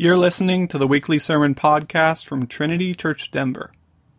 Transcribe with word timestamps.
You're 0.00 0.16
listening 0.16 0.68
to 0.68 0.78
the 0.78 0.86
weekly 0.86 1.18
sermon 1.18 1.56
podcast 1.56 2.24
from 2.24 2.46
Trinity 2.46 2.94
Church 2.94 3.32
Denver. 3.32 3.72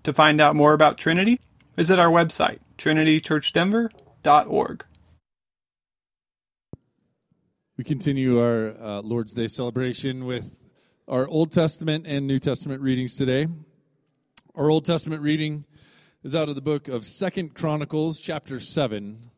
To 0.04 0.12
find 0.12 0.42
out 0.42 0.54
more 0.54 0.74
about 0.74 0.98
Trinity, 0.98 1.40
visit 1.78 1.98
our 1.98 2.10
website, 2.10 2.60
trinitychurchdenver.org. 2.78 4.86
We 7.78 7.86
continue 7.86 8.42
our 8.42 8.76
uh, 8.78 9.02
Lord's 9.04 9.34
Day 9.34 9.48
celebration 9.48 10.26
with 10.26 10.66
our 11.08 11.26
Old 11.30 11.54
Testament 11.54 12.06
and 12.06 12.28
New 12.28 12.40
Testament 12.40 12.82
readings 12.82 13.16
today. 13.16 13.48
Our 14.56 14.70
Old 14.70 14.84
Testament 14.84 15.22
reading 15.22 15.64
is 16.24 16.36
out 16.36 16.50
of 16.50 16.56
the 16.56 16.62
book 16.62 16.90
of 16.90 17.06
Second 17.06 17.54
Chronicles, 17.54 18.20
chapter 18.20 18.60
seven, 18.60 19.30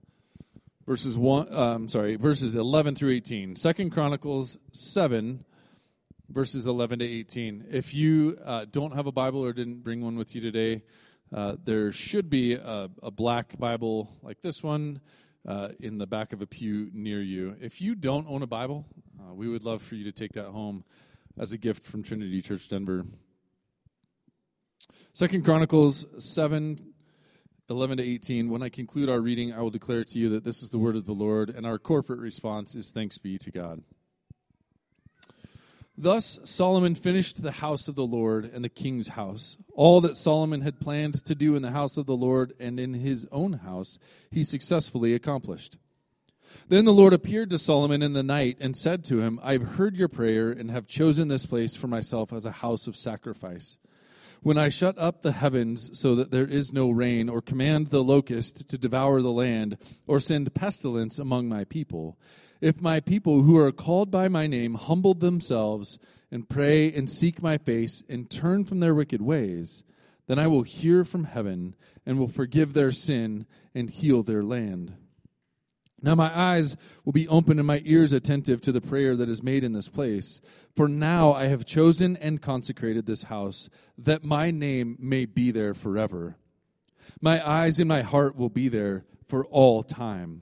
verses 0.87 1.19
one. 1.19 1.45
I'm 1.51 1.87
sorry, 1.87 2.15
verses 2.15 2.55
eleven 2.55 2.95
through 2.95 3.11
eighteen. 3.11 3.55
Second 3.55 3.91
Chronicles 3.91 4.57
seven, 4.71 5.45
verses 6.31 6.65
eleven 6.65 6.99
to 6.99 7.05
eighteen. 7.05 7.65
If 7.69 7.93
you 7.93 8.37
uh, 8.43 8.65
don't 8.69 8.95
have 8.95 9.07
a 9.07 9.11
Bible 9.11 9.43
or 9.43 9.53
didn't 9.53 9.83
bring 9.83 10.01
one 10.01 10.17
with 10.17 10.33
you 10.33 10.41
today, 10.41 10.83
uh, 11.33 11.55
there 11.63 11.91
should 11.91 12.29
be 12.29 12.53
a, 12.53 12.89
a, 13.03 13.11
black 13.11 13.57
Bible 13.57 14.09
like 14.21 14.41
this 14.41 14.63
one 14.63 15.01
uh, 15.47 15.69
in 15.79 15.97
the 15.97 16.07
back 16.07 16.33
of 16.33 16.41
a 16.41 16.47
pew 16.47 16.89
near 16.93 17.21
you. 17.21 17.55
If 17.61 17.81
you 17.81 17.95
don't 17.95 18.27
own 18.27 18.41
a 18.41 18.47
Bible, 18.47 18.85
uh, 19.19 19.33
we 19.33 19.47
would 19.47 19.63
love 19.63 19.81
for 19.81 19.95
you 19.95 20.03
to 20.05 20.11
take 20.11 20.33
that 20.33 20.47
home 20.47 20.83
as 21.37 21.53
a 21.53 21.57
gift 21.57 21.83
from 21.83 22.03
Trinity 22.03 22.41
Church 22.41 22.67
Denver. 22.67 23.05
Second 25.13 25.43
Chronicles 25.43 26.05
7 26.17 26.93
11 27.69 27.97
to 27.97 28.03
18. 28.03 28.49
When 28.49 28.61
I 28.61 28.67
conclude 28.67 29.09
our 29.09 29.21
reading, 29.21 29.53
I 29.53 29.61
will 29.61 29.69
declare 29.69 30.03
to 30.03 30.19
you 30.19 30.27
that 30.29 30.43
this 30.43 30.61
is 30.61 30.71
the 30.71 30.77
word 30.77 30.97
of 30.97 31.05
the 31.05 31.13
Lord, 31.13 31.49
and 31.49 31.65
our 31.65 31.79
corporate 31.79 32.19
response 32.19 32.75
is 32.75 32.91
thanks 32.91 33.17
be 33.17 33.37
to 33.37 33.49
God. 33.49 33.81
Thus 36.01 36.39
Solomon 36.43 36.95
finished 36.95 37.43
the 37.43 37.51
house 37.51 37.87
of 37.87 37.93
the 37.93 38.07
Lord 38.07 38.45
and 38.45 38.63
the 38.63 38.69
king's 38.69 39.09
house. 39.09 39.55
All 39.75 40.01
that 40.01 40.15
Solomon 40.15 40.61
had 40.61 40.79
planned 40.79 41.23
to 41.25 41.35
do 41.35 41.55
in 41.55 41.61
the 41.61 41.69
house 41.69 41.95
of 41.95 42.07
the 42.07 42.15
Lord 42.15 42.53
and 42.59 42.79
in 42.79 42.95
his 42.95 43.27
own 43.31 43.53
house, 43.53 43.99
he 44.31 44.43
successfully 44.43 45.13
accomplished. 45.13 45.77
Then 46.69 46.85
the 46.85 46.91
Lord 46.91 47.13
appeared 47.13 47.51
to 47.51 47.59
Solomon 47.59 48.01
in 48.01 48.13
the 48.13 48.23
night 48.23 48.57
and 48.59 48.75
said 48.75 49.03
to 49.05 49.19
him, 49.19 49.39
I've 49.43 49.75
heard 49.75 49.95
your 49.95 50.07
prayer 50.07 50.49
and 50.49 50.71
have 50.71 50.87
chosen 50.87 51.27
this 51.27 51.45
place 51.45 51.75
for 51.75 51.85
myself 51.85 52.33
as 52.33 52.47
a 52.47 52.51
house 52.51 52.87
of 52.87 52.95
sacrifice. 52.95 53.77
When 54.41 54.57
I 54.57 54.69
shut 54.69 54.97
up 54.97 55.21
the 55.21 55.33
heavens 55.33 55.99
so 55.99 56.15
that 56.15 56.31
there 56.31 56.47
is 56.47 56.73
no 56.73 56.89
rain, 56.89 57.29
or 57.29 57.43
command 57.43 57.87
the 57.89 58.03
locust 58.03 58.67
to 58.69 58.77
devour 58.79 59.21
the 59.21 59.31
land, 59.31 59.77
or 60.07 60.19
send 60.19 60.55
pestilence 60.55 61.19
among 61.19 61.47
my 61.47 61.63
people, 61.63 62.17
if 62.61 62.79
my 62.79 62.99
people 62.99 63.41
who 63.41 63.57
are 63.57 63.71
called 63.71 64.11
by 64.11 64.27
my 64.27 64.47
name 64.47 64.75
humble 64.75 65.15
themselves 65.15 65.97
and 66.31 66.47
pray 66.47 66.93
and 66.93 67.09
seek 67.09 67.41
my 67.41 67.57
face 67.57 68.03
and 68.07 68.29
turn 68.29 68.63
from 68.63 68.79
their 68.79 68.95
wicked 68.95 69.21
ways, 69.21 69.83
then 70.27 70.39
I 70.39 70.47
will 70.47 70.61
hear 70.61 71.03
from 71.03 71.25
heaven 71.25 71.75
and 72.05 72.17
will 72.17 72.27
forgive 72.27 72.73
their 72.73 72.91
sin 72.91 73.45
and 73.73 73.89
heal 73.89 74.23
their 74.23 74.43
land. 74.43 74.93
Now 76.03 76.15
my 76.15 76.35
eyes 76.35 76.77
will 77.05 77.13
be 77.13 77.27
open 77.27 77.59
and 77.59 77.67
my 77.67 77.81
ears 77.85 78.13
attentive 78.13 78.61
to 78.61 78.71
the 78.71 78.81
prayer 78.81 79.15
that 79.15 79.29
is 79.29 79.43
made 79.43 79.63
in 79.63 79.73
this 79.73 79.89
place. 79.89 80.41
For 80.75 80.87
now 80.87 81.33
I 81.33 81.45
have 81.45 81.65
chosen 81.65 82.17
and 82.17 82.41
consecrated 82.41 83.05
this 83.05 83.23
house, 83.23 83.69
that 83.97 84.23
my 84.23 84.49
name 84.49 84.97
may 84.99 85.25
be 85.25 85.51
there 85.51 85.73
forever. 85.73 86.37
My 87.21 87.47
eyes 87.47 87.79
and 87.79 87.87
my 87.87 88.01
heart 88.01 88.35
will 88.35 88.49
be 88.49 88.67
there 88.67 89.05
for 89.27 89.45
all 89.45 89.83
time. 89.83 90.41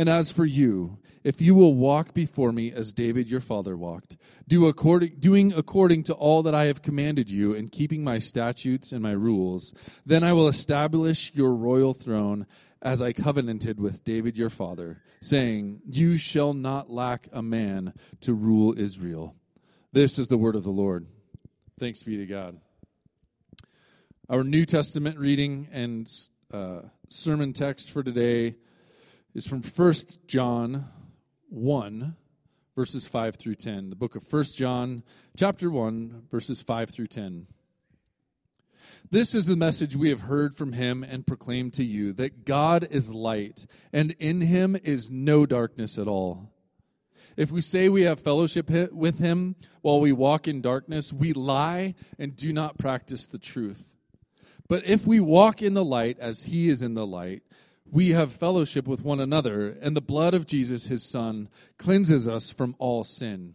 And 0.00 0.08
as 0.08 0.32
for 0.32 0.46
you, 0.46 0.96
if 1.24 1.42
you 1.42 1.54
will 1.54 1.74
walk 1.74 2.14
before 2.14 2.52
me 2.52 2.72
as 2.72 2.90
David 2.90 3.28
your 3.28 3.42
father 3.42 3.76
walked, 3.76 4.16
do 4.48 4.66
according, 4.66 5.16
doing 5.18 5.52
according 5.52 6.04
to 6.04 6.14
all 6.14 6.42
that 6.42 6.54
I 6.54 6.64
have 6.64 6.80
commanded 6.80 7.28
you, 7.28 7.54
and 7.54 7.70
keeping 7.70 8.02
my 8.02 8.16
statutes 8.16 8.92
and 8.92 9.02
my 9.02 9.10
rules, 9.10 9.74
then 10.06 10.24
I 10.24 10.32
will 10.32 10.48
establish 10.48 11.34
your 11.34 11.54
royal 11.54 11.92
throne 11.92 12.46
as 12.80 13.02
I 13.02 13.12
covenanted 13.12 13.78
with 13.78 14.02
David 14.02 14.38
your 14.38 14.48
father, 14.48 15.02
saying, 15.20 15.82
You 15.84 16.16
shall 16.16 16.54
not 16.54 16.88
lack 16.88 17.28
a 17.30 17.42
man 17.42 17.92
to 18.22 18.32
rule 18.32 18.72
Israel. 18.78 19.36
This 19.92 20.18
is 20.18 20.28
the 20.28 20.38
word 20.38 20.56
of 20.56 20.64
the 20.64 20.70
Lord. 20.70 21.08
Thanks 21.78 22.02
be 22.02 22.16
to 22.16 22.24
God. 22.24 22.58
Our 24.30 24.44
New 24.44 24.64
Testament 24.64 25.18
reading 25.18 25.68
and 25.70 26.10
uh, 26.50 26.84
sermon 27.10 27.52
text 27.52 27.90
for 27.90 28.02
today 28.02 28.54
is 29.34 29.46
from 29.46 29.62
1 29.62 29.94
John 30.26 30.88
1, 31.48 32.16
verses 32.74 33.06
5 33.06 33.36
through 33.36 33.54
10. 33.54 33.90
The 33.90 33.96
book 33.96 34.16
of 34.16 34.30
1 34.30 34.44
John, 34.56 35.02
chapter 35.36 35.70
1, 35.70 36.24
verses 36.30 36.62
5 36.62 36.90
through 36.90 37.06
10. 37.06 37.46
This 39.10 39.34
is 39.34 39.46
the 39.46 39.56
message 39.56 39.96
we 39.96 40.10
have 40.10 40.22
heard 40.22 40.54
from 40.54 40.72
him 40.72 41.02
and 41.02 41.26
proclaimed 41.26 41.74
to 41.74 41.84
you 41.84 42.12
that 42.14 42.44
God 42.44 42.86
is 42.90 43.14
light, 43.14 43.66
and 43.92 44.12
in 44.18 44.40
him 44.40 44.76
is 44.82 45.10
no 45.10 45.46
darkness 45.46 45.98
at 45.98 46.08
all. 46.08 46.50
If 47.36 47.50
we 47.50 47.60
say 47.60 47.88
we 47.88 48.02
have 48.02 48.20
fellowship 48.20 48.68
with 48.92 49.18
him 49.20 49.54
while 49.80 50.00
we 50.00 50.12
walk 50.12 50.48
in 50.48 50.60
darkness, 50.60 51.12
we 51.12 51.32
lie 51.32 51.94
and 52.18 52.34
do 52.34 52.52
not 52.52 52.78
practice 52.78 53.26
the 53.26 53.38
truth. 53.38 53.94
But 54.68 54.84
if 54.86 55.06
we 55.06 55.20
walk 55.20 55.62
in 55.62 55.74
the 55.74 55.84
light 55.84 56.18
as 56.18 56.44
he 56.44 56.68
is 56.68 56.82
in 56.82 56.94
the 56.94 57.06
light, 57.06 57.42
we 57.90 58.10
have 58.10 58.32
fellowship 58.32 58.86
with 58.86 59.04
one 59.04 59.20
another, 59.20 59.76
and 59.80 59.96
the 59.96 60.00
blood 60.00 60.34
of 60.34 60.46
Jesus, 60.46 60.86
his 60.86 61.02
Son, 61.02 61.48
cleanses 61.78 62.28
us 62.28 62.50
from 62.50 62.76
all 62.78 63.04
sin. 63.04 63.54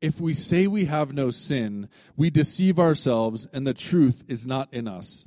If 0.00 0.20
we 0.20 0.34
say 0.34 0.66
we 0.66 0.84
have 0.84 1.12
no 1.12 1.30
sin, 1.30 1.88
we 2.16 2.30
deceive 2.30 2.78
ourselves, 2.78 3.48
and 3.52 3.66
the 3.66 3.74
truth 3.74 4.22
is 4.28 4.46
not 4.46 4.72
in 4.72 4.86
us. 4.86 5.26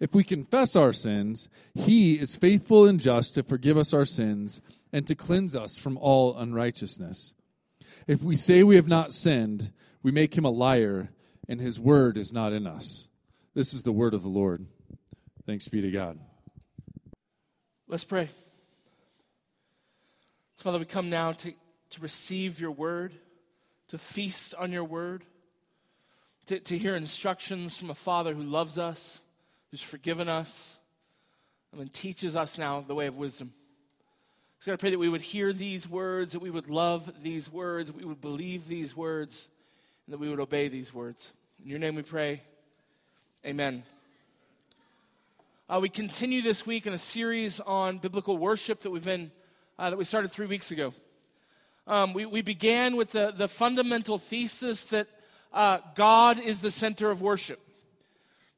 If 0.00 0.14
we 0.14 0.24
confess 0.24 0.76
our 0.76 0.92
sins, 0.92 1.48
he 1.74 2.14
is 2.14 2.36
faithful 2.36 2.86
and 2.86 3.00
just 3.00 3.34
to 3.34 3.42
forgive 3.42 3.76
us 3.76 3.92
our 3.92 4.04
sins 4.04 4.62
and 4.92 5.06
to 5.06 5.14
cleanse 5.14 5.54
us 5.54 5.78
from 5.78 5.98
all 5.98 6.36
unrighteousness. 6.36 7.34
If 8.06 8.22
we 8.22 8.36
say 8.36 8.62
we 8.62 8.76
have 8.76 8.88
not 8.88 9.12
sinned, 9.12 9.72
we 10.02 10.10
make 10.10 10.36
him 10.38 10.44
a 10.44 10.50
liar, 10.50 11.10
and 11.48 11.60
his 11.60 11.78
word 11.78 12.16
is 12.16 12.32
not 12.32 12.52
in 12.52 12.66
us. 12.66 13.08
This 13.54 13.74
is 13.74 13.82
the 13.82 13.92
word 13.92 14.14
of 14.14 14.22
the 14.22 14.28
Lord. 14.28 14.66
Thanks 15.46 15.68
be 15.68 15.82
to 15.82 15.90
God. 15.90 16.18
Let's 17.90 18.04
pray. 18.04 18.30
Father, 20.56 20.78
we 20.78 20.84
come 20.84 21.10
now 21.10 21.32
to, 21.32 21.52
to 21.90 22.00
receive 22.00 22.60
your 22.60 22.70
word 22.70 23.12
to 23.90 23.98
feast 23.98 24.54
on 24.54 24.70
your 24.70 24.84
word, 24.84 25.24
to, 26.46 26.60
to 26.60 26.78
hear 26.78 26.94
instructions 26.94 27.76
from 27.76 27.90
a 27.90 27.94
Father 27.94 28.32
who 28.34 28.44
loves 28.44 28.78
us, 28.78 29.20
who's 29.70 29.82
forgiven 29.82 30.28
us, 30.28 30.78
and 31.76 31.92
teaches 31.92 32.36
us 32.36 32.56
now 32.56 32.84
the 32.86 32.94
way 32.94 33.06
of 33.06 33.16
wisdom. 33.16 33.52
So, 34.60 34.72
I 34.72 34.76
pray 34.76 34.90
that 34.90 34.98
we 34.98 35.08
would 35.08 35.22
hear 35.22 35.52
these 35.52 35.88
words, 35.88 36.32
that 36.32 36.40
we 36.40 36.50
would 36.50 36.68
love 36.68 37.22
these 37.22 37.50
words, 37.50 37.90
that 37.90 37.96
we 37.96 38.04
would 38.04 38.20
believe 38.20 38.68
these 38.68 38.96
words, 38.96 39.48
and 40.06 40.12
that 40.12 40.18
we 40.18 40.28
would 40.28 40.40
obey 40.40 40.68
these 40.68 40.94
words. 40.94 41.32
In 41.62 41.68
your 41.68 41.78
name 41.80 41.96
we 41.96 42.02
pray. 42.02 42.42
Amen. 43.44 43.82
Uh, 45.70 45.78
we 45.78 45.88
continue 45.88 46.42
this 46.42 46.66
week 46.66 46.84
in 46.88 46.92
a 46.92 46.98
series 46.98 47.60
on 47.60 47.98
biblical 47.98 48.36
worship 48.36 48.80
that 48.80 48.90
we've 48.90 49.04
been 49.04 49.30
uh, 49.78 49.88
that 49.88 49.96
we 49.96 50.02
started 50.02 50.28
three 50.28 50.46
weeks 50.46 50.72
ago. 50.72 50.92
Um, 51.86 52.12
we, 52.12 52.26
we 52.26 52.42
began 52.42 52.96
with 52.96 53.12
the, 53.12 53.30
the 53.30 53.46
fundamental 53.46 54.18
thesis 54.18 54.86
that 54.86 55.06
uh, 55.52 55.78
God 55.94 56.40
is 56.40 56.60
the 56.60 56.72
center 56.72 57.08
of 57.08 57.22
worship. 57.22 57.60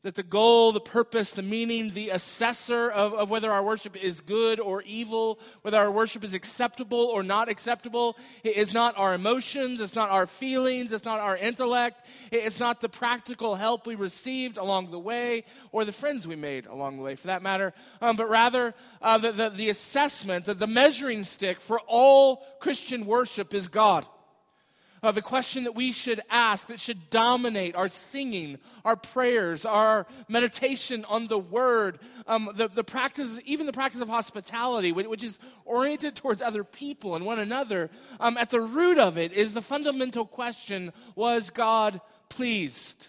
That 0.02 0.16
the 0.16 0.24
goal, 0.24 0.72
the 0.72 0.80
purpose, 0.80 1.32
the 1.32 1.42
meaning, 1.42 1.90
the 1.90 2.10
assessor 2.10 2.90
of, 2.90 3.14
of 3.14 3.30
whether 3.30 3.52
our 3.52 3.62
worship 3.62 3.96
is 3.96 4.20
good 4.20 4.58
or 4.58 4.82
evil, 4.82 5.38
whether 5.62 5.78
our 5.78 5.92
worship 5.92 6.24
is 6.24 6.34
acceptable 6.34 6.98
or 6.98 7.22
not 7.22 7.48
acceptable, 7.48 8.16
is 8.42 8.74
not 8.74 8.98
our 8.98 9.14
emotions, 9.14 9.80
it's 9.80 9.94
not 9.94 10.10
our 10.10 10.26
feelings, 10.26 10.92
it's 10.92 11.04
not 11.04 11.20
our 11.20 11.36
intellect, 11.36 12.04
it's 12.32 12.58
not 12.58 12.80
the 12.80 12.88
practical 12.88 13.54
help 13.54 13.86
we 13.86 13.94
received 13.94 14.56
along 14.56 14.90
the 14.90 14.98
way 14.98 15.44
or 15.70 15.84
the 15.84 15.92
friends 15.92 16.26
we 16.26 16.34
made 16.34 16.66
along 16.66 16.96
the 16.96 17.02
way, 17.02 17.14
for 17.14 17.28
that 17.28 17.42
matter, 17.42 17.72
um, 18.00 18.16
but 18.16 18.28
rather 18.28 18.74
uh, 19.02 19.18
the, 19.18 19.30
the, 19.30 19.50
the 19.50 19.68
assessment, 19.68 20.46
the, 20.46 20.54
the 20.54 20.66
measuring 20.66 21.22
stick 21.22 21.60
for 21.60 21.80
all 21.86 22.44
Christian 22.58 23.06
worship 23.06 23.54
is 23.54 23.68
God 23.68 24.04
uh, 25.02 25.10
the 25.10 25.22
question 25.22 25.64
that 25.64 25.74
we 25.74 25.90
should 25.90 26.20
ask, 26.30 26.68
that 26.68 26.78
should 26.78 27.10
dominate 27.10 27.74
our 27.74 27.88
singing, 27.88 28.58
our 28.84 28.94
prayers, 28.94 29.66
our 29.66 30.06
meditation 30.28 31.04
on 31.08 31.26
the 31.26 31.38
word, 31.38 31.98
um, 32.26 32.50
the, 32.54 32.68
the 32.68 32.84
practice, 32.84 33.40
even 33.44 33.66
the 33.66 33.72
practice 33.72 34.00
of 34.00 34.08
hospitality, 34.08 34.92
which 34.92 35.24
is 35.24 35.38
oriented 35.64 36.14
towards 36.14 36.40
other 36.40 36.62
people 36.62 37.16
and 37.16 37.26
one 37.26 37.38
another, 37.38 37.90
um, 38.20 38.36
at 38.36 38.50
the 38.50 38.60
root 38.60 38.98
of 38.98 39.18
it 39.18 39.32
is 39.32 39.54
the 39.54 39.62
fundamental 39.62 40.24
question 40.24 40.92
was 41.16 41.50
God 41.50 42.00
pleased? 42.28 43.08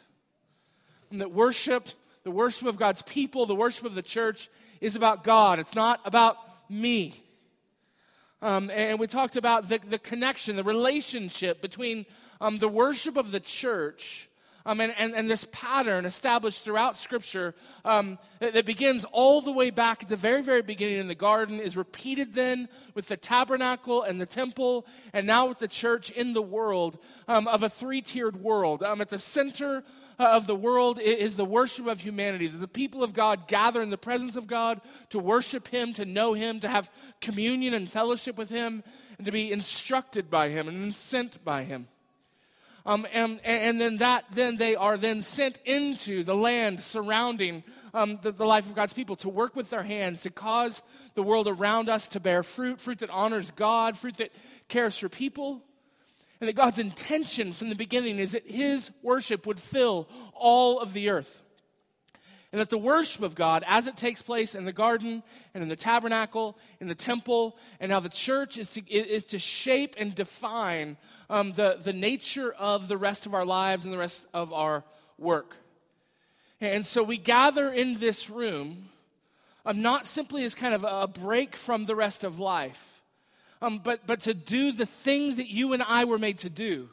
And 1.12 1.22
that 1.22 1.32
worship, 1.32 1.90
the 2.24 2.32
worship 2.32 2.68
of 2.68 2.78
God's 2.78 3.04
people, 3.04 3.46
the 3.46 3.56
worship 3.56 3.86
of 3.86 3.94
the 3.94 4.02
church, 4.02 4.50
is 4.82 4.96
about 4.96 5.24
God. 5.24 5.60
It's 5.60 5.76
not 5.76 6.02
about 6.06 6.38
me. 6.70 7.24
Um, 8.44 8.70
and 8.72 9.00
we 9.00 9.08
talked 9.08 9.38
about 9.38 9.70
the, 9.70 9.80
the 9.80 9.98
connection, 9.98 10.58
the 10.58 10.66
relationship 10.66 11.62
between 11.62 12.06
um, 12.42 12.58
the 12.58 12.68
worship 12.68 13.16
of 13.16 13.32
the 13.32 13.40
church 13.40 14.30
um, 14.66 14.82
and, 14.82 14.94
and, 14.98 15.14
and, 15.14 15.30
this 15.30 15.46
pattern 15.52 16.06
established 16.06 16.64
throughout 16.64 16.96
Scripture 16.96 17.54
um, 17.84 18.18
that, 18.40 18.54
that, 18.54 18.66
begins 18.66 19.06
all 19.12 19.42
the 19.42 19.52
way 19.52 19.72
back 19.72 20.04
at 20.04 20.10
the 20.10 20.16
very, 20.16 20.42
very 20.42 20.62
beginning 20.62 21.00
in 21.00 21.08
the 21.10 21.16
garden 21.16 21.60
is 21.60 21.76
repeated 21.76 22.34
then 22.34 22.70
with 22.96 23.10
the 23.10 23.18
tabernacle 23.18 24.04
and 24.04 24.22
the 24.22 24.26
temple, 24.26 24.86
and 25.12 25.28
now 25.28 25.48
with 25.48 25.60
the 25.60 25.68
church 25.68 26.12
in 26.12 26.34
the 26.34 26.42
world 26.42 26.98
um, 27.28 27.46
of 27.48 27.62
a 27.62 27.70
three 27.70 28.02
tiered 28.02 28.38
world. 28.38 28.84
Um, 28.84 29.02
at 29.02 29.10
the 29.10 29.20
center 29.20 29.84
of 30.20 30.48
the 30.48 30.56
world 30.56 31.00
is 31.00 31.36
the 31.36 31.46
worship 31.46 31.88
of 31.88 32.02
humanity. 32.02 32.48
The 32.48 32.68
people 32.68 33.04
of 33.04 33.14
God 33.14 33.48
gather 33.48 33.82
in 33.82 33.90
the 33.90 33.98
presence 33.98 34.36
of 34.36 34.48
God 34.48 34.82
to 35.10 35.20
worship 35.20 35.68
Him, 35.68 35.94
to 35.94 36.06
know 36.06 36.34
Him, 36.34 36.60
to 36.62 36.70
have 36.70 36.90
communion 37.22 37.74
and 37.74 37.90
fellowship 37.90 38.38
with 38.38 38.50
Him, 38.50 38.84
and 39.18 39.26
to 39.26 39.32
be 39.32 39.52
instructed 39.52 40.30
by 40.30 40.50
Him 40.50 40.68
and 40.68 40.94
sent 40.94 41.44
by 41.44 41.64
Him. 41.64 41.88
Um, 42.86 43.08
and, 43.14 43.40
and 43.46 43.80
then 43.80 43.98
that 43.98 44.26
then 44.32 44.58
they 44.58 44.76
are 44.76 44.98
then 44.98 45.22
sent 45.22 45.60
into 45.64 46.24
the 46.24 46.36
land 46.36 46.82
surrounding 46.82 47.64
um, 47.94 48.20
the, 48.22 48.32
the 48.32 48.46
life 48.46 48.68
of 48.68 48.76
God's 48.76 48.94
people 48.94 49.16
to 49.18 49.30
work 49.30 49.56
with 49.56 49.70
their 49.70 49.84
hands 49.84 50.24
to 50.24 50.30
cause 50.30 50.84
the 51.14 51.24
world 51.24 51.48
around 51.48 51.88
us 51.88 52.10
to 52.10 52.20
bear 52.20 52.44
fruit, 52.44 52.82
fruit 52.82 53.00
that 53.00 53.10
honors 53.10 53.52
God, 53.52 53.96
fruit 53.96 54.18
that 54.18 54.32
cares 54.68 54.98
for 54.98 55.08
people. 55.08 55.64
And 56.40 56.48
that 56.48 56.56
God's 56.56 56.80
intention 56.80 57.54
from 57.54 57.70
the 57.70 57.76
beginning 57.76 58.20
is 58.20 58.34
that 58.34 58.46
His 58.46 58.92
worship 59.02 59.48
would 59.48 59.60
fill 59.60 60.08
all 60.34 60.80
of 60.80 60.94
the 60.94 61.10
earth. 61.10 61.42
And 62.52 62.60
that 62.60 62.70
the 62.70 62.78
worship 62.78 63.24
of 63.24 63.34
God, 63.34 63.64
as 63.66 63.88
it 63.88 63.98
takes 63.98 64.22
place 64.22 64.54
in 64.54 64.66
the 64.66 64.72
garden 64.72 65.24
and 65.56 65.64
in 65.64 65.70
the 65.70 65.76
tabernacle, 65.76 66.56
in 66.80 66.88
the 66.88 66.94
temple, 66.94 67.58
and 67.80 67.90
now 67.90 68.00
the 68.00 68.10
church 68.10 68.60
is 68.60 68.70
to, 68.72 68.94
is 68.94 69.24
to 69.26 69.40
shape 69.40 69.96
and 69.98 70.14
define 70.14 70.98
um, 71.32 71.54
the, 71.54 71.80
the 71.82 71.94
nature 71.94 72.52
of 72.52 72.88
the 72.88 72.98
rest 72.98 73.26
of 73.26 73.34
our 73.34 73.44
lives 73.44 73.86
and 73.86 73.94
the 73.94 73.98
rest 73.98 74.28
of 74.36 74.54
our 74.54 74.84
work. 75.18 75.58
And 76.62 76.86
so 76.86 77.02
we 77.02 77.18
gather 77.18 77.72
in 77.72 77.96
this 77.96 78.30
room, 78.30 78.90
um, 79.66 79.82
not 79.82 80.06
simply 80.06 80.46
as 80.46 80.54
kind 80.54 80.74
of 80.74 80.84
a 80.84 81.08
break 81.08 81.56
from 81.56 81.86
the 81.86 81.96
rest 81.96 82.24
of 82.24 82.40
life, 82.40 82.93
um, 83.64 83.80
but, 83.80 84.06
but 84.06 84.20
to 84.22 84.34
do 84.34 84.72
the 84.72 84.86
thing 84.86 85.38
that 85.38 85.50
you 85.50 85.74
and 85.74 85.82
I 85.82 86.06
were 86.06 86.20
made 86.20 86.40
to 86.40 86.50
do 86.50 86.90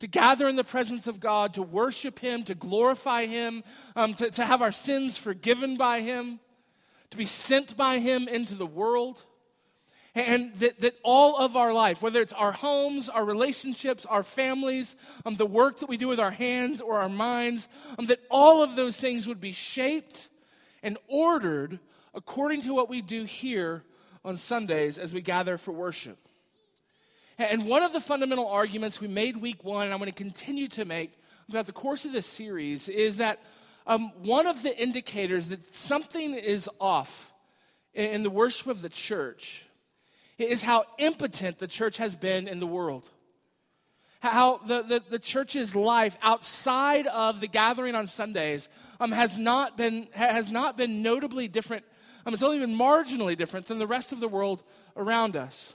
to 0.00 0.08
gather 0.08 0.48
in 0.48 0.56
the 0.56 0.64
presence 0.64 1.06
of 1.06 1.20
God, 1.20 1.54
to 1.54 1.62
worship 1.62 2.18
Him, 2.18 2.42
to 2.44 2.56
glorify 2.56 3.26
Him, 3.26 3.62
um, 3.94 4.14
to, 4.14 4.32
to 4.32 4.44
have 4.44 4.60
our 4.60 4.72
sins 4.72 5.16
forgiven 5.16 5.76
by 5.76 6.00
Him, 6.00 6.40
to 7.10 7.16
be 7.16 7.24
sent 7.24 7.76
by 7.76 8.00
Him 8.00 8.26
into 8.26 8.56
the 8.56 8.66
world. 8.66 9.24
And 10.16 10.52
that, 10.56 10.80
that 10.80 10.96
all 11.04 11.36
of 11.36 11.54
our 11.54 11.72
life, 11.72 12.02
whether 12.02 12.20
it's 12.20 12.32
our 12.32 12.50
homes, 12.50 13.08
our 13.08 13.24
relationships, 13.24 14.04
our 14.04 14.24
families, 14.24 14.96
um, 15.24 15.36
the 15.36 15.46
work 15.46 15.78
that 15.78 15.88
we 15.88 15.96
do 15.96 16.08
with 16.08 16.18
our 16.18 16.32
hands 16.32 16.80
or 16.80 16.98
our 16.98 17.08
minds, 17.08 17.68
um, 17.96 18.06
that 18.06 18.18
all 18.28 18.60
of 18.60 18.74
those 18.74 19.00
things 19.00 19.28
would 19.28 19.40
be 19.40 19.52
shaped 19.52 20.30
and 20.82 20.98
ordered 21.06 21.78
according 22.12 22.62
to 22.62 22.74
what 22.74 22.90
we 22.90 23.02
do 23.02 23.22
here 23.22 23.84
on 24.24 24.36
Sundays 24.36 24.98
as 24.98 25.14
we 25.14 25.20
gather 25.20 25.56
for 25.58 25.72
worship. 25.72 26.18
And 27.38 27.66
one 27.66 27.82
of 27.82 27.92
the 27.92 28.00
fundamental 28.00 28.48
arguments 28.48 29.00
we 29.00 29.08
made 29.08 29.36
week 29.36 29.64
one, 29.64 29.84
and 29.84 29.92
I'm 29.92 29.98
going 29.98 30.10
to 30.10 30.16
continue 30.16 30.68
to 30.68 30.84
make 30.84 31.12
throughout 31.50 31.66
the 31.66 31.72
course 31.72 32.04
of 32.04 32.12
this 32.12 32.26
series, 32.26 32.88
is 32.88 33.16
that 33.16 33.40
um, 33.86 34.12
one 34.22 34.46
of 34.46 34.62
the 34.62 34.76
indicators 34.80 35.48
that 35.48 35.74
something 35.74 36.34
is 36.34 36.68
off 36.80 37.32
in 37.94 38.22
the 38.22 38.30
worship 38.30 38.68
of 38.68 38.80
the 38.80 38.88
church 38.88 39.66
is 40.38 40.62
how 40.62 40.84
impotent 40.98 41.58
the 41.58 41.66
church 41.66 41.96
has 41.98 42.16
been 42.16 42.48
in 42.48 42.60
the 42.60 42.66
world. 42.66 43.10
How 44.20 44.58
the, 44.58 44.82
the, 44.82 45.02
the 45.10 45.18
church's 45.18 45.74
life 45.74 46.16
outside 46.22 47.08
of 47.08 47.40
the 47.40 47.48
gathering 47.48 47.96
on 47.96 48.06
Sundays 48.06 48.68
um, 49.00 49.10
has, 49.10 49.36
not 49.36 49.76
been, 49.76 50.06
has 50.12 50.50
not 50.50 50.76
been 50.76 51.02
notably 51.02 51.48
different. 51.48 51.84
Um, 52.24 52.34
it's 52.34 52.42
only 52.42 52.58
been 52.58 52.76
marginally 52.76 53.36
different 53.36 53.66
than 53.66 53.78
the 53.78 53.86
rest 53.86 54.12
of 54.12 54.20
the 54.20 54.28
world 54.28 54.62
around 54.96 55.36
us. 55.36 55.74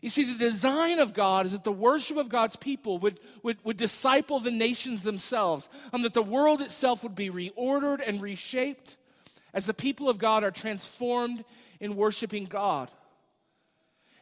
You 0.00 0.08
see, 0.08 0.24
the 0.24 0.38
design 0.38 1.00
of 1.00 1.12
God 1.12 1.46
is 1.46 1.52
that 1.52 1.64
the 1.64 1.72
worship 1.72 2.16
of 2.16 2.28
God's 2.28 2.54
people 2.54 2.98
would, 2.98 3.18
would, 3.42 3.58
would 3.64 3.76
disciple 3.76 4.38
the 4.38 4.52
nations 4.52 5.02
themselves, 5.02 5.68
and 5.92 6.04
that 6.04 6.14
the 6.14 6.22
world 6.22 6.60
itself 6.60 7.02
would 7.02 7.16
be 7.16 7.30
reordered 7.30 8.00
and 8.06 8.22
reshaped 8.22 8.96
as 9.52 9.66
the 9.66 9.74
people 9.74 10.08
of 10.08 10.18
God 10.18 10.44
are 10.44 10.52
transformed 10.52 11.44
in 11.80 11.96
worshiping 11.96 12.44
God. 12.44 12.90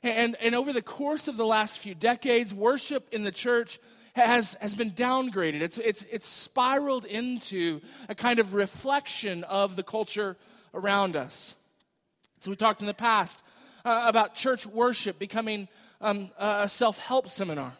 And, 0.02 0.36
and 0.40 0.54
over 0.54 0.72
the 0.72 0.82
course 0.82 1.28
of 1.28 1.36
the 1.36 1.44
last 1.44 1.78
few 1.78 1.94
decades, 1.94 2.54
worship 2.54 3.08
in 3.12 3.24
the 3.24 3.32
church 3.32 3.78
has, 4.14 4.54
has 4.60 4.74
been 4.74 4.92
downgraded. 4.92 5.60
It's, 5.60 5.78
it's, 5.78 6.06
it's 6.10 6.28
spiraled 6.28 7.04
into 7.04 7.82
a 8.08 8.14
kind 8.14 8.38
of 8.38 8.54
reflection 8.54 9.44
of 9.44 9.76
the 9.76 9.82
culture 9.82 10.36
around 10.76 11.16
us. 11.16 11.56
So, 12.40 12.50
we 12.50 12.56
talked 12.56 12.80
in 12.80 12.86
the 12.86 12.94
past 12.94 13.42
uh, 13.84 14.04
about 14.06 14.34
church 14.34 14.66
worship 14.66 15.18
becoming 15.18 15.68
um, 16.00 16.30
a 16.38 16.68
self 16.68 16.98
help 16.98 17.28
seminar. 17.28 17.72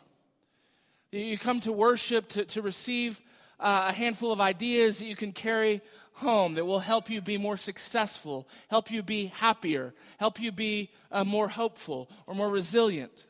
You 1.12 1.38
come 1.38 1.60
to 1.60 1.72
worship 1.72 2.28
to, 2.30 2.44
to 2.46 2.62
receive 2.62 3.20
uh, 3.60 3.86
a 3.88 3.92
handful 3.92 4.32
of 4.32 4.40
ideas 4.40 4.98
that 4.98 5.06
you 5.06 5.16
can 5.16 5.32
carry 5.32 5.80
home 6.14 6.54
that 6.54 6.64
will 6.64 6.80
help 6.80 7.10
you 7.10 7.20
be 7.20 7.38
more 7.38 7.56
successful, 7.56 8.48
help 8.68 8.90
you 8.90 9.02
be 9.02 9.26
happier, 9.26 9.94
help 10.18 10.40
you 10.40 10.50
be 10.50 10.90
uh, 11.12 11.24
more 11.24 11.48
hopeful 11.48 12.10
or 12.26 12.34
more 12.34 12.48
resilient. 12.48 13.26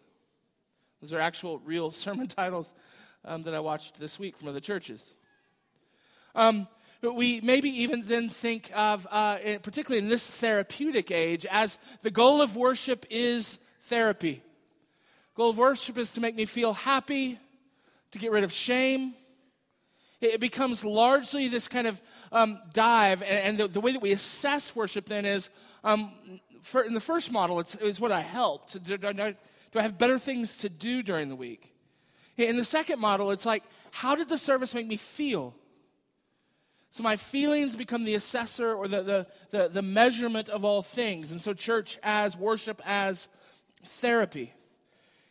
Those 1.00 1.12
are 1.12 1.20
actual, 1.20 1.58
real 1.58 1.90
sermon 1.92 2.28
titles 2.28 2.74
um, 3.24 3.42
that 3.42 3.54
I 3.54 3.60
watched 3.60 3.98
this 3.98 4.18
week 4.18 4.36
from 4.36 4.48
other 4.48 4.60
churches. 4.60 5.14
Um, 6.34 6.68
we 7.14 7.40
maybe 7.40 7.68
even 7.68 8.02
then 8.02 8.28
think 8.28 8.70
of, 8.74 9.06
uh, 9.10 9.36
particularly 9.62 10.02
in 10.02 10.08
this 10.08 10.30
therapeutic 10.30 11.10
age, 11.10 11.46
as 11.50 11.78
the 12.02 12.10
goal 12.10 12.40
of 12.40 12.56
worship 12.56 13.06
is 13.10 13.58
therapy. 13.80 14.42
goal 15.34 15.50
of 15.50 15.58
worship 15.58 15.98
is 15.98 16.12
to 16.12 16.20
make 16.20 16.34
me 16.34 16.44
feel 16.44 16.72
happy, 16.72 17.38
to 18.12 18.18
get 18.18 18.30
rid 18.32 18.44
of 18.44 18.52
shame. 18.52 19.14
It 20.20 20.40
becomes 20.40 20.84
largely 20.84 21.48
this 21.48 21.68
kind 21.68 21.86
of 21.86 22.00
um, 22.32 22.60
dive, 22.72 23.22
and, 23.22 23.30
and 23.30 23.58
the, 23.58 23.68
the, 23.68 23.80
way 23.80 23.92
that 23.92 24.00
we 24.00 24.12
assess 24.12 24.74
worship 24.74 25.06
then 25.06 25.24
is 25.24 25.50
um, 25.84 26.12
for, 26.62 26.82
in 26.82 26.94
the 26.94 27.00
first 27.00 27.30
model, 27.30 27.60
it's, 27.60 27.74
it's 27.76 28.00
what 28.00 28.10
I 28.10 28.20
helped. 28.20 28.82
Do, 28.82 28.96
do, 28.96 29.12
do 29.12 29.78
I 29.78 29.82
have 29.82 29.98
better 29.98 30.18
things 30.18 30.56
to 30.58 30.68
do 30.68 31.02
during 31.02 31.28
the 31.28 31.36
week? 31.36 31.74
In 32.36 32.56
the 32.56 32.64
second 32.64 33.00
model, 33.00 33.30
it's 33.30 33.46
like, 33.46 33.62
how 33.92 34.14
did 34.14 34.28
the 34.28 34.38
service 34.38 34.74
make 34.74 34.86
me 34.86 34.96
feel? 34.96 35.54
So 36.90 37.02
my 37.02 37.16
feelings 37.16 37.76
become 37.76 38.04
the 38.04 38.14
assessor 38.14 38.72
or 38.72 38.88
the, 38.88 39.02
the, 39.02 39.26
the, 39.50 39.68
the, 39.68 39.82
measurement 39.82 40.48
of 40.48 40.64
all 40.64 40.82
things. 40.82 41.32
And 41.32 41.42
so, 41.42 41.52
church 41.52 41.98
as 42.02 42.36
worship 42.36 42.80
as 42.86 43.28
therapy. 43.84 44.52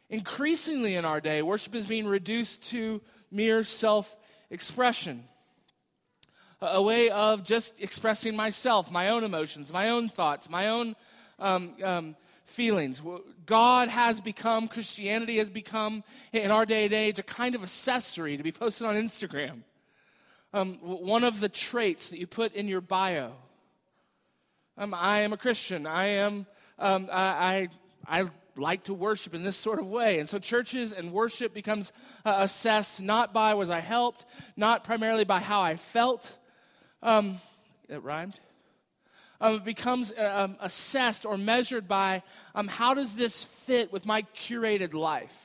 Increasingly 0.10 0.96
in 0.96 1.06
our 1.06 1.20
day, 1.20 1.42
worship 1.42 1.74
is 1.74 1.88
being 1.88 2.06
reduced 2.06 2.64
to 2.70 3.02
mere 3.32 3.64
self 3.64 4.16
expression. 4.50 5.24
A, 6.62 6.82
way 6.82 7.10
of 7.10 7.44
just 7.44 7.80
expressing 7.82 8.36
myself, 8.36 8.92
my 8.92 9.10
own 9.10 9.24
emotions, 9.24 9.74
my 9.74 9.90
own 9.90 10.08
thoughts, 10.08 10.50
my 10.50 10.70
own 10.70 10.96
um, 11.38 11.74
um, 11.84 12.16
feelings. 12.46 13.02
God 13.46 13.90
has 13.90 14.22
become, 14.22 14.68
Christianity 14.68 15.38
has 15.38 15.50
become, 15.50 16.04
in 16.32 16.52
our 16.52 16.66
day 16.66 16.86
and 16.86 16.94
age, 16.94 17.20
a 17.20 17.24
kind 17.24 17.56
of 17.56 17.64
accessory 17.64 18.38
to 18.38 18.44
be 18.44 18.52
posted 18.52 18.88
on 18.88 18.96
Instagram 18.96 19.64
um, 20.56 20.76
one 20.82 21.26
of 21.26 21.42
the 21.42 21.50
traits 21.50 22.10
that 22.10 22.18
you 22.18 22.26
put 22.26 22.56
in 22.56 22.70
your 22.70 22.80
bio. 22.80 23.34
Um, 24.78 24.94
I 24.94 25.20
am 25.20 25.34
a 25.34 25.38
Christian. 25.38 25.86
I 25.86 26.06
am. 26.06 26.48
Um, 26.80 27.10
I, 27.12 27.68
I, 28.08 28.22
I 28.22 28.30
like 28.56 28.86
to 28.86 28.94
worship 28.94 29.34
in 29.34 29.44
this 29.44 29.58
sort 29.58 29.80
of 29.80 29.92
way. 29.92 30.18
And 30.18 30.30
so 30.30 30.40
churches 30.40 30.94
and 30.94 31.12
worship 31.12 31.54
becomes 31.54 31.92
uh, 32.24 32.36
assessed 32.38 33.02
not 33.02 33.34
by 33.34 33.54
was 33.54 33.70
I 33.70 33.82
helped, 33.82 34.26
not 34.56 34.86
primarily 34.86 35.26
by 35.26 35.42
how 35.42 35.62
I 35.62 35.76
felt. 35.76 36.38
Um, 37.04 37.40
it 37.90 38.02
rhymed. 38.02 38.40
Um, 39.42 39.56
it 39.56 39.66
becomes 39.66 40.14
uh, 40.14 40.44
um, 40.44 40.58
assessed 40.62 41.26
or 41.26 41.38
measured 41.38 41.90
by 41.90 42.24
um, 42.56 42.70
how 42.70 42.94
does 42.94 43.18
this 43.18 43.44
fit 43.44 43.92
with 43.92 44.06
my 44.06 44.22
curated 44.40 44.94
life? 44.94 45.45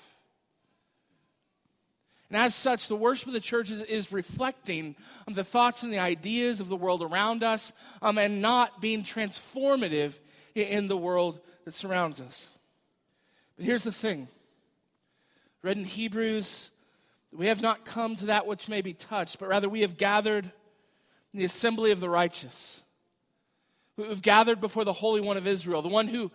And 2.30 2.37
as 2.37 2.54
such, 2.54 2.87
the 2.87 2.96
worship 2.96 3.26
of 3.26 3.34
the 3.34 3.40
church 3.40 3.70
is, 3.70 3.82
is 3.82 4.12
reflecting 4.12 4.94
um, 5.26 5.34
the 5.34 5.42
thoughts 5.42 5.82
and 5.82 5.92
the 5.92 5.99
ideas 5.99 6.60
of 6.60 6.68
the 6.68 6.76
world 6.76 7.02
around 7.02 7.42
us 7.42 7.72
um, 8.00 8.18
and 8.18 8.40
not 8.40 8.80
being 8.80 9.02
transformative 9.02 10.20
in, 10.54 10.66
in 10.66 10.88
the 10.88 10.96
world 10.96 11.40
that 11.64 11.75
surrounds 11.75 12.20
us. 12.20 12.49
But 13.56 13.66
here's 13.66 13.84
the 13.84 13.92
thing 13.92 14.28
read 15.62 15.76
in 15.76 15.84
Hebrews, 15.84 16.70
we 17.32 17.46
have 17.46 17.60
not 17.60 17.84
come 17.84 18.16
to 18.16 18.26
that 18.26 18.46
which 18.46 18.68
may 18.68 18.80
be 18.80 18.92
touched, 18.92 19.38
but 19.38 19.49
rather 19.49 19.68
we 19.68 19.82
have 19.82 19.96
gathered 19.96 20.44
in 21.32 21.38
the 21.38 21.44
assembly 21.44 21.90
of 21.90 22.00
the 22.00 22.08
righteous. 22.08 22.82
We've 23.96 24.22
gathered 24.22 24.60
before 24.60 24.84
the 24.84 24.92
Holy 24.92 25.20
One 25.20 25.37
of 25.37 25.46
Israel, 25.46 25.82
the 25.82 25.88
one 25.88 26.08
who 26.08 26.30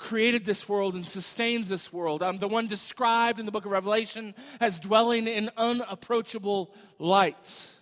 created 0.00 0.46
this 0.46 0.66
world 0.66 0.94
and 0.94 1.06
sustains 1.06 1.68
this 1.68 1.92
world. 1.92 2.22
I'm 2.22 2.38
the 2.38 2.48
one 2.48 2.66
described 2.66 3.38
in 3.38 3.44
the 3.44 3.52
book 3.52 3.66
of 3.66 3.70
Revelation 3.70 4.34
as 4.58 4.80
dwelling 4.80 5.28
in 5.28 5.50
unapproachable 5.56 6.74
lights. 6.98 7.76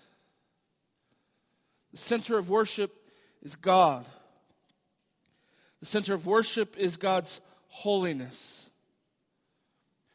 The 1.92 1.98
center 1.98 2.36
of 2.36 2.50
worship 2.50 2.92
is 3.40 3.54
God. 3.54 4.04
The 5.78 5.86
center 5.86 6.12
of 6.12 6.26
worship 6.26 6.76
is 6.76 6.96
God's 6.96 7.40
holiness. 7.68 8.68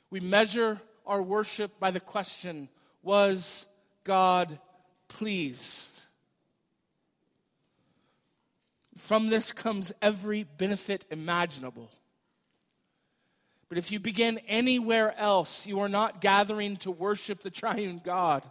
We 0.10 0.19
measure 0.19 0.81
our 1.05 1.24
worship 1.24 1.79
by 1.79 1.91
the 1.91 2.01
question 2.01 2.67
Was 3.01 3.65
God 4.03 4.60
pleased? 5.07 5.92
From 9.03 9.27
this 9.27 9.51
comes 9.51 9.91
every 10.01 10.43
benefit 10.43 11.05
imaginable. 11.12 11.91
But 13.67 13.77
if 13.77 13.91
you 13.91 14.00
begin 14.00 14.39
anywhere 14.48 15.13
else, 15.17 15.67
you 15.67 15.81
are 15.81 15.89
not 15.89 16.22
gathering 16.22 16.77
to 16.77 16.89
worship 16.89 17.41
the 17.41 17.50
triune 17.50 18.00
God, 18.01 18.50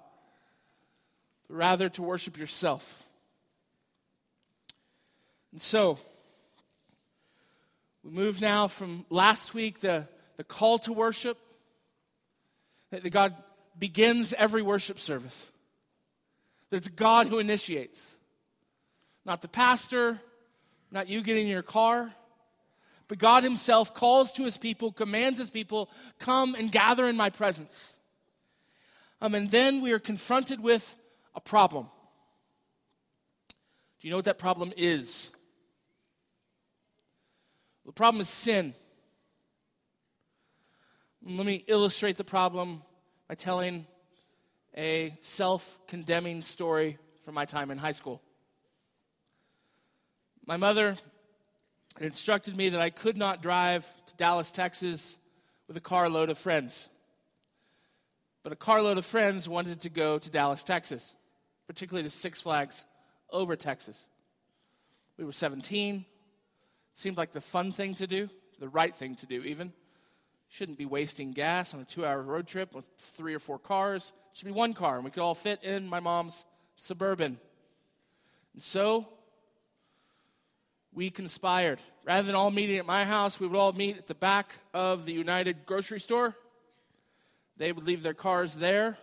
but 1.49 1.57
rather 1.57 1.89
to 1.89 2.03
worship 2.03 2.37
yourself. 2.37 3.05
And 5.53 5.63
so, 5.63 5.99
we 8.05 8.11
move 8.11 8.43
now 8.43 8.69
from 8.69 9.07
last 9.09 9.55
week, 9.55 9.81
the, 9.81 10.07
the 10.37 10.45
call 10.45 10.79
to 10.81 10.93
worship, 10.93 11.39
that 12.91 13.09
God 13.09 13.35
begins 13.79 14.35
every 14.35 14.61
worship 14.61 14.99
service. 14.99 15.51
That 16.69 16.77
it's 16.77 16.89
God 16.89 17.29
who 17.29 17.39
initiates, 17.39 18.19
not 19.25 19.41
the 19.41 19.49
pastor, 19.49 20.21
not 20.93 21.09
you 21.09 21.23
getting 21.23 21.47
in 21.47 21.51
your 21.51 21.63
car. 21.63 22.13
But 23.09 23.19
God 23.19 23.43
Himself 23.43 23.95
calls 23.95 24.33
to 24.33 24.45
His 24.45 24.57
people, 24.57 24.93
commands 24.93 25.39
His 25.39 25.51
people, 25.51 25.91
come 26.19 26.55
and 26.55 26.71
gather 26.71 27.09
in 27.09 27.17
my 27.17 27.31
presence. 27.31 27.99
Um, 29.21 29.35
and 29.35 29.51
then 29.51 29.83
we 29.83 29.93
are 29.93 29.99
confronted 29.99 30.61
with 30.61 30.95
a 31.35 31.41
problem. 31.41 31.89
Do 34.01 34.09
you 34.09 34.11
know 34.11 34.19
what 34.19 34.25
that 34.27 34.39
problem 34.39 34.73
is? 34.77 35.31
The 37.87 37.93
problem 37.93 38.21
is 38.21 38.29
sin. 38.29 38.75
Let 41.25 41.47
me 41.47 41.65
illustrate 41.69 42.17
the 42.17 42.25
problem 42.25 42.83
by 43.29 43.35
telling 43.37 43.87
a 44.77 45.17
self 45.21 45.79
condemning 45.87 46.43
story 46.43 46.99
from 47.25 47.35
my 47.35 47.45
time 47.45 47.71
in 47.71 47.79
high 47.79 47.93
school. 47.93 48.21
My 50.45 50.57
mother 50.57 50.97
instructed 52.01 52.57
me 52.57 52.71
that 52.71 52.81
I 52.81 52.91
could 52.91 53.17
not 53.17 53.43
drive 53.43 53.87
to 54.07 54.15
Dallas, 54.17 54.51
Texas 54.51 55.19
with 55.69 55.77
a 55.77 55.81
carload 55.81 56.31
of 56.31 56.39
friends. 56.39 56.89
But 58.43 58.53
a 58.53 58.57
carload 58.57 58.99
of 58.99 59.07
friends 59.07 59.49
wanted 59.49 59.83
to 59.83 59.89
go 59.89 60.19
to 60.19 60.31
Dallas, 60.31 60.65
Texas, 60.65 61.15
particularly 61.69 62.03
to 62.03 62.11
Six 62.11 62.41
Flags 62.41 62.87
over 63.31 63.55
Texas. 63.55 64.09
We 65.17 65.25
were 65.25 65.33
17. 65.33 65.95
It 65.95 66.05
Seemed 66.93 67.17
like 67.17 67.31
the 67.31 67.41
fun 67.41 67.71
thing 67.71 67.95
to 67.95 68.09
do, 68.09 68.29
the 68.59 68.69
right 68.69 68.95
thing 68.95 69.15
to 69.17 69.27
do, 69.27 69.43
even. 69.43 69.73
Shouldn't 70.49 70.77
be 70.77 70.87
wasting 70.87 71.33
gas 71.33 71.73
on 71.73 71.81
a 71.81 71.85
two 71.85 72.05
hour 72.05 72.21
road 72.21 72.49
trip 72.49 72.75
with 72.75 72.89
three 72.99 73.33
or 73.33 73.39
four 73.39 73.61
cars. 73.61 74.13
It 74.33 74.39
should 74.39 74.47
be 74.47 74.53
one 74.53 74.75
car, 74.75 74.97
and 74.97 75.05
we 75.05 75.13
could 75.13 75.23
all 75.23 75.37
fit 75.37 75.63
in 75.63 75.89
my 75.89 76.01
mom's 76.01 76.45
suburban. 76.75 77.39
And 78.55 78.63
so 78.63 79.09
we 80.95 81.11
conspired. 81.11 81.81
Rather 82.05 82.27
than 82.27 82.35
all 82.35 82.51
meeting 82.51 82.79
at 82.79 82.87
my 82.87 83.05
house, 83.05 83.41
we 83.41 83.47
would 83.47 83.59
all 83.59 83.73
meet 83.73 83.97
at 83.97 84.07
the 84.07 84.15
back 84.15 84.55
of 84.75 85.05
the 85.05 85.13
United 85.13 85.67
grocery 85.67 86.01
store. 86.01 86.37
They 87.57 87.73
would 87.73 87.87
leave 87.87 88.03
their 88.03 88.15
cars 88.15 88.55
there. 88.55 88.99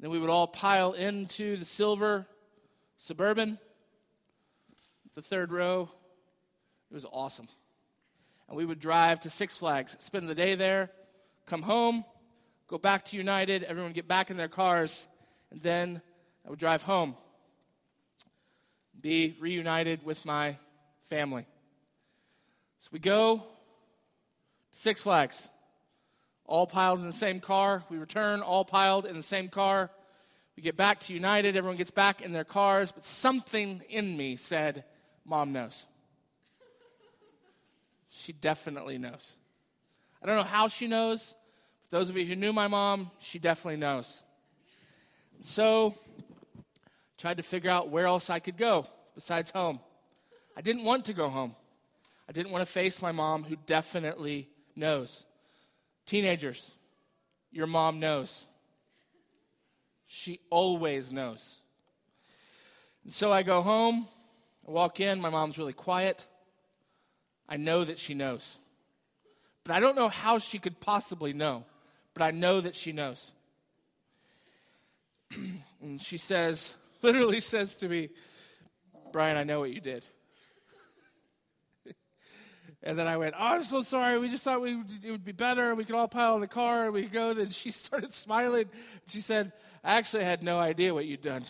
Then 0.00 0.10
we 0.10 0.18
would 0.18 0.30
all 0.30 0.46
pile 0.46 0.92
into 0.92 1.56
the 1.56 1.64
silver 1.64 2.26
suburban, 2.96 3.58
the 5.14 5.22
third 5.22 5.50
row. 5.50 5.88
It 6.90 6.94
was 6.94 7.06
awesome. 7.10 7.48
And 8.48 8.56
we 8.56 8.64
would 8.64 8.80
drive 8.80 9.20
to 9.20 9.30
Six 9.30 9.56
Flags, 9.56 9.96
spend 10.00 10.28
the 10.28 10.34
day 10.34 10.54
there, 10.54 10.90
come 11.46 11.62
home, 11.62 12.04
go 12.66 12.78
back 12.78 13.04
to 13.06 13.16
United, 13.16 13.64
everyone 13.64 13.92
get 13.92 14.06
back 14.06 14.30
in 14.30 14.36
their 14.36 14.48
cars, 14.48 15.08
and 15.50 15.60
then 15.60 16.00
I 16.46 16.50
would 16.50 16.58
drive 16.58 16.82
home, 16.82 17.16
be 19.00 19.36
reunited 19.40 20.04
with 20.04 20.24
my 20.24 20.56
family. 21.08 21.46
So 22.80 22.90
we 22.92 22.98
go 22.98 23.42
Six 24.70 25.02
Flags, 25.02 25.48
all 26.44 26.66
piled 26.66 27.00
in 27.00 27.06
the 27.06 27.12
same 27.12 27.40
car. 27.40 27.82
We 27.90 27.98
return, 27.98 28.42
all 28.42 28.64
piled 28.64 29.06
in 29.06 29.16
the 29.16 29.22
same 29.22 29.48
car. 29.48 29.90
We 30.56 30.62
get 30.62 30.76
back 30.76 31.00
to 31.00 31.14
United, 31.14 31.56
everyone 31.56 31.76
gets 31.76 31.90
back 31.90 32.20
in 32.20 32.32
their 32.32 32.44
cars, 32.44 32.92
but 32.92 33.04
something 33.04 33.82
in 33.88 34.16
me 34.16 34.36
said, 34.36 34.84
Mom 35.24 35.52
knows. 35.52 35.86
She 38.10 38.32
definitely 38.32 38.98
knows. 38.98 39.36
I 40.22 40.26
don't 40.26 40.36
know 40.36 40.42
how 40.42 40.68
she 40.68 40.88
knows. 40.88 41.34
But 41.82 41.98
those 41.98 42.10
of 42.10 42.16
you 42.16 42.26
who 42.26 42.36
knew 42.36 42.52
my 42.52 42.68
mom, 42.68 43.10
she 43.20 43.38
definitely 43.38 43.78
knows. 43.78 44.22
So, 45.42 45.94
tried 47.16 47.36
to 47.36 47.42
figure 47.42 47.70
out 47.70 47.90
where 47.90 48.06
else 48.06 48.30
I 48.30 48.38
could 48.38 48.56
go 48.56 48.86
besides 49.14 49.50
home. 49.50 49.80
I 50.58 50.60
didn't 50.60 50.82
want 50.82 51.04
to 51.04 51.12
go 51.12 51.28
home. 51.28 51.54
I 52.28 52.32
didn't 52.32 52.50
want 52.50 52.62
to 52.62 52.66
face 52.70 53.00
my 53.00 53.12
mom, 53.12 53.44
who 53.44 53.54
definitely 53.64 54.48
knows. 54.74 55.24
Teenagers, 56.04 56.72
your 57.52 57.68
mom 57.68 58.00
knows. 58.00 58.44
She 60.08 60.40
always 60.50 61.12
knows. 61.12 61.58
And 63.04 63.12
so 63.12 63.32
I 63.32 63.44
go 63.44 63.62
home, 63.62 64.08
I 64.66 64.72
walk 64.72 64.98
in, 64.98 65.20
my 65.20 65.30
mom's 65.30 65.58
really 65.58 65.72
quiet. 65.72 66.26
I 67.48 67.56
know 67.56 67.84
that 67.84 67.96
she 67.96 68.14
knows. 68.14 68.58
But 69.62 69.76
I 69.76 69.80
don't 69.80 69.94
know 69.94 70.08
how 70.08 70.38
she 70.38 70.58
could 70.58 70.80
possibly 70.80 71.32
know, 71.32 71.66
but 72.14 72.24
I 72.24 72.32
know 72.32 72.60
that 72.60 72.74
she 72.74 72.90
knows. 72.90 73.30
and 75.80 76.00
she 76.00 76.16
says, 76.16 76.74
literally 77.02 77.38
says 77.38 77.76
to 77.76 77.88
me, 77.88 78.08
Brian, 79.12 79.36
I 79.36 79.44
know 79.44 79.60
what 79.60 79.70
you 79.70 79.80
did. 79.80 80.04
And 82.88 82.98
then 82.98 83.06
I 83.06 83.18
went, 83.18 83.34
Oh, 83.38 83.44
I'm 83.44 83.62
so 83.62 83.82
sorry. 83.82 84.18
We 84.18 84.30
just 84.30 84.44
thought 84.44 84.62
we, 84.62 84.80
it 85.04 85.10
would 85.10 85.22
be 85.22 85.32
better. 85.32 85.74
We 85.74 85.84
could 85.84 85.94
all 85.94 86.08
pile 86.08 86.36
in 86.36 86.40
the 86.40 86.48
car 86.48 86.84
and 86.84 86.94
we 86.94 87.02
could 87.02 87.12
go. 87.12 87.34
Then 87.34 87.50
she 87.50 87.70
started 87.84 88.14
smiling. 88.14 88.64
She 89.08 89.20
said, 89.20 89.52
I 89.84 89.98
actually 89.98 90.24
had 90.24 90.42
no 90.42 90.58
idea 90.58 90.94
what 90.94 91.04
you'd 91.04 91.20
done. 91.20 91.44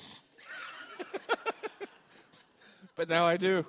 but 2.96 3.08
now 3.08 3.24
I 3.24 3.36
do. 3.36 3.64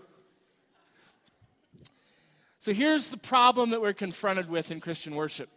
So 2.57 2.73
here's 2.73 3.09
the 3.09 3.17
problem 3.17 3.69
that 3.69 3.81
we're 3.81 3.93
confronted 3.93 4.49
with 4.49 4.71
in 4.71 4.79
Christian 4.79 5.13
worship 5.13 5.49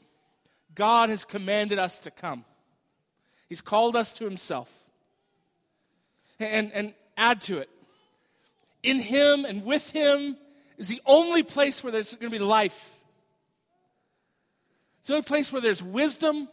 God 0.75 1.09
has 1.09 1.25
commanded 1.25 1.79
us 1.79 1.99
to 2.01 2.11
come, 2.11 2.45
He's 3.49 3.63
called 3.63 3.97
us 3.97 4.13
to 4.15 4.25
Himself. 4.25 4.71
And, 6.39 6.73
and 6.75 6.93
add 7.17 7.41
to 7.43 7.57
it, 7.57 7.71
in 8.83 9.01
Him 9.01 9.47
and 9.47 9.65
with 9.65 9.93
Him 9.93 10.37
is 10.83 10.89
the 10.89 11.01
only 11.07 11.45
place 11.45 11.85
where 11.85 11.93
there's 11.93 12.13
going 12.17 12.33
to 12.33 12.39
be 12.39 12.45
life. 12.45 12.99
It's 14.99 15.09
the 15.09 15.15
only 15.15 15.25
place 15.25 15.53
where 15.53 15.63
there's 15.63 15.81
wisdom. 15.81 16.49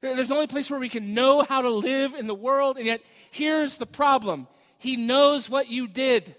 There's 0.00 0.28
the 0.28 0.34
only 0.34 0.48
place 0.48 0.68
where 0.68 0.80
we 0.80 0.88
can 0.88 1.14
know 1.14 1.42
how 1.42 1.62
to 1.62 1.70
live 1.70 2.14
in 2.14 2.26
the 2.26 2.34
world. 2.34 2.76
And 2.76 2.86
yet, 2.86 3.00
here's 3.30 3.78
the 3.78 3.86
problem 3.86 4.48
He 4.78 4.96
knows 4.96 5.48
what 5.48 5.70
you 5.70 5.86
did. 5.86 6.34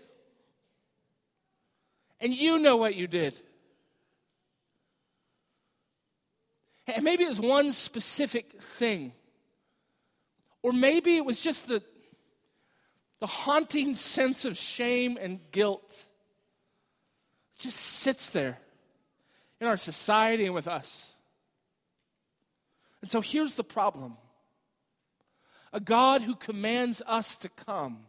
And 2.20 2.34
you 2.34 2.60
know 2.60 2.76
what 2.76 2.96
you 2.96 3.08
did. 3.08 3.34
And 6.88 7.04
maybe 7.04 7.24
it 7.24 7.30
was 7.30 7.40
one 7.40 7.72
specific 7.72 8.62
thing. 8.62 9.14
Or 10.64 10.74
maybe 10.74 11.16
it 11.16 11.24
was 11.24 11.42
just 11.42 11.68
the, 11.68 11.82
the 13.22 13.28
haunting 13.28 13.96
sense 13.96 14.44
of 14.44 14.58
shame 14.58 15.18
and 15.22 15.40
guilt 15.52 16.08
just 17.58 17.78
sits 17.78 18.30
there 18.30 18.60
in 19.60 19.68
our 19.68 19.78
society 19.78 20.46
and 20.46 20.54
with 20.54 20.68
us. 20.68 21.16
And 23.02 23.10
so 23.10 23.22
here's 23.22 23.56
the 23.56 23.64
problem 23.64 24.18
a 25.74 25.80
God 25.80 26.22
who 26.22 26.36
commands 26.36 27.02
us 27.06 27.38
to 27.38 27.50
come, 27.50 28.00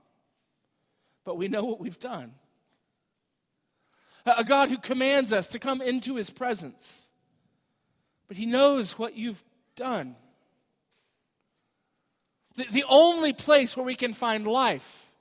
but 1.24 1.36
we 1.36 1.48
know 1.48 1.64
what 1.64 1.80
we've 1.80 1.98
done. 1.98 2.32
A 4.24 4.44
God 4.44 4.68
who 4.68 4.78
commands 4.78 5.32
us 5.32 5.46
to 5.48 5.58
come 5.58 5.80
into 5.80 6.16
his 6.16 6.30
presence, 6.30 7.08
but 8.26 8.36
he 8.36 8.46
knows 8.46 8.98
what 8.98 9.16
you've 9.16 9.42
done. 9.74 10.16
The, 12.56 12.64
the 12.64 12.84
only 12.88 13.32
place 13.32 13.76
where 13.76 13.86
we 13.86 13.94
can 13.94 14.12
find 14.12 14.46
life, 14.46 15.12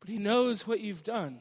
but 0.00 0.08
he 0.08 0.18
knows 0.18 0.66
what 0.66 0.80
you've 0.80 1.02
done. 1.02 1.38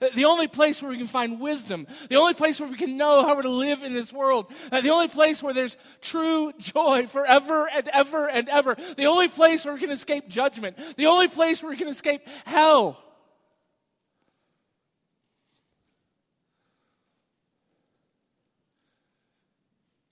The 0.00 0.26
only 0.26 0.46
place 0.46 0.80
where 0.80 0.90
we 0.90 0.96
can 0.96 1.08
find 1.08 1.40
wisdom, 1.40 1.86
the 2.08 2.16
only 2.16 2.34
place 2.34 2.60
where 2.60 2.68
we 2.68 2.76
can 2.76 2.96
know 2.96 3.26
how 3.26 3.40
to 3.40 3.48
live 3.48 3.82
in 3.82 3.94
this 3.94 4.12
world, 4.12 4.52
uh, 4.70 4.80
the 4.80 4.90
only 4.90 5.08
place 5.08 5.42
where 5.42 5.52
there's 5.52 5.76
true 6.00 6.52
joy 6.58 7.06
forever 7.08 7.68
and 7.68 7.88
ever 7.88 8.28
and 8.28 8.48
ever, 8.48 8.76
the 8.96 9.06
only 9.06 9.26
place 9.26 9.64
where 9.64 9.74
we 9.74 9.80
can 9.80 9.90
escape 9.90 10.28
judgment, 10.28 10.78
the 10.96 11.06
only 11.06 11.26
place 11.26 11.62
where 11.62 11.70
we 11.70 11.76
can 11.76 11.88
escape 11.88 12.22
hell. 12.44 13.02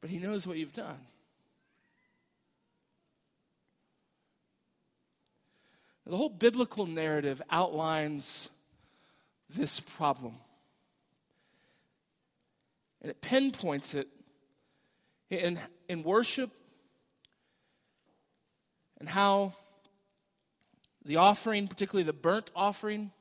But 0.01 0.11
He 0.11 0.19
knows 0.19 0.47
what 0.47 0.57
you've 0.57 0.73
done. 0.73 0.99
The 6.07 6.17
whole 6.17 6.29
biblical 6.29 6.87
narrative 6.87 7.43
outlines 7.51 8.49
this 9.49 9.81
problem. 9.81 10.35
And 13.03 13.11
it 13.11 13.21
pinpoints 13.21 13.95
it 13.95 14.09
in, 15.31 15.61
in 15.89 16.03
worship 16.03 16.51
and 18.99 19.09
how 19.09 19.55
the 21.05 21.17
offering, 21.17 21.69
particularly 21.69 22.05
the 22.05 22.13
burnt 22.13 22.51
offering, 22.57 23.13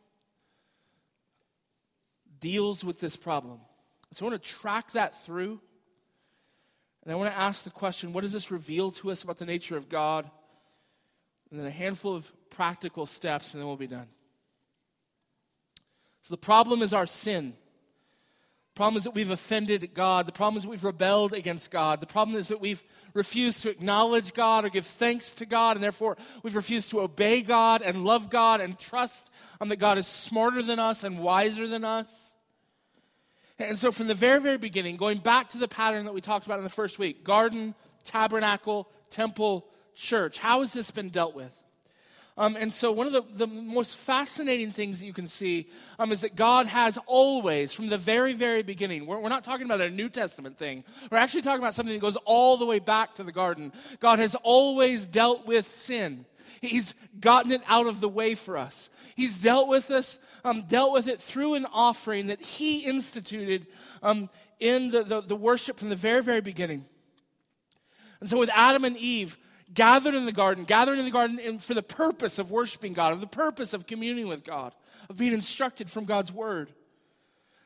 deals 2.40 2.84
with 2.84 3.00
this 3.00 3.16
problem. 3.16 3.60
So 4.12 4.26
I 4.26 4.30
want 4.30 4.42
to 4.42 4.50
track 4.50 4.92
that 4.92 5.24
through. 5.24 5.60
And 7.04 7.12
I 7.12 7.16
want 7.16 7.32
to 7.32 7.38
ask 7.38 7.64
the 7.64 7.70
question 7.70 8.14
what 8.14 8.22
does 8.22 8.34
this 8.34 8.50
reveal 8.50 8.92
to 8.94 9.12
us 9.12 9.24
about 9.24 9.38
the 9.38 9.46
nature 9.46 9.78
of 9.78 9.90
God? 9.90 10.30
And 11.52 11.60
then 11.60 11.68
a 11.68 11.72
handful 11.72 12.16
of 12.16 12.32
practical 12.50 13.06
steps, 13.06 13.54
and 13.54 13.62
then 13.62 13.68
we'll 13.68 13.78
be 13.78 13.88
done. 13.88 14.08
So 16.26 16.34
the 16.34 16.40
problem 16.40 16.82
is 16.82 16.92
our 16.92 17.06
sin. 17.06 17.54
The 18.74 18.78
problem 18.78 18.98
is 18.98 19.04
that 19.04 19.14
we've 19.14 19.30
offended 19.30 19.94
God. 19.94 20.26
The 20.26 20.32
problem 20.32 20.58
is 20.58 20.64
that 20.64 20.70
we've 20.70 20.84
rebelled 20.84 21.34
against 21.34 21.70
God. 21.70 22.00
The 22.00 22.08
problem 22.08 22.36
is 22.36 22.48
that 22.48 22.60
we've 22.60 22.84
refused 23.14 23.62
to 23.62 23.70
acknowledge 23.70 24.34
God 24.34 24.66
or 24.66 24.70
give 24.70 24.88
thanks 24.88 25.34
to 25.34 25.46
God, 25.46 25.78
and 25.78 25.84
therefore 25.84 26.18
we've 26.42 26.56
refused 26.56 26.90
to 26.90 27.02
obey 27.02 27.44
God 27.44 27.84
and 27.84 28.04
love 28.04 28.32
God 28.32 28.60
and 28.60 28.80
trust 28.80 29.30
um, 29.62 29.70
that 29.70 29.76
God 29.76 30.00
is 30.00 30.08
smarter 30.08 30.64
than 30.64 30.80
us 30.80 31.04
and 31.04 31.20
wiser 31.20 31.68
than 31.68 31.84
us. 31.84 32.34
And 33.60 33.78
so, 33.78 33.92
from 33.92 34.08
the 34.08 34.16
very, 34.16 34.42
very 34.42 34.58
beginning, 34.58 34.98
going 34.98 35.20
back 35.20 35.50
to 35.50 35.60
the 35.60 35.68
pattern 35.68 36.06
that 36.06 36.16
we 36.16 36.22
talked 36.22 36.48
about 36.48 36.58
in 36.58 36.64
the 36.64 36.72
first 36.72 36.98
week 36.98 37.24
garden, 37.24 37.76
tabernacle, 38.04 38.90
temple, 39.12 39.68
church, 39.94 40.40
how 40.40 40.62
has 40.62 40.74
this 40.74 40.90
been 40.90 41.10
dealt 41.10 41.36
with? 41.36 41.65
Um, 42.38 42.58
and 42.58 42.74
so, 42.74 42.92
one 42.92 43.08
of 43.08 43.14
the, 43.14 43.24
the 43.32 43.48
most 43.48 43.96
fascinating 43.96 44.72
things 44.72 45.00
that 45.00 45.06
you 45.06 45.14
can 45.14 45.28
see 45.28 45.70
um, 45.98 46.12
is 46.12 46.20
that 46.22 46.36
God 46.36 46.66
has 46.66 47.00
always, 47.06 47.72
from 47.72 47.88
the 47.88 47.98
very, 47.98 48.34
very 48.34 48.62
beginning, 48.62 49.06
we're, 49.06 49.20
we're 49.20 49.30
not 49.30 49.46
talking 49.46 49.66
about 49.66 49.80
a 49.80 49.90
New 49.90 50.10
Testament 50.10 50.58
thing. 50.58 50.84
We're 51.10 51.18
actually 51.18 51.44
talking 51.44 51.62
about 51.62 51.76
something 51.76 51.94
that 51.94 52.02
goes 52.02 52.18
all 52.26 52.58
the 52.58 52.66
way 52.66 52.80
back 52.80 53.16
to 53.16 53.24
the 53.24 53.32
garden. 53.32 53.72
God 54.02 54.20
has 54.20 54.36
always 54.44 55.08
dealt 55.08 55.48
with 55.48 55.68
sin, 55.68 56.26
He's 56.62 56.94
gotten 57.20 57.54
it 57.54 57.62
out 57.68 57.88
of 57.88 58.02
the 58.02 58.10
way 58.10 58.36
for 58.36 58.58
us. 58.58 58.90
He's 59.16 59.42
dealt 59.42 59.70
with 59.70 59.90
us, 59.90 60.20
um, 60.44 60.64
dealt 60.64 60.92
with 60.92 61.08
it 61.08 61.22
through 61.22 61.54
an 61.54 61.66
offering 61.72 62.28
that 62.28 62.42
He 62.42 62.80
instituted 62.80 63.68
um, 64.04 64.30
in 64.60 64.90
the, 64.90 65.04
the, 65.04 65.22
the 65.22 65.36
worship 65.38 65.80
from 65.80 65.88
the 65.88 65.96
very, 65.96 66.22
very 66.22 66.42
beginning. 66.42 66.86
And 68.20 68.30
so, 68.30 68.38
with 68.38 68.50
Adam 68.54 68.84
and 68.84 68.98
Eve, 68.98 69.38
gathered 69.74 70.16
in 70.16 70.26
the 70.26 70.32
garden, 70.32 70.64
gathered 70.64 71.00
in 71.00 71.06
the 71.06 71.12
garden 71.12 71.40
in, 71.40 71.60
for 71.60 71.74
the 71.74 71.84
purpose 71.84 72.40
of 72.40 72.52
worshiping 72.52 72.94
God, 72.94 73.14
of 73.14 73.22
the 73.22 73.28
purpose 73.28 73.74
of 73.74 73.88
communing 73.88 74.28
with 74.28 74.44
God, 74.44 74.74
of 75.10 75.18
being 75.18 75.34
instructed 75.34 75.90
from 75.90 76.06
God's 76.06 76.32
word. 76.32 76.72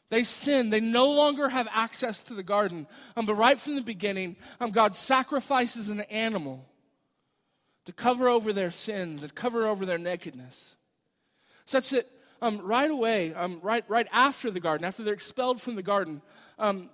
They 0.09 0.23
sin. 0.23 0.69
They 0.69 0.79
no 0.79 1.11
longer 1.11 1.49
have 1.49 1.67
access 1.71 2.23
to 2.23 2.33
the 2.33 2.43
garden. 2.43 2.87
Um, 3.15 3.25
but 3.25 3.35
right 3.35 3.59
from 3.59 3.75
the 3.75 3.81
beginning, 3.81 4.37
um, 4.59 4.71
God 4.71 4.95
sacrifices 4.95 5.89
an 5.89 6.01
animal 6.01 6.65
to 7.85 7.93
cover 7.93 8.27
over 8.27 8.51
their 8.51 8.71
sins 8.71 9.23
and 9.23 9.33
cover 9.35 9.67
over 9.67 9.85
their 9.85 9.97
nakedness. 9.97 10.75
Such 11.65 11.91
that 11.91 12.07
um, 12.41 12.59
right 12.59 12.89
away, 12.89 13.33
um, 13.33 13.59
right, 13.61 13.83
right 13.87 14.07
after 14.11 14.49
the 14.49 14.59
garden, 14.59 14.85
after 14.85 15.03
they're 15.03 15.13
expelled 15.13 15.61
from 15.61 15.75
the 15.75 15.83
garden, 15.83 16.21
um, 16.57 16.89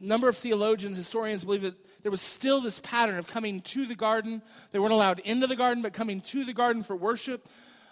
a 0.00 0.04
number 0.04 0.28
of 0.28 0.36
theologians, 0.36 0.96
historians 0.96 1.44
believe 1.44 1.62
that 1.62 1.74
there 2.02 2.10
was 2.10 2.20
still 2.20 2.60
this 2.60 2.78
pattern 2.80 3.18
of 3.18 3.26
coming 3.26 3.60
to 3.60 3.86
the 3.86 3.94
garden. 3.94 4.42
They 4.72 4.78
weren't 4.78 4.92
allowed 4.92 5.20
into 5.20 5.46
the 5.46 5.56
garden, 5.56 5.82
but 5.82 5.92
coming 5.92 6.20
to 6.22 6.44
the 6.44 6.52
garden 6.52 6.82
for 6.82 6.96
worship, 6.96 7.48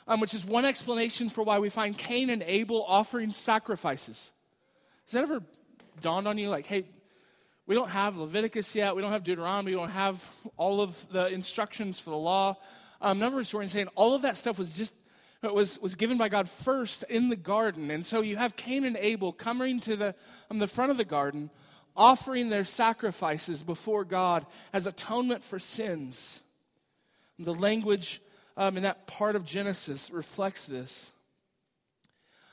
um, 0.06 0.20
which 0.20 0.34
is 0.34 0.44
one 0.44 0.64
explanation 0.64 1.28
for 1.28 1.42
why 1.42 1.58
we 1.58 1.68
find 1.68 1.96
Cain 1.96 2.30
and 2.30 2.42
Abel 2.42 2.84
offering 2.88 3.32
sacrifices. 3.32 4.32
Has 5.04 5.12
that 5.12 5.22
ever 5.22 5.42
dawned 6.00 6.28
on 6.28 6.38
you? 6.38 6.48
Like, 6.48 6.66
hey, 6.66 6.84
we 7.66 7.74
don't 7.74 7.90
have 7.90 8.16
Leviticus 8.16 8.74
yet, 8.74 8.96
we 8.96 9.02
don't 9.02 9.12
have 9.12 9.24
Deuteronomy, 9.24 9.72
we 9.72 9.76
don't 9.76 9.90
have 9.90 10.26
all 10.56 10.80
of 10.80 11.06
the 11.10 11.26
instructions 11.26 12.00
for 12.00 12.10
the 12.10 12.16
law. 12.16 12.54
Um, 13.00 13.18
number 13.18 13.38
of 13.38 13.42
historians 13.42 13.72
saying 13.72 13.88
all 13.94 14.14
of 14.14 14.22
that 14.22 14.36
stuff 14.36 14.58
was 14.58 14.74
just 14.74 14.94
was, 15.42 15.78
was 15.80 15.94
given 15.94 16.18
by 16.18 16.28
God 16.28 16.48
first 16.48 17.04
in 17.04 17.28
the 17.28 17.36
garden. 17.36 17.90
And 17.90 18.04
so 18.04 18.22
you 18.22 18.36
have 18.36 18.56
Cain 18.56 18.84
and 18.84 18.96
Abel 18.96 19.32
coming 19.32 19.80
to 19.80 19.96
the, 19.96 20.14
um, 20.50 20.58
the 20.58 20.66
front 20.66 20.90
of 20.90 20.96
the 20.96 21.04
garden, 21.04 21.50
offering 21.98 22.48
their 22.48 22.64
sacrifices 22.64 23.62
before 23.62 24.04
God 24.04 24.46
as 24.72 24.86
atonement 24.86 25.44
for 25.44 25.58
sins. 25.58 26.40
The 27.38 27.52
language 27.52 28.22
um, 28.56 28.76
in 28.76 28.84
that 28.84 29.06
part 29.06 29.36
of 29.36 29.44
Genesis 29.44 30.10
reflects 30.10 30.66
this. 30.66 31.12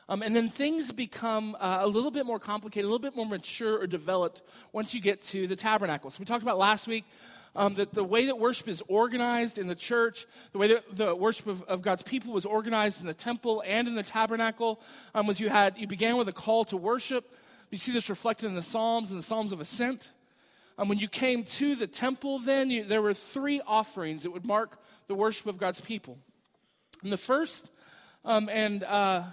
Um, 0.08 0.22
and 0.22 0.36
then 0.36 0.50
things 0.50 0.92
become 0.92 1.56
uh, 1.60 1.80
a 1.82 1.88
little 1.88 2.12
bit 2.12 2.26
more 2.26 2.40
complicated, 2.40 2.86
a 2.86 2.90
little 2.90 3.00
bit 3.00 3.16
more 3.16 3.26
mature 3.26 3.80
or 3.80 3.88
developed 3.88 4.44
once 4.72 4.94
you 4.94 5.02
get 5.02 5.22
to 5.24 5.48
the 5.48 5.56
tabernacle. 5.56 6.12
So 6.12 6.20
we 6.20 6.26
talked 6.26 6.44
about 6.44 6.60
last 6.60 6.88
week 6.88 7.06
um, 7.56 7.74
that 7.76 7.92
the 7.92 8.04
way 8.04 8.28
that 8.28 8.38
worship 8.38 8.68
is 8.68 8.84
organized 8.88 9.58
in 9.58 9.68
the 9.68 9.76
church, 9.76 10.28
the 10.52 10.60
way 10.60 10.68
that 10.68 10.84
the 10.96 11.16
worship 11.16 11.48
of, 11.48 11.64
of 11.64 11.82
God's 11.82 12.04
people 12.04 12.34
was 12.34 12.46
organized 12.46 13.02
in 13.02 13.08
the 13.08 13.14
temple 13.14 13.64
and 13.66 13.88
in 13.88 13.96
the 13.96 14.04
tabernacle, 14.04 14.80
um, 15.16 15.26
was 15.26 15.40
you 15.40 15.50
had 15.50 15.78
you 15.78 15.88
began 15.88 16.18
with 16.18 16.28
a 16.28 16.34
call 16.34 16.66
to 16.66 16.78
worship. 16.78 17.34
You 17.72 17.78
see 17.78 17.92
this 17.92 18.10
reflected 18.10 18.48
in 18.48 18.56
the 18.56 18.62
Psalms 18.62 19.12
and 19.12 19.20
the 19.20 19.24
Psalms 19.24 19.52
of 19.52 19.60
Ascent. 19.60 20.12
Um, 20.78 20.90
when 20.90 20.98
you 20.98 21.08
came 21.08 21.44
to 21.44 21.76
the 21.76 21.88
temple, 21.88 22.40
then 22.40 22.70
you, 22.70 22.84
there 22.84 23.02
were 23.02 23.14
three 23.14 23.62
offerings 23.66 24.24
that 24.24 24.32
would 24.32 24.46
mark 24.46 24.80
the 25.08 25.16
worship 25.16 25.48
of 25.48 25.58
God's 25.58 25.82
people. 25.82 26.18
And 27.04 27.12
the 27.12 27.18
first, 27.18 27.72
um, 28.24 28.50
and 28.50 28.84
uh, 28.84 29.24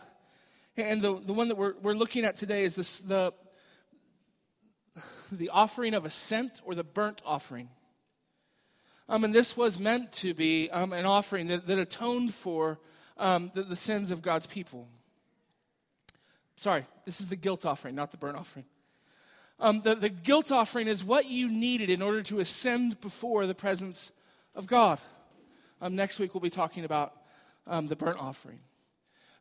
and 0.76 1.02
the, 1.02 1.14
the 1.14 1.32
one 1.32 1.48
that 1.48 1.56
we're, 1.56 1.74
we're 1.82 1.94
looking 1.94 2.24
at 2.24 2.36
today 2.36 2.62
is 2.62 2.76
this, 2.76 3.00
the 3.00 3.32
the 5.30 5.48
offering 5.48 5.94
of 5.94 6.04
ascent 6.04 6.60
or 6.64 6.74
the 6.74 6.84
burnt 6.84 7.22
offering. 7.24 7.70
Um, 9.08 9.24
and 9.24 9.34
this 9.34 9.56
was 9.56 9.78
meant 9.78 10.12
to 10.12 10.34
be 10.34 10.70
um, 10.70 10.92
an 10.92 11.06
offering 11.06 11.48
that, 11.48 11.66
that 11.66 11.78
atoned 11.78 12.34
for 12.34 12.78
um, 13.16 13.50
the, 13.54 13.62
the 13.62 13.76
sins 13.76 14.10
of 14.10 14.22
God's 14.22 14.46
people. 14.46 14.88
Sorry, 16.56 16.86
this 17.04 17.20
is 17.20 17.28
the 17.28 17.36
guilt 17.36 17.66
offering, 17.66 17.94
not 17.94 18.10
the 18.10 18.16
burnt 18.16 18.36
offering. 18.36 18.64
Um, 19.58 19.80
the, 19.82 19.94
the 19.94 20.08
guilt 20.08 20.50
offering 20.50 20.88
is 20.88 21.04
what 21.04 21.28
you 21.28 21.50
needed 21.50 21.88
in 21.88 22.02
order 22.02 22.22
to 22.24 22.40
ascend 22.40 23.00
before 23.00 23.46
the 23.46 23.54
presence 23.54 24.12
of 24.54 24.66
God. 24.66 25.00
Um, 25.80 25.94
next 25.94 26.18
week, 26.18 26.34
we'll 26.34 26.40
be 26.40 26.50
talking 26.50 26.84
about 26.84 27.14
um, 27.66 27.88
the 27.88 27.96
burnt 27.96 28.18
offering. 28.18 28.60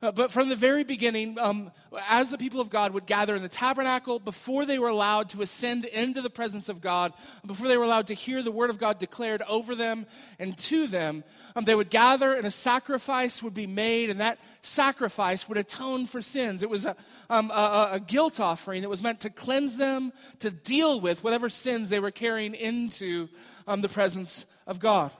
Uh, 0.02 0.12
but 0.12 0.32
from 0.32 0.50
the 0.50 0.56
very 0.56 0.84
beginning, 0.84 1.38
um, 1.40 1.72
as 2.10 2.32
the 2.32 2.38
people 2.38 2.60
of 2.60 2.72
God 2.72 2.92
would 2.94 3.06
gather 3.06 3.36
in 3.36 3.44
the 3.44 3.50
tabernacle, 3.50 4.18
before 4.20 4.66
they 4.66 4.80
were 4.80 4.88
allowed 4.88 5.30
to 5.30 5.44
ascend 5.44 5.86
into 5.86 6.24
the 6.24 6.30
presence 6.30 6.70
of 6.70 6.82
God, 6.82 7.14
before 7.46 7.68
they 7.68 7.78
were 7.78 7.84
allowed 7.84 8.08
to 8.08 8.16
hear 8.16 8.42
the 8.42 8.52
word 8.52 8.72
of 8.72 8.80
God 8.80 8.98
declared 8.98 9.44
over 9.48 9.76
them 9.76 10.08
and 10.40 10.58
to 10.58 10.88
them, 10.88 11.24
um, 11.56 11.66
they 11.66 11.76
would 11.76 11.92
gather 11.92 12.34
and 12.34 12.48
a 12.48 12.52
sacrifice 12.52 13.44
would 13.44 13.54
be 13.54 13.68
made, 13.68 14.10
and 14.10 14.20
that 14.20 14.40
sacrifice 14.62 15.48
would 15.48 15.58
atone 15.60 16.08
for 16.08 16.22
sins. 16.22 16.64
It 16.64 16.70
was 16.70 16.88
a, 16.88 16.96
um, 17.30 17.52
a, 17.52 17.90
a 17.94 18.00
guilt 18.00 18.40
offering 18.40 18.82
that 18.82 18.90
was 18.90 19.04
meant 19.04 19.20
to 19.20 19.30
cleanse 19.30 19.78
them, 19.78 20.14
to 20.40 20.50
deal 20.50 21.00
with 21.00 21.24
whatever 21.24 21.48
sins 21.48 21.92
they 21.92 22.00
were 22.00 22.12
carrying 22.12 22.56
into 22.56 23.30
um, 23.68 23.82
the 23.82 23.90
presence 23.90 24.48
of 24.66 24.80
God. 24.80 25.12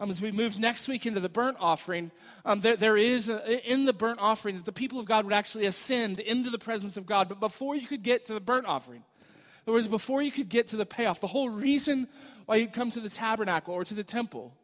Um, 0.00 0.08
as 0.08 0.22
we 0.22 0.32
move 0.32 0.58
next 0.58 0.88
week 0.88 1.04
into 1.04 1.20
the 1.20 1.28
burnt 1.28 1.58
offering, 1.60 2.10
um, 2.46 2.62
there, 2.62 2.74
there 2.74 2.96
is 2.96 3.28
a, 3.28 3.70
in 3.70 3.84
the 3.84 3.92
burnt 3.92 4.18
offering 4.18 4.56
that 4.56 4.64
the 4.64 4.72
people 4.72 4.98
of 4.98 5.04
God 5.04 5.26
would 5.26 5.34
actually 5.34 5.66
ascend 5.66 6.20
into 6.20 6.48
the 6.48 6.58
presence 6.58 6.96
of 6.96 7.04
God. 7.04 7.28
But 7.28 7.38
before 7.38 7.76
you 7.76 7.86
could 7.86 8.02
get 8.02 8.24
to 8.26 8.32
the 8.32 8.40
burnt 8.40 8.64
offering, 8.64 9.02
in 9.02 9.62
other 9.66 9.74
words, 9.74 9.88
before 9.88 10.22
you 10.22 10.32
could 10.32 10.48
get 10.48 10.68
to 10.68 10.76
the 10.76 10.86
payoff, 10.86 11.20
the 11.20 11.26
whole 11.26 11.50
reason 11.50 12.08
why 12.46 12.56
you'd 12.56 12.72
come 12.72 12.90
to 12.92 13.00
the 13.00 13.10
tabernacle 13.10 13.74
or 13.74 13.84
to 13.84 13.92
the 13.92 14.02
temple, 14.02 14.54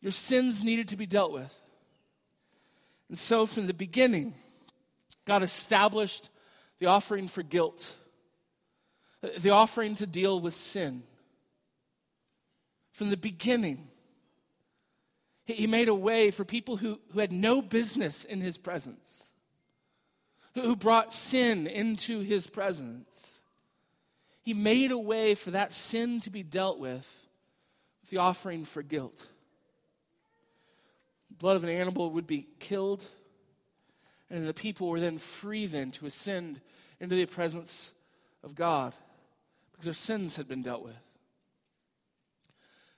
your 0.00 0.12
sins 0.12 0.64
needed 0.64 0.88
to 0.88 0.96
be 0.96 1.04
dealt 1.04 1.30
with. 1.30 1.60
And 3.10 3.18
so 3.18 3.44
from 3.44 3.66
the 3.66 3.74
beginning, 3.74 4.32
God 5.26 5.42
established 5.42 6.30
the 6.78 6.86
offering 6.86 7.28
for 7.28 7.42
guilt, 7.42 7.94
the 9.36 9.50
offering 9.50 9.94
to 9.96 10.06
deal 10.06 10.40
with 10.40 10.54
sin. 10.54 11.02
From 12.92 13.10
the 13.10 13.16
beginning, 13.18 13.88
he 15.54 15.66
made 15.66 15.88
a 15.88 15.94
way 15.94 16.30
for 16.30 16.44
people 16.44 16.76
who, 16.76 17.00
who 17.12 17.20
had 17.20 17.32
no 17.32 17.62
business 17.62 18.24
in 18.24 18.40
his 18.40 18.58
presence, 18.58 19.32
who 20.54 20.76
brought 20.76 21.12
sin 21.12 21.66
into 21.66 22.20
his 22.20 22.46
presence. 22.46 23.40
He 24.42 24.52
made 24.52 24.90
a 24.90 24.98
way 24.98 25.34
for 25.34 25.52
that 25.52 25.72
sin 25.72 26.20
to 26.20 26.30
be 26.30 26.42
dealt 26.42 26.78
with 26.78 27.26
with 28.02 28.10
the 28.10 28.18
offering 28.18 28.64
for 28.64 28.82
guilt. 28.82 29.26
The 31.30 31.36
blood 31.36 31.56
of 31.56 31.64
an 31.64 31.70
animal 31.70 32.10
would 32.10 32.26
be 32.26 32.46
killed, 32.58 33.06
and 34.30 34.46
the 34.46 34.54
people 34.54 34.88
were 34.88 35.00
then 35.00 35.16
free 35.16 35.66
then 35.66 35.90
to 35.92 36.06
ascend 36.06 36.60
into 37.00 37.14
the 37.14 37.26
presence 37.26 37.94
of 38.42 38.54
God 38.54 38.92
because 39.70 39.86
their 39.86 39.94
sins 39.94 40.36
had 40.36 40.46
been 40.46 40.62
dealt 40.62 40.84
with. 40.84 41.07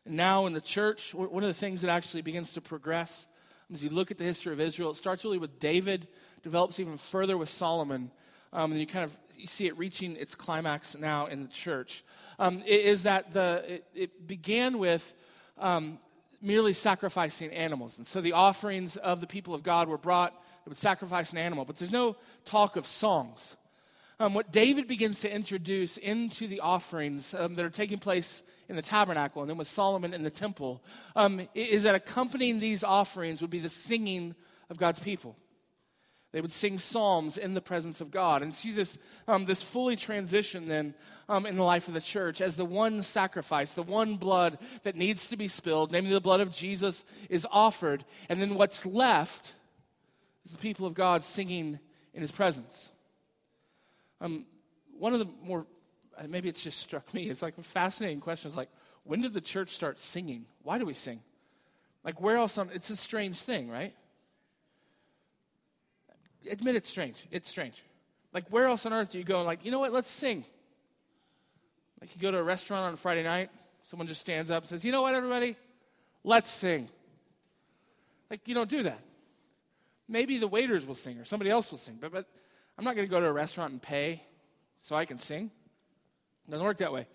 Now 0.07 0.47
in 0.47 0.53
the 0.53 0.61
church, 0.61 1.15
one 1.15 1.43
of 1.43 1.49
the 1.49 1.55
things 1.55 1.83
that 1.83 1.91
actually 1.91 2.23
begins 2.23 2.55
to 2.55 2.61
progress 2.61 3.29
as 3.73 3.85
you 3.85 3.91
look 3.91 4.11
at 4.11 4.19
the 4.19 4.25
history 4.25 4.53
of 4.53 4.61
Israel, 4.61 4.91
it 4.91 4.97
starts 4.97 5.25
really 5.25 5.39
with 5.39 5.61
David, 5.61 6.09
develops 6.43 6.81
even 6.81 6.97
further 6.97 7.39
with 7.39 7.49
Solomon, 7.49 8.11
um, 8.53 8.73
and 8.73 8.81
you 8.81 8.87
kind 8.87 9.05
of 9.05 9.17
you 9.37 9.47
see 9.47 9.67
it 9.67 9.79
reaching 9.79 10.17
its 10.17 10.35
climax 10.35 10.97
now 10.97 11.27
in 11.27 11.43
the 11.43 11.49
church. 11.49 12.05
Um, 12.39 12.63
is 12.67 13.05
that 13.05 13.33
the 13.33 13.65
it, 13.67 13.85
it 13.95 14.27
began 14.27 14.79
with 14.79 15.15
um, 15.57 15.99
merely 16.43 16.73
sacrificing 16.73 17.53
animals, 17.53 17.99
and 17.99 18.07
so 18.07 18.21
the 18.21 18.33
offerings 18.33 18.97
of 18.97 19.21
the 19.21 19.27
people 19.27 19.55
of 19.55 19.63
God 19.63 19.89
were 19.89 19.99
brought. 19.99 20.33
They 20.65 20.71
would 20.71 20.77
sacrifice 20.77 21.33
an 21.33 21.39
animal, 21.39 21.65
but 21.65 21.77
there's 21.77 21.93
no 21.93 22.17
talk 22.45 22.77
of 22.77 22.87
songs. 22.87 23.57
Um, 24.19 24.35
what 24.35 24.53
David 24.53 24.87
begins 24.87 25.21
to 25.21 25.33
introduce 25.33 25.97
into 25.97 26.47
the 26.47 26.61
offerings 26.61 27.35
um, 27.35 27.55
that 27.55 27.65
are 27.65 27.71
taking 27.71 27.99
place 27.99 28.43
in 28.71 28.77
the 28.77 28.83
tabernacle 28.83 29.43
and 29.43 29.51
then 29.51 29.59
with 29.59 29.67
Solomon 29.67 30.15
in 30.15 30.23
the 30.23 30.31
temple 30.31 30.81
um, 31.17 31.47
is 31.55 31.83
that 31.83 31.97
accompanying 31.97 32.61
these 32.61 32.85
offerings 32.85 33.43
would 33.43 33.51
be 33.51 33.59
the 33.59 33.69
singing 33.69 34.37
of 34.71 34.79
God's 34.79 35.01
people. 35.01 35.37
They 36.31 36.41
would 36.41 36.53
sing 36.53 36.79
psalms 36.79 37.37
in 37.37 37.55
the 37.55 37.61
presence 37.61 38.01
of 38.01 38.13
God. 38.13 38.43
And 38.43 38.55
see 38.55 38.71
this, 38.71 38.97
um, 39.27 39.45
this 39.45 39.61
fully 39.61 39.97
transition 39.97 40.69
then 40.69 40.95
um, 41.29 41.47
in 41.47 41.57
the 41.57 41.65
life 41.65 41.89
of 41.89 41.95
the 41.95 42.01
church 42.01 42.41
as 42.41 42.55
the 42.55 42.65
one 42.65 43.03
sacrifice, 43.03 43.75
the 43.75 43.83
one 43.83 44.15
blood 44.15 44.57
that 44.85 44.95
needs 44.95 45.27
to 45.27 45.37
be 45.37 45.49
spilled, 45.49 45.91
namely 45.91 46.13
the 46.13 46.21
blood 46.21 46.41
of 46.41 46.53
Jesus, 46.53 47.05
is 47.29 47.45
offered. 47.51 48.05
And 48.29 48.41
then 48.41 48.55
what's 48.55 48.87
left 48.87 49.57
is 50.45 50.53
the 50.53 50.59
people 50.59 50.87
of 50.87 50.95
God 50.95 51.25
singing 51.25 51.81
in 52.15 52.21
his 52.21 52.31
presence. 52.31 52.93
Um, 54.21 54.47
one 54.97 55.13
of 55.13 55.19
the 55.19 55.29
more, 55.43 55.67
Uh, 56.21 56.25
maybe 56.29 56.49
it's 56.49 56.63
just 56.63 56.79
struck 56.79 57.13
me, 57.15 57.31
it's 57.31 57.43
like 57.43 57.57
a 57.57 57.63
fascinating 57.63 58.21
question. 58.21 58.49
It's 58.49 58.57
like, 58.57 58.69
when 59.05 59.23
did 59.23 59.33
the 59.33 59.41
church 59.41 59.71
start 59.71 59.99
singing? 59.99 60.45
Why 60.63 60.79
do 60.79 60.85
we 60.85 60.93
sing? 60.93 61.21
Like, 62.05 62.21
where 62.21 62.37
else 62.37 62.59
on, 62.59 62.71
it's 62.75 62.91
a 62.91 62.97
strange 62.97 63.41
thing, 63.41 63.71
right? 63.71 63.95
Admit 66.51 66.77
it's 66.77 66.89
strange. 66.89 67.27
It's 67.31 67.49
strange. 67.49 67.83
Like, 68.33 68.49
where 68.51 68.67
else 68.67 68.85
on 68.87 68.93
earth 68.93 69.13
do 69.13 69.19
you 69.19 69.25
go 69.25 69.39
and, 69.39 69.47
like, 69.47 69.65
you 69.65 69.71
know 69.71 69.79
what, 69.79 69.93
let's 69.93 70.11
sing? 70.11 70.45
Like, 72.01 72.15
you 72.15 72.21
go 72.21 72.31
to 72.31 72.39
a 72.39 72.43
restaurant 72.43 72.85
on 72.85 72.95
a 72.95 72.97
Friday 72.97 73.23
night, 73.23 73.51
someone 73.83 74.07
just 74.07 74.21
stands 74.21 74.51
up 74.51 74.63
and 74.63 74.69
says, 74.69 74.85
you 74.85 74.93
know 74.93 75.03
what, 75.03 75.15
everybody, 75.15 75.57
let's 76.23 76.51
sing. 76.51 76.89
Like, 78.31 78.47
you 78.47 78.55
don't 78.55 78.71
do 78.71 78.83
that. 78.85 79.01
Maybe 80.09 80.39
the 80.39 80.49
waiters 80.49 80.87
will 80.87 80.95
sing 80.95 81.19
or 81.19 81.25
somebody 81.25 81.51
else 81.51 81.71
will 81.71 81.79
sing, 81.79 81.99
but, 82.01 82.13
but 82.13 82.27
I'm 82.77 82.85
not 82.85 82.95
going 82.95 83.07
to 83.07 83.11
go 83.11 83.21
to 83.21 83.27
a 83.27 83.33
restaurant 83.33 83.73
and 83.73 83.81
pay 83.81 84.23
so 84.81 84.97
I 84.97 85.05
can 85.05 85.19
sing. 85.19 85.51
It 86.51 86.55
doesn't 86.55 86.67
work 86.67 86.79
that 86.79 86.93
way. 86.93 87.07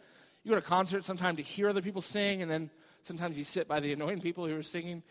You 0.46 0.52
go 0.52 0.56
to 0.56 0.66
a 0.66 0.66
concert 0.66 1.04
sometime 1.04 1.36
to 1.36 1.42
hear 1.42 1.68
other 1.68 1.82
people 1.82 2.02
sing, 2.02 2.42
and 2.42 2.50
then 2.50 2.70
sometimes 3.02 3.38
you 3.38 3.44
sit 3.44 3.68
by 3.68 3.82
the 3.82 3.92
annoying 3.94 4.22
people 4.22 4.48
who 4.48 4.56
are 4.58 4.64
singing. 4.64 5.04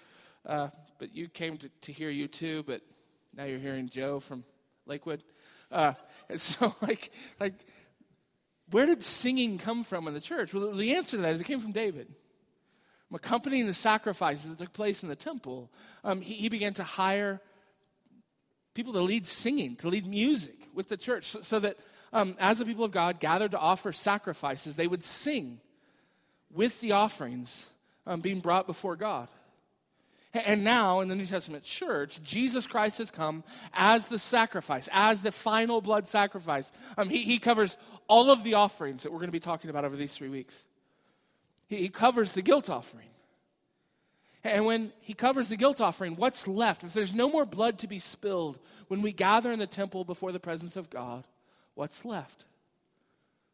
Uh, 0.46 0.68
but 0.98 1.14
you 1.14 1.28
came 1.28 1.58
to, 1.58 1.68
to 1.82 1.92
hear 1.92 2.10
U2, 2.10 2.64
but 2.64 2.80
now 3.36 3.44
you're 3.44 3.58
hearing 3.58 3.86
Joe 3.86 4.20
from 4.20 4.44
Lakewood. 4.86 5.22
Uh, 5.70 5.92
and 6.30 6.40
so, 6.40 6.74
like, 6.80 7.12
like, 7.38 7.52
where 8.70 8.86
did 8.86 9.02
singing 9.02 9.58
come 9.58 9.84
from 9.84 10.08
in 10.08 10.14
the 10.14 10.22
church? 10.22 10.54
Well, 10.54 10.72
the 10.72 10.94
answer 10.96 11.18
to 11.18 11.22
that 11.22 11.34
is 11.34 11.42
it 11.42 11.44
came 11.44 11.60
from 11.60 11.72
David. 11.72 12.08
Accompanying 13.12 13.66
the 13.66 13.74
sacrifices 13.74 14.56
that 14.56 14.58
took 14.58 14.72
place 14.72 15.02
in 15.02 15.10
the 15.10 15.16
temple, 15.16 15.70
um, 16.02 16.22
he, 16.22 16.32
he 16.32 16.48
began 16.48 16.72
to 16.74 16.82
hire 16.82 17.42
people 18.72 18.94
to 18.94 19.02
lead 19.02 19.26
singing, 19.26 19.76
to 19.76 19.88
lead 19.88 20.06
music 20.06 20.56
with 20.72 20.88
the 20.88 20.96
church, 20.96 21.26
so, 21.26 21.42
so 21.42 21.58
that 21.60 21.76
um, 22.14 22.36
as 22.38 22.60
the 22.60 22.64
people 22.64 22.84
of 22.84 22.92
God 22.92 23.18
gathered 23.20 23.50
to 23.50 23.58
offer 23.58 23.92
sacrifices, 23.92 24.76
they 24.76 24.86
would 24.86 25.02
sing 25.02 25.58
with 26.50 26.80
the 26.80 26.92
offerings 26.92 27.68
um, 28.06 28.20
being 28.20 28.40
brought 28.40 28.66
before 28.66 28.94
God. 28.94 29.28
And 30.32 30.64
now 30.64 31.00
in 31.00 31.08
the 31.08 31.14
New 31.14 31.26
Testament 31.26 31.64
church, 31.64 32.20
Jesus 32.22 32.66
Christ 32.66 32.98
has 32.98 33.10
come 33.10 33.44
as 33.72 34.08
the 34.08 34.18
sacrifice, 34.18 34.88
as 34.92 35.22
the 35.22 35.30
final 35.30 35.80
blood 35.80 36.08
sacrifice. 36.08 36.72
Um, 36.96 37.08
he, 37.08 37.22
he 37.22 37.38
covers 37.38 37.76
all 38.08 38.30
of 38.30 38.42
the 38.42 38.54
offerings 38.54 39.02
that 39.02 39.12
we're 39.12 39.18
going 39.18 39.28
to 39.28 39.32
be 39.32 39.40
talking 39.40 39.70
about 39.70 39.84
over 39.84 39.96
these 39.96 40.16
three 40.16 40.28
weeks. 40.28 40.64
He, 41.68 41.76
he 41.78 41.88
covers 41.88 42.32
the 42.32 42.42
guilt 42.42 42.70
offering. 42.70 43.08
And 44.42 44.66
when 44.66 44.92
he 45.00 45.14
covers 45.14 45.48
the 45.48 45.56
guilt 45.56 45.80
offering, 45.80 46.16
what's 46.16 46.46
left? 46.46 46.84
If 46.84 46.92
there's 46.92 47.14
no 47.14 47.28
more 47.28 47.46
blood 47.46 47.78
to 47.78 47.88
be 47.88 47.98
spilled 47.98 48.58
when 48.88 49.02
we 49.02 49.12
gather 49.12 49.50
in 49.50 49.58
the 49.58 49.66
temple 49.66 50.04
before 50.04 50.32
the 50.32 50.40
presence 50.40 50.76
of 50.76 50.90
God, 50.90 51.24
what's 51.74 52.04
left? 52.04 52.44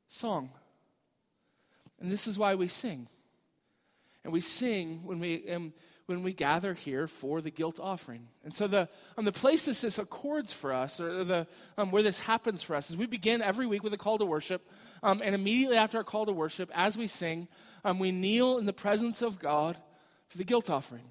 Song. 0.08 0.50
And 2.00 2.10
this 2.10 2.26
is 2.26 2.38
why 2.38 2.54
we 2.54 2.68
sing. 2.68 3.08
And 4.24 4.32
we 4.32 4.40
sing 4.40 5.00
when 5.04 5.20
we, 5.20 5.48
um, 5.50 5.72
when 6.06 6.22
we 6.22 6.32
gather 6.32 6.74
here 6.74 7.06
for 7.06 7.40
the 7.40 7.50
guilt 7.50 7.78
offering. 7.80 8.26
And 8.44 8.54
so 8.54 8.66
the, 8.66 8.88
um, 9.16 9.24
the 9.24 9.32
place 9.32 9.66
this, 9.66 9.82
this 9.82 9.98
accords 9.98 10.52
for 10.52 10.72
us, 10.72 11.00
or 11.00 11.24
the, 11.24 11.46
um, 11.78 11.90
where 11.90 12.02
this 12.02 12.20
happens 12.20 12.62
for 12.62 12.74
us, 12.74 12.90
is 12.90 12.96
we 12.96 13.06
begin 13.06 13.40
every 13.42 13.66
week 13.66 13.82
with 13.82 13.94
a 13.94 13.98
call 13.98 14.18
to 14.18 14.24
worship. 14.24 14.68
Um, 15.02 15.22
and 15.24 15.34
immediately 15.34 15.76
after 15.76 15.98
our 15.98 16.04
call 16.04 16.26
to 16.26 16.32
worship, 16.32 16.70
as 16.74 16.98
we 16.98 17.06
sing, 17.06 17.48
um, 17.84 17.98
we 17.98 18.12
kneel 18.12 18.58
in 18.58 18.66
the 18.66 18.72
presence 18.72 19.22
of 19.22 19.38
God 19.38 19.76
for 20.28 20.38
the 20.38 20.44
guilt 20.44 20.68
offering. 20.68 21.10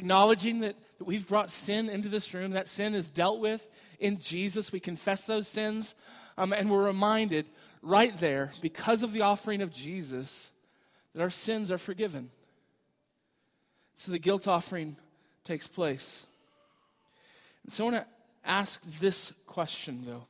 Acknowledging 0.00 0.60
that, 0.60 0.76
that 0.98 1.04
we've 1.04 1.28
brought 1.28 1.50
sin 1.50 1.90
into 1.90 2.08
this 2.08 2.32
room, 2.32 2.52
that 2.52 2.66
sin 2.66 2.94
is 2.94 3.06
dealt 3.06 3.38
with 3.38 3.68
in 3.98 4.18
Jesus. 4.18 4.72
We 4.72 4.80
confess 4.80 5.26
those 5.26 5.46
sins, 5.46 5.94
um, 6.38 6.54
and 6.54 6.70
we're 6.70 6.86
reminded 6.86 7.44
right 7.82 8.16
there, 8.16 8.50
because 8.62 9.02
of 9.02 9.12
the 9.12 9.20
offering 9.20 9.60
of 9.60 9.70
Jesus, 9.70 10.52
that 11.12 11.20
our 11.20 11.28
sins 11.28 11.70
are 11.70 11.76
forgiven. 11.76 12.30
So 13.96 14.10
the 14.10 14.18
guilt 14.18 14.48
offering 14.48 14.96
takes 15.44 15.66
place. 15.66 16.24
And 17.64 17.72
so 17.74 17.86
I 17.86 17.90
want 17.90 18.04
to 18.04 18.10
ask 18.48 18.82
this 19.00 19.34
question, 19.44 20.04
though. 20.06 20.26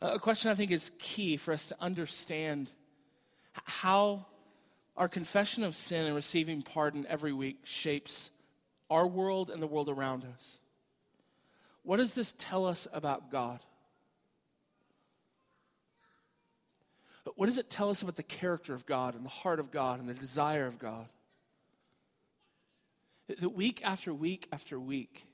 A 0.00 0.18
question 0.18 0.50
I 0.50 0.56
think 0.56 0.72
is 0.72 0.90
key 0.98 1.36
for 1.36 1.54
us 1.54 1.68
to 1.68 1.76
understand 1.80 2.72
how 3.52 4.26
our 4.96 5.08
confession 5.08 5.64
of 5.64 5.74
sin 5.74 6.06
and 6.06 6.14
receiving 6.14 6.62
pardon 6.62 7.06
every 7.08 7.32
week 7.32 7.60
shapes 7.64 8.30
our 8.90 9.06
world 9.06 9.50
and 9.50 9.62
the 9.62 9.66
world 9.66 9.88
around 9.88 10.24
us. 10.34 10.58
What 11.82 11.96
does 11.96 12.14
this 12.14 12.34
tell 12.38 12.66
us 12.66 12.86
about 12.92 13.30
God? 13.30 13.60
What 17.36 17.46
does 17.46 17.58
it 17.58 17.70
tell 17.70 17.90
us 17.90 18.02
about 18.02 18.16
the 18.16 18.22
character 18.22 18.74
of 18.74 18.84
God 18.84 19.14
and 19.14 19.24
the 19.24 19.30
heart 19.30 19.60
of 19.60 19.70
God 19.70 20.00
and 20.00 20.08
the 20.08 20.14
desire 20.14 20.66
of 20.66 20.78
God? 20.78 21.06
That 23.28 23.54
week 23.54 23.80
after 23.84 24.12
week 24.12 24.48
after 24.52 24.78
week, 24.78 25.24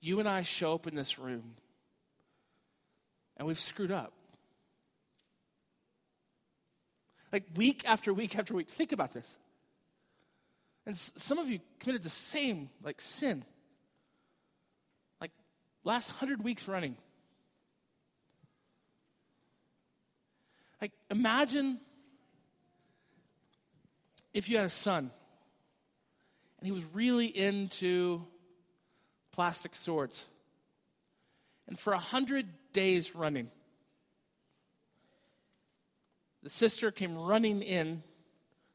you 0.00 0.20
and 0.20 0.28
I 0.28 0.42
show 0.42 0.74
up 0.74 0.86
in 0.86 0.94
this 0.94 1.18
room 1.18 1.56
and 3.36 3.46
we've 3.46 3.60
screwed 3.60 3.90
up. 3.90 4.12
Like 7.32 7.44
week 7.56 7.82
after 7.86 8.12
week 8.12 8.38
after 8.38 8.54
week. 8.54 8.68
Think 8.68 8.92
about 8.92 9.12
this. 9.12 9.38
And 10.86 10.96
some 10.96 11.38
of 11.38 11.48
you 11.48 11.60
committed 11.80 12.02
the 12.02 12.08
same 12.08 12.70
like 12.82 13.00
sin. 13.00 13.44
Like 15.20 15.32
last 15.84 16.10
100 16.10 16.42
weeks 16.42 16.66
running. 16.66 16.96
Like 20.80 20.92
imagine 21.10 21.80
if 24.32 24.48
you 24.48 24.56
had 24.56 24.66
a 24.66 24.70
son 24.70 25.10
and 26.58 26.66
he 26.66 26.72
was 26.72 26.84
really 26.92 27.26
into 27.26 28.24
plastic 29.32 29.76
swords. 29.76 30.26
And 31.66 31.78
for 31.78 31.92
a 31.92 31.98
hundred 31.98 32.46
days 32.72 33.14
running, 33.14 33.50
the 36.48 36.54
sister 36.54 36.90
came 36.90 37.14
running 37.14 37.60
in, 37.60 38.02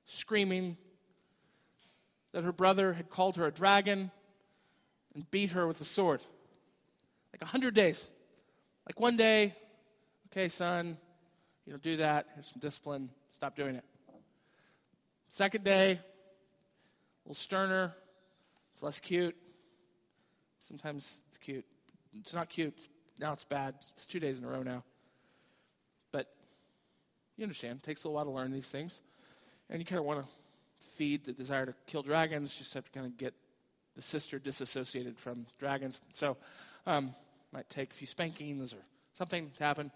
screaming 0.06 0.78
that 2.32 2.44
her 2.44 2.52
brother 2.52 2.94
had 2.94 3.10
called 3.10 3.38
her 3.38 3.48
a 3.48 3.52
dragon 3.52 4.12
and 5.16 5.32
beat 5.32 5.50
her 5.54 5.66
with 5.66 5.82
a 5.82 5.84
sword. 5.84 6.24
Like 7.34 7.42
a 7.42 7.48
hundred 7.48 7.74
days. 7.74 8.08
Like 8.86 9.00
one 9.00 9.18
day, 9.18 9.56
okay, 10.28 10.50
son, 10.50 10.98
you 11.66 11.74
don't 11.74 11.82
do 11.82 11.98
that. 11.98 12.28
Here's 12.36 12.50
some 12.50 12.60
discipline. 12.60 13.10
Stop 13.32 13.56
doing 13.56 13.74
it. 13.74 13.86
Second 15.28 15.64
day, 15.64 15.94
a 15.94 16.00
little 17.26 17.34
sterner. 17.34 17.96
It's 18.76 18.84
less 18.84 19.00
cute. 19.00 19.36
Sometimes 20.68 21.22
it's 21.28 21.40
cute. 21.40 21.66
It's 22.20 22.36
not 22.36 22.50
cute. 22.50 22.88
Now 23.18 23.34
it's 23.34 23.46
bad. 23.46 23.74
It's 23.94 24.06
two 24.06 24.20
days 24.20 24.38
in 24.38 24.46
a 24.46 24.48
row 24.48 24.62
now. 24.62 24.84
You 27.38 27.44
understand. 27.44 27.80
It 27.80 27.84
takes 27.84 28.06
a 28.06 28.10
while 28.10 28.26
to 28.26 28.32
learn 28.32 28.52
these 28.52 28.70
things. 28.70 29.02
And 29.70 29.80
you 29.80 29.86
kind 29.86 30.00
of 30.00 30.06
want 30.06 30.20
to 30.20 30.32
feed 30.80 31.26
the 31.26 31.34
desire 31.34 31.66
to 31.66 31.74
kill 31.88 32.04
dragons. 32.04 32.56
Just 32.56 32.74
have 32.74 32.86
to 32.86 32.92
kind 32.92 33.06
of 33.06 33.18
get 33.18 33.34
the 33.96 34.02
sister 34.02 34.40
disassociated 34.40 35.18
from 35.18 35.46
dragons. 35.60 36.02
So, 36.12 36.38
um, 36.86 37.12
might 37.52 37.70
take 37.70 37.92
a 37.92 37.94
few 37.94 38.08
spankings 38.08 38.74
or 38.74 38.84
something 39.14 39.52
to 39.58 39.64
happen. 39.64 39.92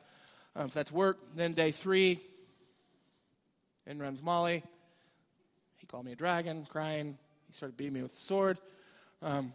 Um, 0.56 0.68
if 0.68 0.74
that's 0.74 0.92
work, 0.92 1.18
then 1.36 1.54
day 1.54 1.72
three, 1.72 2.20
in 3.86 4.00
runs 4.00 4.22
Molly. 4.22 4.64
He 5.78 5.88
called 5.88 6.06
me 6.06 6.12
a 6.12 6.16
dragon, 6.16 6.66
crying. 6.70 7.18
He 7.48 7.54
started 7.54 7.78
beating 7.78 7.94
me 7.94 8.02
with 8.02 8.14
the 8.14 8.22
sword. 8.22 8.60
Um, 9.22 9.54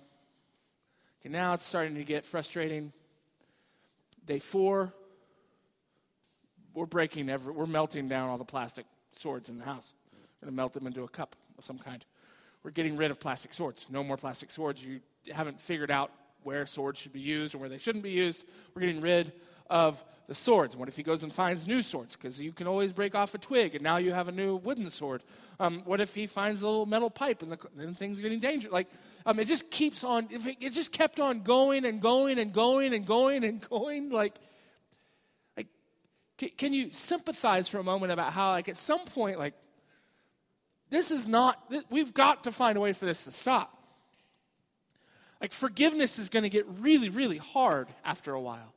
okay, 1.21 1.29
now 1.29 1.55
it's 1.55 1.67
starting 1.67 1.95
to 1.97 2.05
get 2.05 2.25
frustrating. 2.25 2.93
Day 4.25 4.39
four, 4.39 4.93
we're 6.75 6.87
breaking 6.87 7.29
every, 7.29 7.53
we're 7.53 7.67
melting 7.67 8.09
down 8.09 8.29
all 8.29 8.39
the 8.39 8.45
plastic 8.45 8.87
swords 9.15 9.49
in 9.49 9.59
the 9.59 9.65
house. 9.65 9.95
We're 10.13 10.47
going 10.47 10.53
to 10.53 10.57
melt 10.57 10.73
them 10.73 10.87
into 10.87 11.05
a 11.05 11.09
cup 11.09 11.37
of 11.59 11.65
some 11.65 11.79
kind. 11.79 12.05
We're 12.63 12.71
getting 12.71 12.97
rid 12.97 13.11
of 13.11 13.19
plastic 13.19 13.55
swords. 13.55 13.87
No 13.91 14.05
more 14.05 14.17
plastic 14.17 14.51
swords. 14.51 14.85
You 14.85 15.01
haven't 15.33 15.61
figured 15.61 15.91
out 15.91 16.11
where 16.43 16.67
swords 16.67 17.01
should 17.01 17.13
be 17.13 17.21
used 17.21 17.55
and 17.55 17.61
where 17.61 17.71
they 17.71 17.79
shouldn't 17.79 18.05
be 18.05 18.11
used. 18.11 18.47
We're 18.75 18.81
getting 18.81 19.01
rid 19.01 19.33
of 19.69 20.03
the 20.29 20.35
swords. 20.35 20.77
What 20.77 20.89
if 20.89 20.97
he 20.97 21.03
goes 21.03 21.23
and 21.23 21.33
finds 21.33 21.67
new 21.67 21.83
swords? 21.83 22.17
Because 22.17 22.41
you 22.41 22.53
can 22.53 22.67
always 22.67 22.93
break 22.93 23.15
off 23.15 23.35
a 23.35 23.39
twig, 23.39 23.75
and 23.75 23.83
now 23.83 23.97
you 23.97 24.13
have 24.13 24.29
a 24.29 24.33
new 24.33 24.57
wooden 24.57 24.91
sword. 24.91 25.23
Um, 25.59 25.83
what 25.85 26.01
if 26.01 26.15
he 26.15 26.27
finds 26.27 26.63
a 26.63 26.67
little 26.67 26.87
metal 26.87 27.11
pipe, 27.11 27.43
and 27.43 27.53
the, 27.53 27.59
then 27.77 27.95
things 27.95 28.19
are 28.19 28.23
getting 28.23 28.39
dangerous? 28.39 28.73
Like, 28.73 28.89
um, 29.27 29.39
it 29.39 29.47
just 29.47 29.71
keeps 29.71 30.05
on. 30.05 30.29
It, 30.31 30.71
just 30.71 30.93
kept 30.93 31.21
on 31.21 31.43
going 31.43 31.85
and 31.85 32.01
going 32.01 32.39
and 32.39 32.53
going 32.53 32.95
and 32.95 33.07
going 33.07 33.45
and 33.45 33.69
going. 33.69 34.11
Like, 34.11 34.35
can, 36.43 36.51
can 36.57 36.73
you 36.73 36.91
sympathize 36.91 37.69
for 37.69 37.79
a 37.79 37.85
moment 37.85 38.11
about 38.11 38.33
how, 38.33 38.51
like, 38.51 38.69
at 38.69 38.77
some 38.77 39.05
point, 39.05 39.39
like, 39.39 39.55
this 40.91 41.11
is 41.13 41.29
not. 41.29 41.73
We've 41.89 42.13
got 42.13 42.45
to 42.45 42.53
find 42.53 42.77
a 42.77 42.81
way 42.81 42.93
for 42.93 43.07
this 43.07 43.25
to 43.25 43.31
stop. 43.31 43.79
Like, 45.41 45.53
forgiveness 45.53 46.19
is 46.19 46.29
going 46.29 46.43
to 46.43 46.49
get 46.49 46.67
really, 46.81 47.11
really 47.11 47.39
hard 47.39 47.89
after 48.05 48.33
a 48.33 48.41
while. 48.41 48.75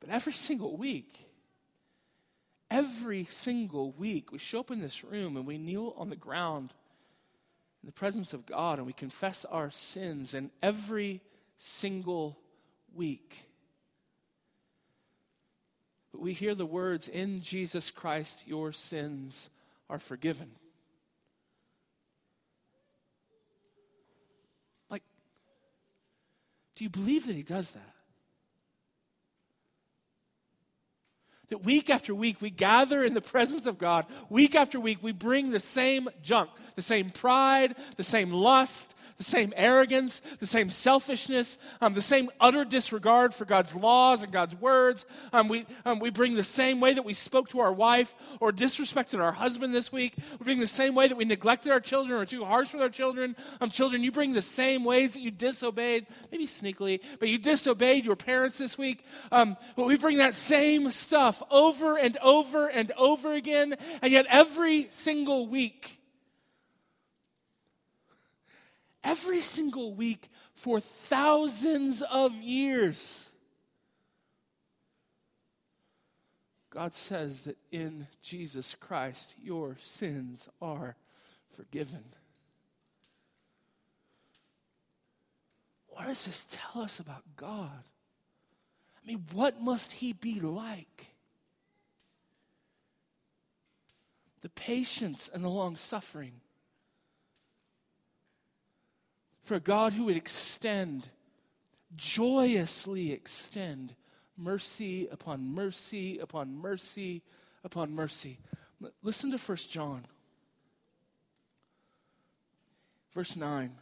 But 0.00 0.10
every 0.10 0.32
single 0.32 0.76
week, 0.76 1.28
every 2.70 3.24
single 3.24 3.92
week, 3.92 4.32
we 4.32 4.38
show 4.38 4.60
up 4.60 4.70
in 4.70 4.80
this 4.80 5.04
room 5.04 5.36
and 5.36 5.46
we 5.46 5.58
kneel 5.58 5.94
on 5.96 6.10
the 6.10 6.16
ground 6.16 6.74
in 7.82 7.86
the 7.86 7.92
presence 7.92 8.32
of 8.32 8.46
God 8.46 8.78
and 8.78 8.86
we 8.86 8.92
confess 8.92 9.44
our 9.44 9.70
sins. 9.70 10.34
And 10.34 10.50
every 10.62 11.20
single 11.56 12.38
week, 12.92 13.49
but 16.12 16.20
we 16.20 16.32
hear 16.32 16.54
the 16.54 16.66
words, 16.66 17.08
In 17.08 17.40
Jesus 17.40 17.90
Christ, 17.90 18.42
your 18.46 18.72
sins 18.72 19.50
are 19.88 19.98
forgiven. 19.98 20.50
Like, 24.90 25.02
do 26.74 26.84
you 26.84 26.90
believe 26.90 27.26
that 27.26 27.36
He 27.36 27.42
does 27.42 27.72
that? 27.72 27.94
that 31.50 31.64
week 31.64 31.90
after 31.90 32.14
week 32.14 32.40
we 32.40 32.48
gather 32.48 33.04
in 33.04 33.12
the 33.14 33.20
presence 33.20 33.66
of 33.66 33.76
God. 33.76 34.06
Week 34.30 34.54
after 34.54 34.80
week 34.80 35.02
we 35.02 35.12
bring 35.12 35.50
the 35.50 35.60
same 35.60 36.08
junk, 36.22 36.48
the 36.76 36.82
same 36.82 37.10
pride, 37.10 37.74
the 37.96 38.04
same 38.04 38.32
lust, 38.32 38.94
the 39.20 39.24
same 39.24 39.52
arrogance, 39.54 40.20
the 40.38 40.46
same 40.46 40.70
selfishness, 40.70 41.58
um, 41.82 41.92
the 41.92 42.00
same 42.00 42.30
utter 42.40 42.64
disregard 42.64 43.34
for 43.34 43.44
God's 43.44 43.74
laws 43.74 44.22
and 44.22 44.32
God's 44.32 44.56
words. 44.56 45.04
Um, 45.34 45.46
we, 45.46 45.66
um, 45.84 45.98
we 45.98 46.08
bring 46.08 46.36
the 46.36 46.42
same 46.42 46.80
way 46.80 46.94
that 46.94 47.04
we 47.04 47.12
spoke 47.12 47.50
to 47.50 47.60
our 47.60 47.70
wife 47.72 48.14
or 48.40 48.50
disrespected 48.50 49.20
our 49.20 49.32
husband 49.32 49.74
this 49.74 49.92
week. 49.92 50.14
We 50.38 50.44
bring 50.44 50.58
the 50.58 50.66
same 50.66 50.94
way 50.94 51.06
that 51.06 51.18
we 51.18 51.26
neglected 51.26 51.70
our 51.70 51.80
children 51.80 52.18
or 52.18 52.24
too 52.24 52.46
harsh 52.46 52.72
with 52.72 52.80
our 52.80 52.88
children. 52.88 53.36
Um, 53.60 53.68
children, 53.68 54.02
you 54.02 54.10
bring 54.10 54.32
the 54.32 54.40
same 54.40 54.84
ways 54.84 55.12
that 55.12 55.20
you 55.20 55.30
disobeyed, 55.30 56.06
maybe 56.32 56.46
sneakily, 56.46 57.02
but 57.18 57.28
you 57.28 57.36
disobeyed 57.36 58.06
your 58.06 58.16
parents 58.16 58.56
this 58.56 58.78
week. 58.78 59.04
Um, 59.30 59.58
but 59.76 59.84
we 59.84 59.98
bring 59.98 60.16
that 60.16 60.32
same 60.32 60.90
stuff 60.90 61.42
over 61.50 61.98
and 61.98 62.16
over 62.22 62.68
and 62.68 62.90
over 62.92 63.34
again, 63.34 63.74
and 64.00 64.12
yet 64.12 64.24
every 64.30 64.84
single 64.84 65.46
week, 65.46 65.99
every 69.02 69.40
single 69.40 69.94
week 69.94 70.28
for 70.54 70.80
thousands 70.80 72.02
of 72.02 72.34
years. 72.34 73.30
God 76.70 76.94
says 76.94 77.42
that 77.42 77.58
in 77.72 78.06
Jesus 78.22 78.76
Christ 78.78 79.34
your 79.42 79.76
sins 79.78 80.48
are 80.62 80.96
forgiven. 81.50 82.04
What 85.88 86.06
does 86.06 86.24
this 86.24 86.46
tell 86.48 86.82
us 86.82 87.00
about 87.00 87.24
God? 87.36 87.82
I 88.96 89.06
mean, 89.06 89.24
what 89.32 89.60
must 89.60 89.92
He 89.92 90.12
be 90.12 90.40
like? 90.40 91.08
The 94.42 94.48
patience 94.50 95.28
and 95.32 95.42
the 95.42 95.48
long 95.48 95.76
suffering 95.76 96.40
for 99.40 99.58
God 99.58 99.92
who 99.92 100.06
would 100.06 100.16
extend, 100.16 101.08
joyously 101.96 103.12
extend 103.12 103.94
mercy 104.36 105.06
upon 105.10 105.54
mercy 105.54 106.18
upon 106.18 106.54
mercy 106.54 107.22
upon 107.64 107.92
mercy. 107.94 108.38
Listen 109.02 109.30
to 109.30 109.38
1 109.38 109.56
John. 109.70 110.06
Verse 113.12 113.36
9. 113.36 113.72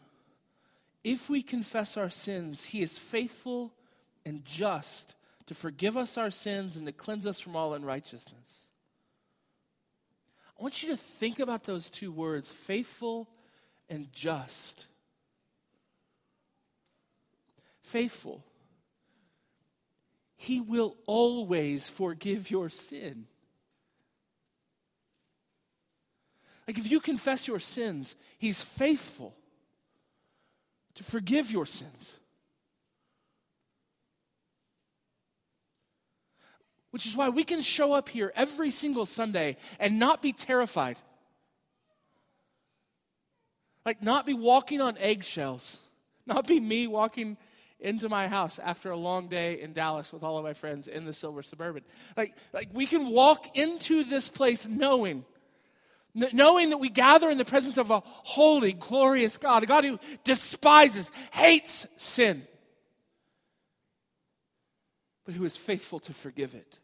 If 1.04 1.30
we 1.30 1.42
confess 1.42 1.96
our 1.96 2.10
sins, 2.10 2.64
he 2.64 2.82
is 2.82 2.98
faithful 2.98 3.72
and 4.24 4.44
just 4.44 5.14
to 5.46 5.54
forgive 5.54 5.96
us 5.96 6.18
our 6.18 6.30
sins 6.30 6.76
and 6.76 6.86
to 6.86 6.92
cleanse 6.92 7.26
us 7.26 7.38
from 7.38 7.54
all 7.54 7.74
unrighteousness. 7.74 8.70
I 10.58 10.62
want 10.62 10.82
you 10.82 10.90
to 10.90 10.96
think 10.96 11.38
about 11.38 11.64
those 11.64 11.88
two 11.88 12.10
words 12.10 12.50
faithful 12.50 13.28
and 13.88 14.12
just 14.12 14.88
faithful. 17.88 18.44
He 20.36 20.60
will 20.60 20.96
always 21.06 21.88
forgive 21.88 22.50
your 22.50 22.68
sin. 22.68 23.26
Like 26.66 26.78
if 26.78 26.90
you 26.90 27.00
confess 27.00 27.48
your 27.48 27.58
sins, 27.58 28.14
He's 28.38 28.62
faithful 28.62 29.34
to 30.94 31.02
forgive 31.02 31.50
your 31.50 31.66
sins. 31.66 32.18
Which 36.90 37.06
is 37.06 37.16
why 37.16 37.28
we 37.28 37.44
can 37.44 37.60
show 37.60 37.92
up 37.92 38.08
here 38.08 38.32
every 38.34 38.70
single 38.70 39.06
Sunday 39.06 39.56
and 39.78 39.98
not 39.98 40.22
be 40.22 40.32
terrified. 40.32 40.98
Like, 43.84 44.02
not 44.02 44.26
be 44.26 44.34
walking 44.34 44.80
on 44.80 44.98
eggshells, 44.98 45.78
not 46.26 46.46
be 46.46 46.60
me 46.60 46.86
walking 46.86 47.38
into 47.80 48.08
my 48.08 48.26
house 48.28 48.58
after 48.58 48.90
a 48.90 48.96
long 48.96 49.28
day 49.28 49.60
in 49.60 49.72
Dallas 49.72 50.12
with 50.12 50.22
all 50.22 50.36
of 50.36 50.44
my 50.44 50.52
friends 50.52 50.88
in 50.88 51.04
the 51.04 51.12
silver 51.12 51.42
suburban. 51.42 51.84
Like, 52.16 52.34
like 52.52 52.70
we 52.72 52.86
can 52.86 53.10
walk 53.10 53.56
into 53.56 54.02
this 54.04 54.28
place 54.28 54.66
knowing, 54.66 55.24
knowing 56.14 56.70
that 56.70 56.78
we 56.78 56.88
gather 56.88 57.30
in 57.30 57.38
the 57.38 57.44
presence 57.44 57.78
of 57.78 57.90
a 57.90 58.02
holy, 58.04 58.72
glorious 58.72 59.36
God, 59.36 59.62
a 59.62 59.66
God 59.66 59.84
who 59.84 60.00
despises, 60.24 61.12
hates 61.32 61.86
sin, 61.96 62.42
but 65.24 65.34
who 65.34 65.44
is 65.44 65.56
faithful 65.56 66.00
to 66.00 66.12
forgive 66.12 66.54
it. 66.54 66.80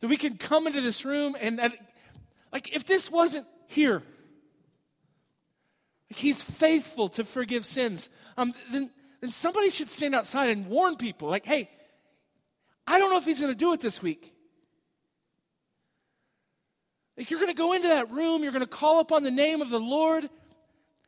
That 0.00 0.08
we 0.08 0.16
can 0.16 0.36
come 0.36 0.66
into 0.66 0.80
this 0.80 1.04
room 1.04 1.36
and, 1.40 1.58
that, 1.58 1.76
like, 2.52 2.74
if 2.74 2.84
this 2.84 3.10
wasn't 3.10 3.46
here, 3.68 4.02
like 6.10 6.18
he's 6.18 6.42
faithful 6.42 7.08
to 7.08 7.24
forgive 7.24 7.64
sins. 7.66 8.10
Um, 8.36 8.52
then, 8.70 8.90
then 9.20 9.30
somebody 9.30 9.70
should 9.70 9.90
stand 9.90 10.14
outside 10.14 10.50
and 10.50 10.66
warn 10.66 10.96
people, 10.96 11.28
like, 11.28 11.44
hey, 11.44 11.68
I 12.86 12.98
don't 12.98 13.10
know 13.10 13.18
if 13.18 13.24
he's 13.24 13.40
going 13.40 13.52
to 13.52 13.58
do 13.58 13.72
it 13.72 13.80
this 13.80 14.02
week. 14.02 14.32
Like 17.16 17.30
you're 17.30 17.40
going 17.40 17.52
to 17.52 17.56
go 17.56 17.72
into 17.72 17.88
that 17.88 18.10
room, 18.10 18.42
you're 18.42 18.52
going 18.52 18.64
to 18.64 18.68
call 18.68 19.00
upon 19.00 19.22
the 19.22 19.30
name 19.30 19.62
of 19.62 19.70
the 19.70 19.80
Lord, 19.80 20.28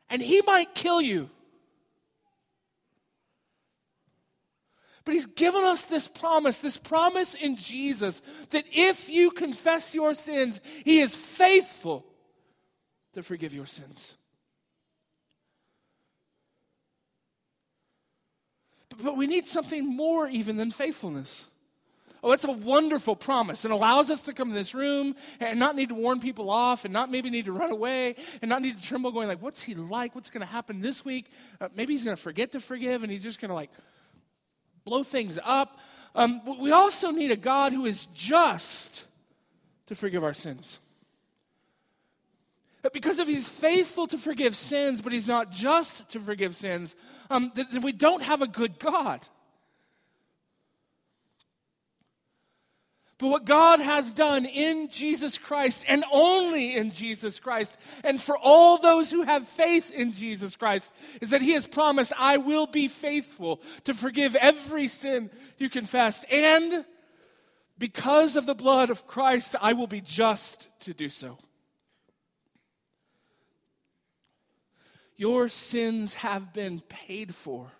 and 0.09 0.21
he 0.21 0.41
might 0.41 0.73
kill 0.73 1.01
you. 1.01 1.29
But 5.05 5.13
he's 5.13 5.27
given 5.27 5.63
us 5.63 5.85
this 5.85 6.07
promise, 6.07 6.59
this 6.59 6.77
promise 6.77 7.33
in 7.33 7.55
Jesus, 7.55 8.21
that 8.51 8.65
if 8.71 9.09
you 9.09 9.31
confess 9.31 9.95
your 9.95 10.13
sins, 10.13 10.61
he 10.83 10.99
is 10.99 11.15
faithful 11.15 12.05
to 13.13 13.23
forgive 13.23 13.53
your 13.53 13.65
sins. 13.65 14.15
We 18.97 19.27
need 19.27 19.45
something 19.45 19.85
more 19.95 20.27
even 20.27 20.57
than 20.57 20.71
faithfulness. 20.71 21.49
Oh, 22.21 22.33
it's 22.33 22.43
a 22.43 22.51
wonderful 22.51 23.15
promise 23.15 23.63
and 23.63 23.73
allows 23.73 24.11
us 24.11 24.23
to 24.23 24.33
come 24.33 24.49
in 24.49 24.55
this 24.55 24.73
room 24.73 25.15
and 25.39 25.57
not 25.57 25.75
need 25.75 25.89
to 25.89 25.95
warn 25.95 26.19
people 26.19 26.49
off 26.49 26.83
and 26.83 26.93
not 26.93 27.09
maybe 27.09 27.29
need 27.29 27.45
to 27.45 27.53
run 27.53 27.71
away 27.71 28.15
and 28.41 28.49
not 28.49 28.61
need 28.61 28.77
to 28.77 28.83
tremble 28.83 29.11
going 29.11 29.29
like, 29.29 29.41
what's 29.41 29.63
he 29.63 29.73
like? 29.73 30.15
What's 30.15 30.29
going 30.29 30.45
to 30.45 30.51
happen 30.51 30.81
this 30.81 31.05
week? 31.05 31.31
Uh, 31.61 31.69
maybe 31.75 31.93
he's 31.93 32.03
going 32.03 32.15
to 32.15 32.21
forget 32.21 32.51
to 32.51 32.59
forgive 32.59 33.03
and 33.03 33.11
he's 33.11 33.23
just 33.23 33.39
going 33.39 33.49
to 33.49 33.55
like 33.55 33.69
blow 34.83 35.03
things 35.03 35.39
up. 35.43 35.79
Um, 36.13 36.41
we 36.59 36.71
also 36.71 37.11
need 37.11 37.31
a 37.31 37.37
God 37.37 37.71
who 37.71 37.85
is 37.85 38.07
just 38.07 39.07
to 39.87 39.95
forgive 39.95 40.23
our 40.23 40.33
sins. 40.33 40.79
Because 42.93 43.19
if 43.19 43.27
he's 43.27 43.49
faithful 43.49 44.07
to 44.07 44.17
forgive 44.17 44.55
sins, 44.55 45.01
but 45.01 45.11
he's 45.11 45.27
not 45.27 45.51
just 45.51 46.09
to 46.11 46.19
forgive 46.19 46.55
sins, 46.55 46.95
um, 47.29 47.51
then 47.53 47.81
we 47.81 47.91
don't 47.91 48.23
have 48.23 48.41
a 48.41 48.47
good 48.47 48.79
God. 48.79 49.27
But 53.19 53.27
what 53.27 53.45
God 53.45 53.81
has 53.81 54.13
done 54.13 54.45
in 54.45 54.87
Jesus 54.87 55.37
Christ 55.37 55.83
and 55.89 56.05
only 56.09 56.77
in 56.77 56.89
Jesus 56.89 57.37
Christ, 57.37 57.77
and 58.05 58.19
for 58.19 58.37
all 58.37 58.77
those 58.77 59.11
who 59.11 59.23
have 59.23 59.45
faith 59.45 59.91
in 59.91 60.13
Jesus 60.13 60.55
Christ, 60.55 60.95
is 61.21 61.31
that 61.31 61.41
He 61.41 61.51
has 61.51 61.67
promised, 61.67 62.13
I 62.17 62.37
will 62.37 62.65
be 62.65 62.87
faithful 62.87 63.61
to 63.83 63.93
forgive 63.93 64.37
every 64.37 64.87
sin 64.87 65.29
you 65.57 65.69
confess. 65.69 66.23
And 66.31 66.85
because 67.77 68.37
of 68.37 68.45
the 68.45 68.55
blood 68.55 68.89
of 68.89 69.05
Christ, 69.05 69.53
I 69.61 69.73
will 69.73 69.87
be 69.87 69.99
just 69.99 70.69
to 70.81 70.93
do 70.93 71.09
so. 71.09 71.37
Your 75.19 75.49
sins 75.49 76.13
have 76.13 76.53
been 76.53 76.79
paid 76.79 77.35
for 77.35 77.73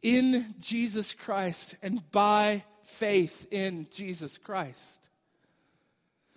in 0.00 0.54
Jesus 0.60 1.12
Christ 1.12 1.74
and 1.82 2.08
by 2.12 2.62
faith 2.84 3.48
in 3.50 3.88
Jesus 3.90 4.38
Christ. 4.38 5.08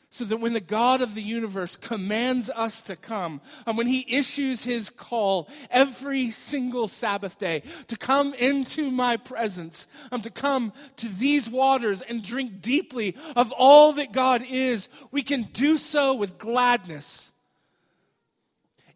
So 0.09 0.25
that 0.25 0.37
when 0.37 0.53
the 0.53 0.59
God 0.59 1.01
of 1.01 1.13
the 1.13 1.21
universe 1.21 1.75
commands 1.75 2.49
us 2.49 2.81
to 2.83 2.95
come, 2.95 3.39
and 3.67 3.77
when 3.77 3.85
he 3.85 4.03
issues 4.09 4.63
his 4.63 4.89
call 4.89 5.47
every 5.69 6.31
single 6.31 6.87
Sabbath 6.87 7.37
day 7.37 7.61
to 7.85 7.95
come 7.95 8.33
into 8.33 8.89
my 8.89 9.15
presence, 9.15 9.85
um, 10.11 10.21
to 10.21 10.31
come 10.31 10.73
to 10.95 11.07
these 11.07 11.51
waters 11.51 12.01
and 12.01 12.23
drink 12.23 12.61
deeply 12.61 13.15
of 13.35 13.51
all 13.51 13.93
that 13.93 14.11
God 14.11 14.43
is, 14.49 14.89
we 15.11 15.21
can 15.21 15.43
do 15.43 15.77
so 15.77 16.15
with 16.15 16.39
gladness 16.39 17.29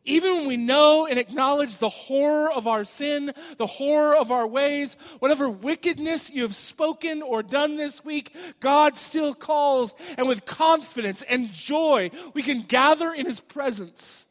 even 0.08 0.38
when 0.38 0.48
we 0.48 0.58
know 0.58 1.06
and 1.06 1.20
acknowledge 1.20 1.78
the 1.78 1.90
horror 1.90 2.52
of 2.52 2.66
our 2.66 2.86
sin, 2.86 3.32
the 3.58 3.68
horror 3.68 4.16
of 4.16 4.32
our 4.32 4.48
ways, 4.48 4.96
whatever 5.20 5.50
wickedness 5.50 6.32
you 6.32 6.44
have 6.44 6.56
spoken 6.56 7.22
or 7.22 7.44
done 7.44 7.76
this 7.76 8.04
week, 8.04 8.34
God 8.60 8.96
still 8.96 9.34
calls, 9.34 9.94
and 10.18 10.28
with 10.28 10.46
confidence 10.46 11.24
and 11.24 11.52
joy, 11.52 12.10
we 12.34 12.42
can 12.42 12.62
gather 12.62 13.12
in 13.12 13.26
His 13.26 13.42
presence. 13.42 14.26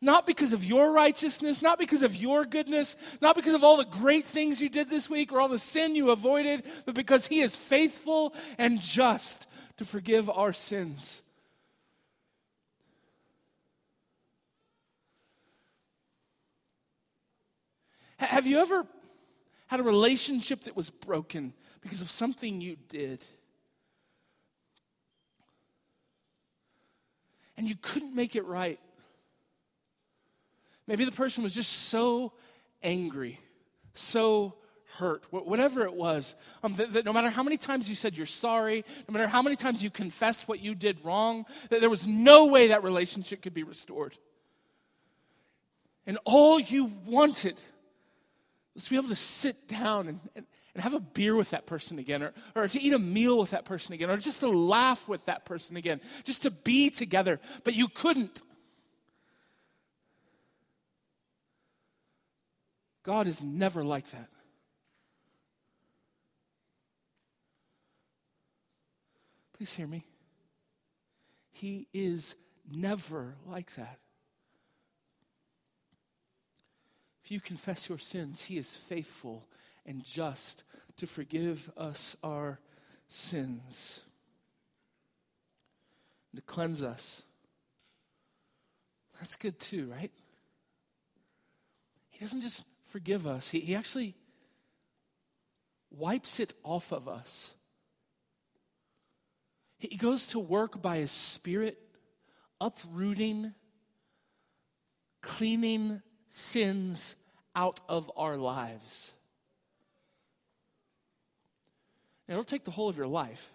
Not 0.00 0.26
because 0.26 0.52
of 0.52 0.64
your 0.64 0.92
righteousness, 0.92 1.60
not 1.60 1.78
because 1.78 2.02
of 2.02 2.16
your 2.16 2.44
goodness, 2.44 2.96
not 3.20 3.36
because 3.36 3.54
of 3.54 3.64
all 3.64 3.76
the 3.76 3.84
great 3.84 4.24
things 4.24 4.62
you 4.62 4.68
did 4.68 4.88
this 4.88 5.10
week 5.10 5.32
or 5.32 5.40
all 5.40 5.48
the 5.48 5.58
sin 5.58 5.96
you 5.96 6.10
avoided, 6.10 6.62
but 6.86 6.94
because 6.94 7.26
He 7.26 7.40
is 7.40 7.54
faithful 7.54 8.32
and 8.56 8.80
just 8.80 9.46
to 9.76 9.84
forgive 9.84 10.30
our 10.30 10.52
sins. 10.52 11.22
Have 18.18 18.46
you 18.46 18.58
ever 18.58 18.86
had 19.68 19.80
a 19.80 19.82
relationship 19.82 20.62
that 20.62 20.76
was 20.76 20.90
broken 20.90 21.52
because 21.80 22.02
of 22.02 22.10
something 22.10 22.60
you 22.60 22.76
did? 22.88 23.24
And 27.56 27.68
you 27.68 27.74
couldn't 27.80 28.14
make 28.14 28.36
it 28.36 28.44
right. 28.44 28.78
Maybe 30.86 31.04
the 31.04 31.12
person 31.12 31.42
was 31.42 31.54
just 31.54 31.70
so 31.70 32.32
angry, 32.82 33.38
so 33.92 34.54
hurt, 34.96 35.24
whatever 35.30 35.84
it 35.84 35.94
was, 35.94 36.34
um, 36.62 36.74
that, 36.74 36.92
that, 36.92 37.04
no 37.04 37.12
matter 37.12 37.30
how 37.30 37.42
many 37.42 37.56
times 37.56 37.88
you 37.88 37.94
said 37.94 38.16
you're 38.16 38.26
sorry, 38.26 38.84
no 39.06 39.12
matter 39.12 39.28
how 39.28 39.42
many 39.42 39.54
times 39.54 39.82
you 39.82 39.90
confessed 39.90 40.48
what 40.48 40.60
you 40.60 40.74
did 40.74 41.04
wrong, 41.04 41.44
that 41.68 41.80
there 41.80 41.90
was 41.90 42.06
no 42.06 42.46
way 42.46 42.68
that 42.68 42.82
relationship 42.82 43.42
could 43.42 43.54
be 43.54 43.62
restored. 43.62 44.16
And 46.06 46.18
all 46.24 46.58
you 46.58 46.90
wanted 47.06 47.60
to 48.84 48.90
be 48.90 48.96
able 48.96 49.08
to 49.08 49.16
sit 49.16 49.66
down 49.68 50.08
and, 50.08 50.20
and, 50.34 50.46
and 50.74 50.82
have 50.82 50.94
a 50.94 51.00
beer 51.00 51.34
with 51.34 51.50
that 51.50 51.66
person 51.66 51.98
again, 51.98 52.22
or, 52.22 52.32
or 52.54 52.68
to 52.68 52.80
eat 52.80 52.92
a 52.92 52.98
meal 52.98 53.38
with 53.38 53.50
that 53.50 53.64
person 53.64 53.94
again, 53.94 54.10
or 54.10 54.16
just 54.16 54.40
to 54.40 54.48
laugh 54.48 55.08
with 55.08 55.24
that 55.26 55.44
person 55.44 55.76
again, 55.76 56.00
just 56.24 56.42
to 56.42 56.50
be 56.50 56.90
together. 56.90 57.40
But 57.64 57.74
you 57.74 57.88
couldn't. 57.88 58.42
God 63.02 63.26
is 63.26 63.42
never 63.42 63.82
like 63.82 64.10
that. 64.10 64.28
Please 69.56 69.74
hear 69.74 69.88
me. 69.88 70.04
He 71.50 71.88
is 71.92 72.36
never 72.70 73.34
like 73.44 73.74
that. 73.74 73.98
If 77.28 77.32
you 77.32 77.40
confess 77.40 77.90
your 77.90 77.98
sins, 77.98 78.46
He 78.46 78.56
is 78.56 78.74
faithful 78.74 79.46
and 79.84 80.02
just 80.02 80.64
to 80.96 81.06
forgive 81.06 81.70
us 81.76 82.16
our 82.24 82.58
sins, 83.06 84.00
to 86.34 86.40
cleanse 86.40 86.82
us. 86.82 87.24
That's 89.20 89.36
good 89.36 89.60
too, 89.60 89.92
right? 89.94 90.10
He 92.08 92.20
doesn't 92.20 92.40
just 92.40 92.64
forgive 92.86 93.26
us, 93.26 93.50
He, 93.50 93.60
he 93.60 93.74
actually 93.74 94.14
wipes 95.90 96.40
it 96.40 96.54
off 96.64 96.92
of 96.92 97.08
us. 97.08 97.52
He 99.76 99.98
goes 99.98 100.26
to 100.28 100.38
work 100.38 100.80
by 100.80 100.96
His 100.96 101.10
Spirit, 101.10 101.78
uprooting, 102.58 103.52
cleaning 105.20 106.00
sins 106.26 107.16
out 107.58 107.80
of 107.88 108.08
our 108.16 108.36
lives. 108.36 109.14
Now, 112.28 112.34
it'll 112.34 112.44
take 112.44 112.62
the 112.62 112.70
whole 112.70 112.88
of 112.88 112.96
your 112.96 113.08
life. 113.08 113.50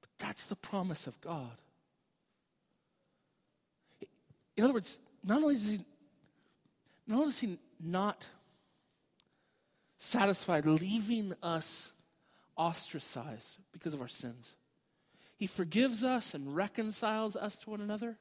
But 0.00 0.10
that's 0.18 0.46
the 0.46 0.54
promise 0.54 1.08
of 1.08 1.20
God. 1.20 1.56
In 4.56 4.62
other 4.62 4.72
words, 4.72 5.00
not 5.24 5.42
only 5.42 5.56
is 5.56 5.68
he, 5.68 5.80
not 7.08 7.16
only 7.16 7.30
is 7.30 7.40
he 7.40 7.58
not 7.82 8.28
satisfied 9.96 10.64
leaving 10.64 11.34
us 11.42 11.92
ostracized 12.56 13.58
because 13.72 13.94
of 13.94 14.00
our 14.00 14.06
sins, 14.06 14.54
he 15.36 15.48
forgives 15.48 16.04
us 16.04 16.34
and 16.34 16.54
reconciles 16.54 17.34
us 17.34 17.56
to 17.56 17.70
one 17.70 17.80
another. 17.80 18.16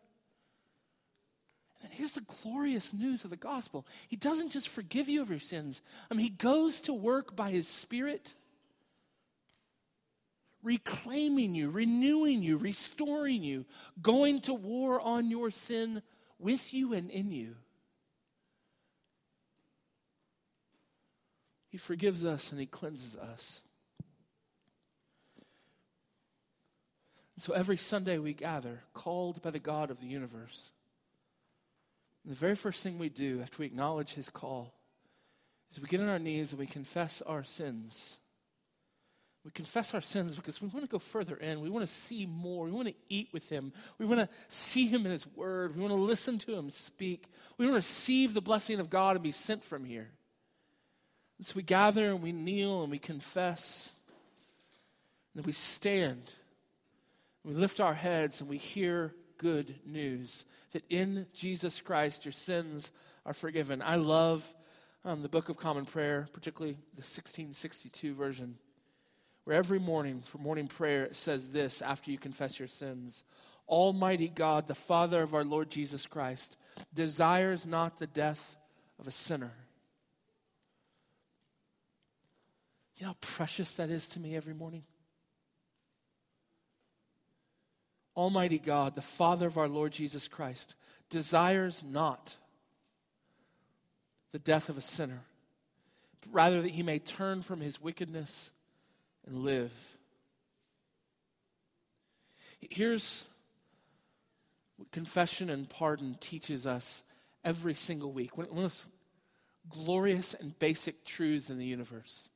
And 1.83 1.91
here's 1.91 2.13
the 2.13 2.25
glorious 2.41 2.93
news 2.93 3.25
of 3.25 3.29
the 3.29 3.37
gospel 3.37 3.85
He 4.07 4.15
doesn't 4.15 4.51
just 4.51 4.69
forgive 4.69 5.09
you 5.09 5.21
of 5.21 5.29
your 5.29 5.39
sins, 5.39 5.81
I 6.09 6.15
mean, 6.15 6.23
He 6.23 6.29
goes 6.29 6.81
to 6.81 6.93
work 6.93 7.35
by 7.35 7.51
His 7.51 7.67
Spirit, 7.67 8.33
reclaiming 10.63 11.55
you, 11.55 11.69
renewing 11.69 12.41
you, 12.41 12.57
restoring 12.57 13.43
you, 13.43 13.65
going 14.01 14.39
to 14.41 14.53
war 14.53 14.99
on 15.01 15.29
your 15.29 15.51
sin 15.51 16.01
with 16.39 16.73
you 16.73 16.93
and 16.93 17.09
in 17.09 17.31
you. 17.31 17.55
He 21.69 21.77
forgives 21.77 22.23
us 22.23 22.51
and 22.51 22.61
He 22.61 22.67
cleanses 22.67 23.17
us. 23.17 23.61
And 27.35 27.41
so 27.41 27.53
every 27.53 27.77
Sunday 27.77 28.19
we 28.19 28.33
gather, 28.33 28.83
called 28.93 29.41
by 29.41 29.49
the 29.49 29.57
God 29.57 29.89
of 29.89 29.99
the 29.99 30.05
universe 30.05 30.72
and 32.23 32.31
the 32.31 32.39
very 32.39 32.55
first 32.55 32.83
thing 32.83 32.97
we 32.97 33.09
do 33.09 33.41
after 33.41 33.57
we 33.59 33.65
acknowledge 33.65 34.13
his 34.13 34.29
call 34.29 34.73
is 35.71 35.81
we 35.81 35.87
get 35.87 36.01
on 36.01 36.09
our 36.09 36.19
knees 36.19 36.51
and 36.51 36.59
we 36.59 36.65
confess 36.65 37.21
our 37.21 37.43
sins. 37.43 38.17
We 39.43 39.51
confess 39.51 39.93
our 39.93 40.01
sins 40.01 40.35
because 40.35 40.61
we 40.61 40.69
want 40.69 40.85
to 40.85 40.89
go 40.89 40.99
further 40.99 41.35
in. 41.35 41.59
We 41.59 41.69
want 41.69 41.85
to 41.85 41.91
see 41.91 42.25
more. 42.25 42.65
We 42.65 42.71
want 42.71 42.87
to 42.87 42.93
eat 43.09 43.27
with 43.33 43.49
him. 43.49 43.73
We 43.97 44.05
want 44.05 44.21
to 44.21 44.29
see 44.47 44.87
him 44.87 45.05
in 45.05 45.11
his 45.11 45.27
word. 45.35 45.75
We 45.75 45.81
want 45.81 45.91
to 45.91 45.99
listen 45.99 46.37
to 46.39 46.55
him 46.55 46.69
speak. 46.69 47.25
We 47.57 47.65
want 47.65 47.73
to 47.73 47.79
receive 47.79 48.33
the 48.33 48.41
blessing 48.41 48.79
of 48.79 48.89
God 48.89 49.17
and 49.17 49.23
be 49.23 49.31
sent 49.31 49.63
from 49.63 49.83
here. 49.83 50.11
And 51.37 51.45
so 51.45 51.55
we 51.57 51.63
gather 51.63 52.11
and 52.11 52.21
we 52.21 52.31
kneel 52.31 52.83
and 52.83 52.91
we 52.91 52.99
confess. 52.99 53.91
And 55.35 55.45
we 55.45 55.51
stand. 55.51 56.33
And 57.43 57.53
we 57.53 57.59
lift 57.59 57.81
our 57.81 57.95
heads 57.95 58.39
and 58.39 58.49
we 58.49 58.57
hear 58.57 59.13
good 59.37 59.75
news 59.85 60.45
that 60.73 60.83
in 60.89 61.27
Jesus 61.33 61.81
Christ 61.81 62.25
your 62.25 62.31
sins 62.31 62.91
are 63.25 63.33
forgiven. 63.33 63.81
I 63.81 63.95
love 63.95 64.53
um, 65.05 65.21
the 65.21 65.29
Book 65.29 65.49
of 65.49 65.57
Common 65.57 65.85
Prayer, 65.85 66.27
particularly 66.33 66.73
the 66.95 67.01
1662 67.01 68.13
version, 68.13 68.57
where 69.45 69.57
every 69.57 69.79
morning 69.79 70.21
for 70.25 70.37
morning 70.37 70.67
prayer 70.67 71.05
it 71.05 71.15
says 71.15 71.51
this 71.51 71.81
after 71.81 72.11
you 72.11 72.17
confess 72.17 72.59
your 72.59 72.67
sins 72.67 73.23
Almighty 73.67 74.27
God, 74.27 74.67
the 74.67 74.75
Father 74.75 75.21
of 75.21 75.33
our 75.33 75.45
Lord 75.45 75.69
Jesus 75.69 76.05
Christ, 76.05 76.57
desires 76.93 77.65
not 77.65 77.97
the 77.97 78.07
death 78.07 78.57
of 78.99 79.07
a 79.07 79.11
sinner. 79.11 79.53
You 82.97 83.05
know 83.05 83.09
how 83.09 83.17
precious 83.21 83.73
that 83.75 83.89
is 83.89 84.07
to 84.09 84.19
me 84.19 84.35
every 84.35 84.53
morning? 84.53 84.83
Almighty 88.15 88.59
God, 88.59 88.95
the 88.95 89.01
Father 89.01 89.47
of 89.47 89.57
our 89.57 89.67
Lord 89.67 89.91
Jesus 89.91 90.27
Christ, 90.27 90.75
desires 91.09 91.83
not 91.85 92.35
the 94.31 94.39
death 94.39 94.69
of 94.69 94.77
a 94.77 94.81
sinner, 94.81 95.21
but 96.21 96.33
rather 96.33 96.61
that 96.61 96.71
he 96.71 96.83
may 96.83 96.99
turn 96.99 97.41
from 97.41 97.61
his 97.61 97.81
wickedness 97.81 98.51
and 99.25 99.43
live. 99.43 99.71
Here's 102.69 103.25
what 104.77 104.91
confession 104.91 105.49
and 105.49 105.69
pardon 105.69 106.17
teaches 106.19 106.65
us 106.65 107.03
every 107.43 107.73
single 107.73 108.11
week. 108.11 108.37
One 108.37 108.47
of 108.47 108.55
the 108.55 108.85
glorious 109.69 110.33
and 110.33 110.57
basic 110.59 111.05
truths 111.05 111.49
in 111.49 111.57
the 111.57 111.65
universe. 111.65 112.29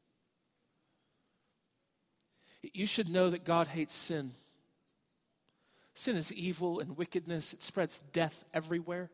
You 2.62 2.88
should 2.88 3.10
know 3.10 3.30
that 3.30 3.46
God 3.46 3.70
hates 3.70 3.94
sin. 3.94 4.34
Sin 5.98 6.16
is 6.16 6.32
evil 6.32 6.80
and 6.80 6.96
wickedness, 6.96 7.54
it 7.54 7.64
spreads 7.64 8.04
death 8.14 8.46
everywhere. 8.54 9.10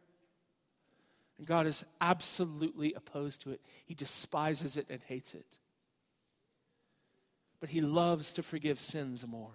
And 1.37 1.47
God 1.47 1.65
is 1.65 1.85
absolutely 2.01 2.93
opposed 2.93 3.41
to 3.43 3.51
it. 3.51 3.61
He 3.85 3.93
despises 3.93 4.75
it 4.75 4.87
and 4.89 4.99
hates 5.07 5.33
it. 5.33 5.45
But 7.61 7.69
He 7.69 7.79
loves 7.79 8.33
to 8.33 8.43
forgive 8.43 8.81
sins 8.81 9.25
more. 9.25 9.51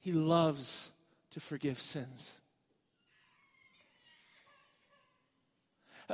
He 0.00 0.12
loves 0.12 0.90
to 1.32 1.40
forgive 1.40 1.78
sins. 1.78 2.40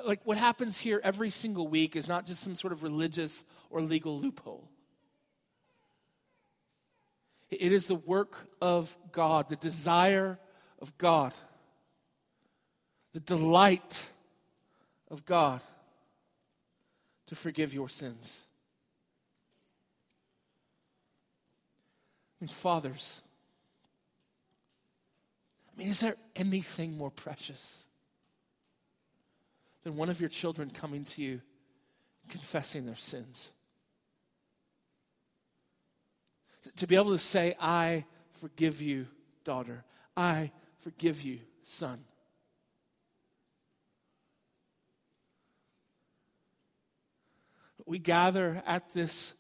Like 0.04 0.22
what 0.24 0.36
happens 0.36 0.80
here 0.80 1.00
every 1.04 1.30
single 1.30 1.68
week 1.68 1.94
is 1.94 2.08
not 2.08 2.26
just 2.26 2.42
some 2.42 2.56
sort 2.56 2.72
of 2.72 2.82
religious 2.82 3.44
or 3.70 3.80
legal 3.80 4.18
loophole. 4.18 4.68
It 7.50 7.72
is 7.72 7.86
the 7.86 7.94
work 7.94 8.48
of 8.60 8.96
God, 9.10 9.48
the 9.48 9.56
desire 9.56 10.38
of 10.80 10.96
God, 10.98 11.34
the 13.12 13.20
delight 13.20 14.10
of 15.10 15.24
God 15.24 15.62
to 17.26 17.34
forgive 17.34 17.72
your 17.72 17.88
sins. 17.88 18.44
I 22.40 22.44
mean, 22.44 22.48
fathers, 22.48 23.22
I 25.72 25.78
mean, 25.78 25.88
is 25.88 26.00
there 26.00 26.16
anything 26.36 26.96
more 26.96 27.10
precious 27.10 27.86
than 29.84 29.96
one 29.96 30.10
of 30.10 30.20
your 30.20 30.28
children 30.28 30.70
coming 30.70 31.04
to 31.04 31.22
you 31.22 31.40
confessing 32.28 32.84
their 32.84 32.94
sins? 32.94 33.52
To 36.78 36.86
be 36.86 36.94
able 36.94 37.10
to 37.10 37.18
say, 37.18 37.56
I 37.60 38.04
forgive 38.30 38.80
you, 38.80 39.08
daughter. 39.42 39.84
I 40.16 40.52
forgive 40.78 41.22
you, 41.22 41.40
son. 41.62 42.04
We 47.84 47.98
gather 47.98 48.62
at 48.64 48.92
this, 48.92 49.34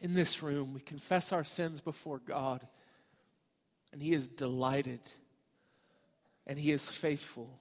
in 0.00 0.14
this 0.14 0.42
room, 0.42 0.72
we 0.72 0.80
confess 0.80 1.32
our 1.32 1.44
sins 1.44 1.82
before 1.82 2.20
God, 2.20 2.66
and 3.92 4.02
He 4.02 4.14
is 4.14 4.26
delighted, 4.26 5.00
and 6.46 6.58
He 6.58 6.72
is 6.72 6.88
faithful, 6.88 7.60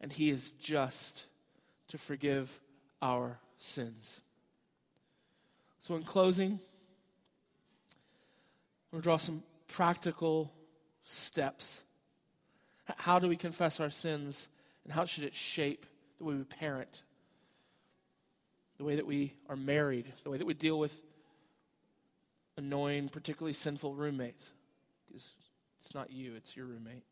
and 0.00 0.10
He 0.10 0.30
is 0.30 0.52
just 0.52 1.26
to 1.88 1.98
forgive 1.98 2.58
our 3.02 3.38
sins. 3.58 4.22
So, 5.80 5.94
in 5.96 6.04
closing, 6.04 6.58
I'm 8.92 8.96
going 8.96 9.02
to 9.02 9.06
draw 9.06 9.16
some 9.16 9.42
practical 9.68 10.52
steps. 11.02 11.80
How 12.98 13.18
do 13.18 13.26
we 13.26 13.36
confess 13.36 13.80
our 13.80 13.88
sins, 13.88 14.50
and 14.84 14.92
how 14.92 15.06
should 15.06 15.24
it 15.24 15.34
shape 15.34 15.86
the 16.18 16.24
way 16.24 16.34
we 16.34 16.44
parent, 16.44 17.02
the 18.76 18.84
way 18.84 18.96
that 18.96 19.06
we 19.06 19.32
are 19.48 19.56
married, 19.56 20.12
the 20.24 20.30
way 20.30 20.36
that 20.36 20.44
we 20.44 20.52
deal 20.52 20.78
with 20.78 20.94
annoying, 22.58 23.08
particularly 23.08 23.54
sinful 23.54 23.94
roommates? 23.94 24.50
Because 25.08 25.30
it's 25.80 25.94
not 25.94 26.12
you, 26.12 26.34
it's 26.34 26.54
your 26.54 26.66
roommate. 26.66 27.04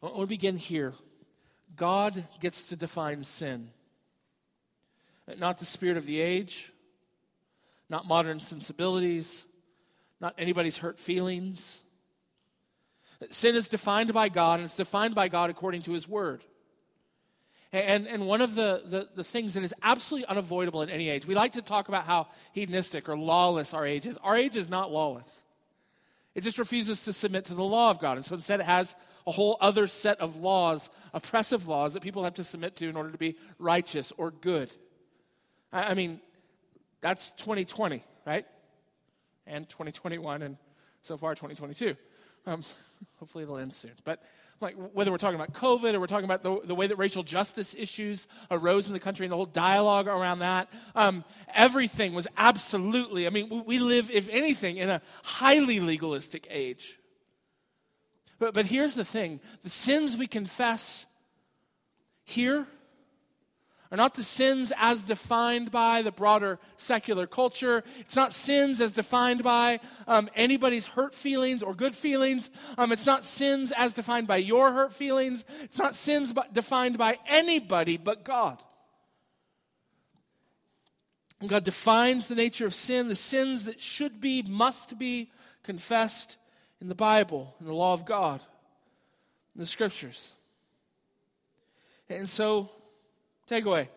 I 0.00 0.06
want 0.06 0.20
to 0.20 0.26
begin 0.26 0.56
here. 0.56 0.94
God 1.74 2.24
gets 2.38 2.68
to 2.68 2.76
define 2.76 3.24
sin, 3.24 3.70
not 5.38 5.58
the 5.58 5.64
spirit 5.64 5.96
of 5.96 6.06
the 6.06 6.20
age 6.20 6.70
not 7.88 8.06
modern 8.06 8.40
sensibilities, 8.40 9.46
not 10.20 10.34
anybody's 10.38 10.78
hurt 10.78 10.98
feelings. 10.98 11.82
Sin 13.30 13.56
is 13.56 13.68
defined 13.68 14.12
by 14.12 14.28
God, 14.28 14.60
and 14.60 14.64
it's 14.64 14.76
defined 14.76 15.14
by 15.14 15.28
God 15.28 15.50
according 15.50 15.82
to 15.82 15.92
His 15.92 16.08
Word. 16.08 16.44
And, 17.72 18.06
and 18.06 18.26
one 18.26 18.40
of 18.40 18.54
the, 18.54 18.82
the, 18.84 19.08
the, 19.14 19.24
things 19.24 19.52
that 19.52 19.62
is 19.62 19.74
absolutely 19.82 20.26
unavoidable 20.26 20.80
in 20.80 20.88
any 20.88 21.10
age, 21.10 21.26
we 21.26 21.34
like 21.34 21.52
to 21.52 21.62
talk 21.62 21.88
about 21.88 22.04
how 22.04 22.28
hedonistic 22.52 23.10
or 23.10 23.18
lawless 23.18 23.74
our 23.74 23.84
age 23.84 24.06
is. 24.06 24.16
Our 24.18 24.36
age 24.36 24.56
is 24.56 24.70
not 24.70 24.90
lawless, 24.90 25.44
it 26.34 26.42
just 26.42 26.58
refuses 26.58 27.04
to 27.04 27.12
submit 27.12 27.46
to 27.46 27.54
the 27.54 27.64
law 27.64 27.90
of 27.90 27.98
God. 27.98 28.16
And 28.16 28.24
so 28.24 28.36
instead, 28.36 28.60
it 28.60 28.66
has 28.66 28.96
a 29.26 29.30
whole 29.30 29.58
other 29.60 29.86
set 29.86 30.18
of 30.20 30.36
laws, 30.36 30.88
oppressive 31.12 31.68
laws, 31.68 31.92
that 31.92 32.02
people 32.02 32.24
have 32.24 32.34
to 32.34 32.44
submit 32.44 32.76
to 32.76 32.88
in 32.88 32.96
order 32.96 33.10
to 33.10 33.18
be 33.18 33.36
righteous 33.58 34.12
or 34.16 34.30
good. 34.30 34.70
I, 35.70 35.90
I 35.90 35.94
mean, 35.94 36.20
that's 37.00 37.30
2020, 37.32 38.04
right? 38.26 38.46
And 39.46 39.68
2021, 39.68 40.42
and 40.42 40.56
so 41.02 41.16
far 41.16 41.34
2022. 41.34 41.96
Um, 42.46 42.62
hopefully 43.18 43.44
it'll 43.44 43.58
end 43.58 43.72
soon. 43.72 43.92
But 44.04 44.22
like 44.60 44.74
whether 44.92 45.10
we're 45.10 45.18
talking 45.18 45.36
about 45.36 45.52
COVID 45.52 45.94
or 45.94 46.00
we're 46.00 46.06
talking 46.06 46.24
about 46.24 46.42
the, 46.42 46.60
the 46.64 46.74
way 46.74 46.86
that 46.86 46.96
racial 46.96 47.22
justice 47.22 47.74
issues 47.78 48.26
arose 48.50 48.88
in 48.88 48.92
the 48.92 49.00
country 49.00 49.24
and 49.24 49.30
the 49.30 49.36
whole 49.36 49.46
dialogue 49.46 50.08
around 50.08 50.40
that, 50.40 50.68
um, 50.94 51.24
everything 51.54 52.12
was 52.12 52.26
absolutely, 52.36 53.26
I 53.26 53.30
mean, 53.30 53.64
we 53.66 53.78
live, 53.78 54.10
if 54.10 54.28
anything, 54.28 54.78
in 54.78 54.88
a 54.88 55.00
highly 55.22 55.80
legalistic 55.80 56.46
age. 56.50 56.98
But, 58.38 58.54
but 58.54 58.66
here's 58.66 58.94
the 58.94 59.04
thing 59.04 59.40
the 59.62 59.70
sins 59.70 60.16
we 60.16 60.26
confess 60.26 61.06
here 62.24 62.66
are 63.90 63.96
not 63.96 64.14
the 64.14 64.22
sins 64.22 64.72
as 64.76 65.02
defined 65.02 65.70
by 65.70 66.02
the 66.02 66.12
broader 66.12 66.58
secular 66.76 67.26
culture. 67.26 67.82
It's 68.00 68.16
not 68.16 68.32
sins 68.32 68.80
as 68.80 68.92
defined 68.92 69.42
by 69.42 69.80
um, 70.06 70.28
anybody's 70.34 70.86
hurt 70.86 71.14
feelings 71.14 71.62
or 71.62 71.74
good 71.74 71.96
feelings. 71.96 72.50
Um, 72.76 72.92
it's 72.92 73.06
not 73.06 73.24
sins 73.24 73.72
as 73.74 73.94
defined 73.94 74.26
by 74.26 74.36
your 74.36 74.72
hurt 74.72 74.92
feelings. 74.92 75.44
It's 75.62 75.78
not 75.78 75.94
sins 75.94 76.34
defined 76.52 76.98
by 76.98 77.18
anybody 77.26 77.96
but 77.96 78.24
God. 78.24 78.62
And 81.40 81.48
God 81.48 81.64
defines 81.64 82.28
the 82.28 82.34
nature 82.34 82.66
of 82.66 82.74
sin, 82.74 83.08
the 83.08 83.14
sins 83.14 83.64
that 83.64 83.80
should 83.80 84.20
be, 84.20 84.42
must 84.42 84.98
be 84.98 85.30
confessed 85.62 86.36
in 86.80 86.88
the 86.88 86.94
Bible, 86.94 87.54
in 87.60 87.66
the 87.66 87.74
law 87.74 87.94
of 87.94 88.04
God, 88.04 88.42
in 89.54 89.60
the 89.60 89.66
scriptures. 89.66 90.34
And 92.08 92.28
so, 92.28 92.70
Takeaway. 93.48 93.88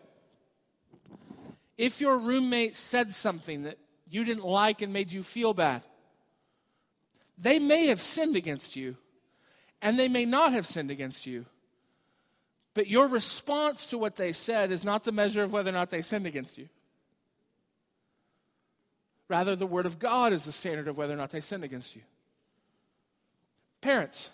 If 1.76 2.00
your 2.00 2.18
roommate 2.18 2.76
said 2.76 3.12
something 3.12 3.62
that 3.62 3.78
you 4.08 4.24
didn't 4.24 4.44
like 4.44 4.82
and 4.82 4.92
made 4.92 5.12
you 5.12 5.22
feel 5.22 5.54
bad, 5.54 5.82
they 7.38 7.58
may 7.58 7.86
have 7.86 8.00
sinned 8.00 8.36
against 8.36 8.76
you, 8.76 8.96
and 9.80 9.98
they 9.98 10.08
may 10.08 10.24
not 10.24 10.52
have 10.52 10.66
sinned 10.66 10.90
against 10.90 11.26
you. 11.26 11.46
But 12.74 12.88
your 12.88 13.08
response 13.08 13.86
to 13.86 13.98
what 13.98 14.16
they 14.16 14.32
said 14.32 14.70
is 14.70 14.84
not 14.84 15.04
the 15.04 15.12
measure 15.12 15.42
of 15.42 15.52
whether 15.52 15.70
or 15.70 15.74
not 15.74 15.90
they 15.90 16.02
sinned 16.02 16.26
against 16.26 16.56
you. 16.56 16.68
Rather, 19.28 19.56
the 19.56 19.66
Word 19.66 19.86
of 19.86 19.98
God 19.98 20.32
is 20.32 20.44
the 20.44 20.52
standard 20.52 20.88
of 20.88 20.96
whether 20.96 21.14
or 21.14 21.16
not 21.16 21.30
they 21.30 21.40
sinned 21.40 21.64
against 21.64 21.96
you. 21.96 22.02
Parents, 23.80 24.30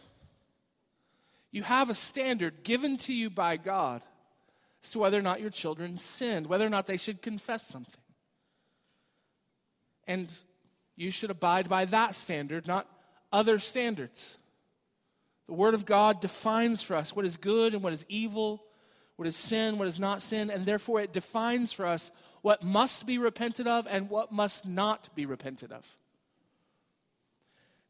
you 1.51 1.63
have 1.63 1.89
a 1.89 1.95
standard 1.95 2.63
given 2.63 2.97
to 2.99 3.15
you 3.15 3.31
by 3.31 3.57
God 3.57 4.03
as 4.89 4.93
to 4.93 4.99
whether 4.99 5.19
or 5.19 5.23
not 5.23 5.41
your 5.41 5.51
children 5.51 5.99
sinned, 5.99 6.47
whether 6.47 6.67
or 6.67 6.71
not 6.71 6.87
they 6.87 6.97
should 6.97 7.21
confess 7.21 7.67
something. 7.67 8.03
And 10.07 10.33
you 10.97 11.11
should 11.11 11.31
abide 11.31 11.69
by 11.69 11.85
that 11.87 12.15
standard, 12.15 12.67
not 12.67 12.89
other 13.31 13.59
standards. 13.59 14.39
The 15.47 15.53
Word 15.53 15.75
of 15.75 15.85
God 15.85 16.23
defines 16.23 16.81
for 16.83 16.97
us 16.97 17.15
what 17.15 17.27
is 17.27 17.37
good 17.37 17.75
and 17.75 17.83
what 17.83 17.93
is 17.93 18.07
evil, 18.09 18.65
what 19.17 19.29
is 19.29 19.37
sin, 19.37 19.77
what 19.77 19.89
is 19.89 20.01
not 20.01 20.23
sin, 20.23 20.51
and 20.51 20.65
therefore 20.65 21.01
it 21.01 21.13
defines 21.13 21.71
for 21.73 21.85
us 21.85 22.11
what 22.41 22.63
must 22.63 23.07
be 23.07 23.19
repented 23.19 23.67
of 23.67 23.87
and 23.91 24.09
what 24.09 24.33
must 24.33 24.67
not 24.67 25.15
be 25.15 25.27
repented 25.27 25.71
of. 25.71 25.87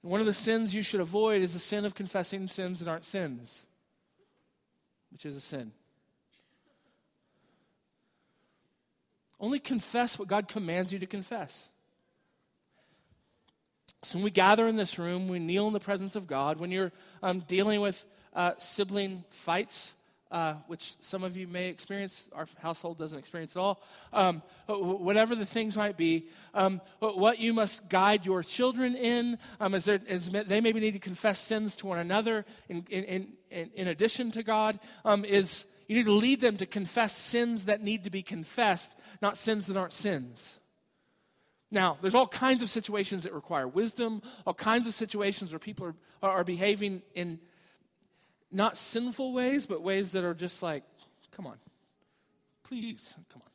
And 0.03 0.11
one 0.11 0.21
of 0.21 0.27
the 0.27 0.35
sins 0.35 0.75
you 0.75 0.83
should 0.83 1.01
avoid 1.01 1.43
is 1.43 1.53
the 1.53 1.59
sin 1.61 1.85
of 1.85 1.95
confessing 1.95 2.49
sins 2.49 2.81
that 2.81 2.91
aren't 2.91 3.05
sins, 3.05 3.69
which 5.13 5.25
is 5.25 5.37
a 5.37 5.41
sin. 5.41 5.73
Only 9.41 9.59
confess 9.59 10.19
what 10.19 10.29
God 10.29 10.49
commands 10.49 10.93
you 10.93 10.99
to 10.99 11.07
confess. 11.07 11.71
So 14.03 14.19
when 14.19 14.25
we 14.25 14.31
gather 14.31 14.69
in 14.69 14.77
this 14.77 14.99
room, 14.99 15.29
we 15.29 15.39
kneel 15.39 15.67
in 15.67 15.73
the 15.73 15.81
presence 15.81 16.17
of 16.17 16.27
God. 16.27 16.59
When 16.59 16.71
you're 16.71 16.93
um, 17.23 17.41
dealing 17.41 17.81
with 17.81 18.05
uh, 18.35 18.53
sibling 18.59 19.25
fights, 19.31 19.95
uh, 20.31 20.55
which 20.67 20.95
some 21.01 21.25
of 21.25 21.37
you 21.37 21.47
may 21.49 21.69
experience, 21.69 22.29
our 22.35 22.47
household 22.61 22.99
doesn't 22.99 23.19
experience 23.19 23.57
at 23.57 23.61
all, 23.61 23.83
um, 24.13 24.43
whatever 24.67 25.35
the 25.35 25.47
things 25.47 25.77
might 25.77 25.97
be, 25.97 26.27
um, 26.55 26.81
what 27.01 27.39
you 27.39 27.55
must 27.55 27.89
guide 27.89 28.27
your 28.27 28.43
children 28.43 28.95
in, 28.95 29.39
um, 29.59 29.73
they 29.73 30.61
maybe 30.61 30.81
need 30.81 30.93
to 30.93 30.99
confess 30.99 31.39
sins 31.39 31.75
to 31.77 31.87
one 31.87 31.99
another 31.99 32.45
in, 32.69 32.85
in, 32.91 33.05
in, 33.51 33.71
in 33.75 33.89
addition 33.89 34.31
to 34.31 34.43
God, 34.43 34.79
um, 35.05 35.25
is 35.25 35.67
you 35.89 35.97
need 35.97 36.05
to 36.05 36.13
lead 36.13 36.41
them 36.41 36.57
to 36.59 36.67
confess 36.67 37.17
sins 37.17 37.65
that 37.65 37.83
need 37.83 38.05
to 38.05 38.11
be 38.11 38.23
confessed, 38.23 38.97
not 39.21 39.37
sins 39.37 39.67
that 39.67 39.77
aren't 39.77 39.95
sins. 39.95 40.61
Now, 41.71 41.99
there's 42.01 42.15
all 42.15 42.29
kinds 42.29 42.63
of 42.63 42.71
situations 42.71 43.25
that 43.25 43.33
require 43.33 43.67
wisdom, 43.67 44.23
all 44.47 44.55
kinds 44.55 44.87
of 44.87 44.95
situations 44.95 45.51
where 45.53 45.59
people 45.59 45.95
are, 46.23 46.31
are 46.31 46.45
behaving 46.45 47.03
in 47.15 47.41
not 48.51 48.77
sinful 48.77 49.33
ways, 49.33 49.67
but 49.67 49.83
ways 49.83 50.13
that 50.13 50.25
are 50.25 50.35
just 50.35 50.63
like, 50.63 50.83
come 51.31 51.47
on, 51.47 51.57
please, 52.63 53.17
come 53.33 53.43
on. 53.43 53.49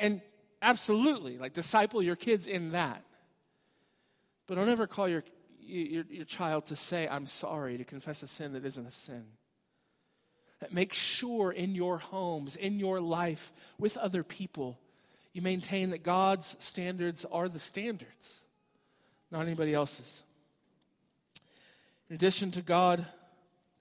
And 0.00 0.20
absolutely, 0.62 1.38
like, 1.38 1.52
disciple 1.52 2.02
your 2.02 2.16
kids 2.16 2.48
in 2.48 2.72
that. 2.72 3.04
But 4.46 4.56
don't 4.56 4.68
ever 4.68 4.86
call 4.86 5.08
your, 5.08 5.24
your, 5.60 6.04
your 6.08 6.24
child 6.24 6.66
to 6.66 6.76
say, 6.76 7.08
I'm 7.08 7.26
sorry, 7.26 7.78
to 7.78 7.84
confess 7.84 8.22
a 8.22 8.26
sin 8.26 8.52
that 8.54 8.64
isn't 8.64 8.86
a 8.86 8.90
sin. 8.90 9.24
Make 10.70 10.94
sure 10.94 11.52
in 11.52 11.74
your 11.74 11.98
homes, 11.98 12.56
in 12.56 12.80
your 12.80 13.00
life, 13.00 13.52
with 13.78 13.96
other 13.96 14.22
people, 14.22 14.78
you 15.32 15.42
maintain 15.42 15.90
that 15.90 16.02
God's 16.02 16.56
standards 16.58 17.26
are 17.30 17.48
the 17.48 17.58
standards, 17.58 18.40
not 19.30 19.42
anybody 19.42 19.74
else's. 19.74 20.24
In 22.08 22.14
addition 22.14 22.50
to 22.52 22.62
God 22.62 23.04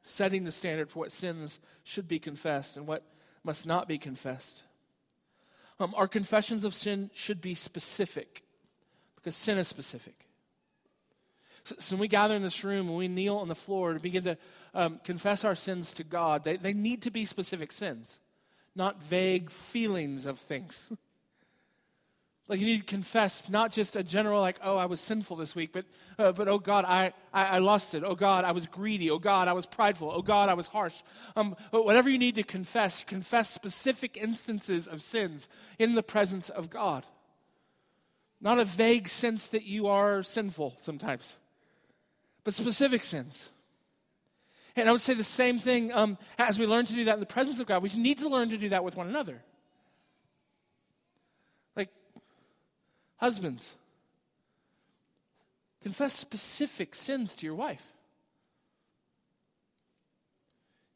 setting 0.04 0.44
the 0.44 0.52
standard 0.52 0.90
for 0.90 1.00
what 1.00 1.12
sins 1.12 1.60
should 1.84 2.08
be 2.08 2.20
confessed 2.20 2.76
and 2.76 2.86
what 2.86 3.04
must 3.44 3.66
not 3.66 3.88
be 3.88 3.98
confessed, 3.98 4.64
um, 5.80 5.94
our 5.96 6.08
confessions 6.08 6.64
of 6.64 6.74
sin 6.74 7.10
should 7.14 7.42
be 7.42 7.54
specific 7.54 8.44
because 9.16 9.36
sin 9.36 9.58
is 9.58 9.68
specific. 9.68 10.26
So, 11.64 11.76
so, 11.80 11.96
when 11.96 12.02
we 12.02 12.08
gather 12.08 12.36
in 12.36 12.44
this 12.44 12.64
room 12.64 12.88
and 12.88 12.98
we 12.98 13.08
kneel 13.08 13.38
on 13.38 13.48
the 13.48 13.56
floor 13.56 13.94
to 13.94 14.00
begin 14.00 14.24
to 14.26 14.38
um, 14.76 15.00
confess 15.04 15.44
our 15.44 15.56
sins 15.56 15.94
to 15.96 16.04
God, 16.04 16.44
they, 16.44 16.58
they 16.58 16.74
need 16.74 17.02
to 17.04 17.12
be 17.12 17.26
specific 17.26 17.72
sins, 17.72 18.20
not 18.76 19.02
vague 19.02 19.50
feelings 19.50 20.26
of 20.26 20.38
things. 20.38 20.94
like 22.48 22.60
you 22.60 22.66
need 22.66 22.80
to 22.80 22.86
confess 22.86 23.50
not 23.50 23.72
just 23.72 23.96
a 23.96 24.04
general, 24.04 24.42
like, 24.42 24.60
oh, 24.64 24.78
I 24.78 24.86
was 24.86 25.02
sinful 25.02 25.38
this 25.38 25.56
week, 25.56 25.72
but, 25.74 25.86
uh, 26.20 26.32
but 26.34 26.48
oh 26.48 26.60
God, 26.60 26.86
I, 26.86 27.14
I, 27.34 27.46
I 27.46 27.58
lusted. 27.58 28.04
Oh 28.04 28.16
God, 28.16 28.46
I 28.46 28.52
was 28.52 28.68
greedy. 28.68 29.10
Oh 29.10 29.18
God, 29.18 29.48
I 29.48 29.54
was 29.54 29.66
prideful. 29.66 30.12
Oh 30.14 30.22
God, 30.22 30.50
I 30.50 30.54
was 30.54 30.68
harsh. 30.68 31.02
Um, 31.36 31.56
whatever 31.72 32.10
you 32.10 32.20
need 32.20 32.36
to 32.36 32.44
confess, 32.44 33.04
confess 33.04 33.50
specific 33.50 34.18
instances 34.18 34.88
of 34.88 35.02
sins 35.02 35.50
in 35.80 35.96
the 35.96 36.04
presence 36.04 36.50
of 36.50 36.70
God. 36.70 37.08
Not 38.42 38.60
a 38.60 38.66
vague 38.66 39.08
sense 39.08 39.48
that 39.48 39.66
you 39.66 39.88
are 39.88 40.22
sinful 40.22 40.76
sometimes 40.82 41.40
but 42.46 42.54
specific 42.54 43.04
sins. 43.04 43.52
And 44.76 44.90
I 44.90 44.92
would 44.92 45.02
say 45.02 45.14
the 45.14 45.24
same 45.24 45.58
thing 45.58 45.94
um, 45.94 46.18
as 46.38 46.60
we 46.60 46.66
learn 46.66 46.86
to 46.86 46.94
do 46.94 47.06
that 47.06 47.14
in 47.14 47.20
the 47.20 47.26
presence 47.26 47.60
of 47.60 47.68
God. 47.68 47.82
We 47.82 47.90
need 47.96 48.18
to 48.20 48.30
learn 48.30 48.50
to 48.50 48.58
do 48.58 48.70
that 48.70 48.84
with 48.84 48.98
one 48.98 49.08
another. 49.08 49.42
Like, 51.76 51.90
husbands, 53.18 53.76
confess 55.82 56.14
specific 56.14 56.94
sins 56.94 57.36
to 57.36 57.46
your 57.46 57.56
wife. 57.56 57.88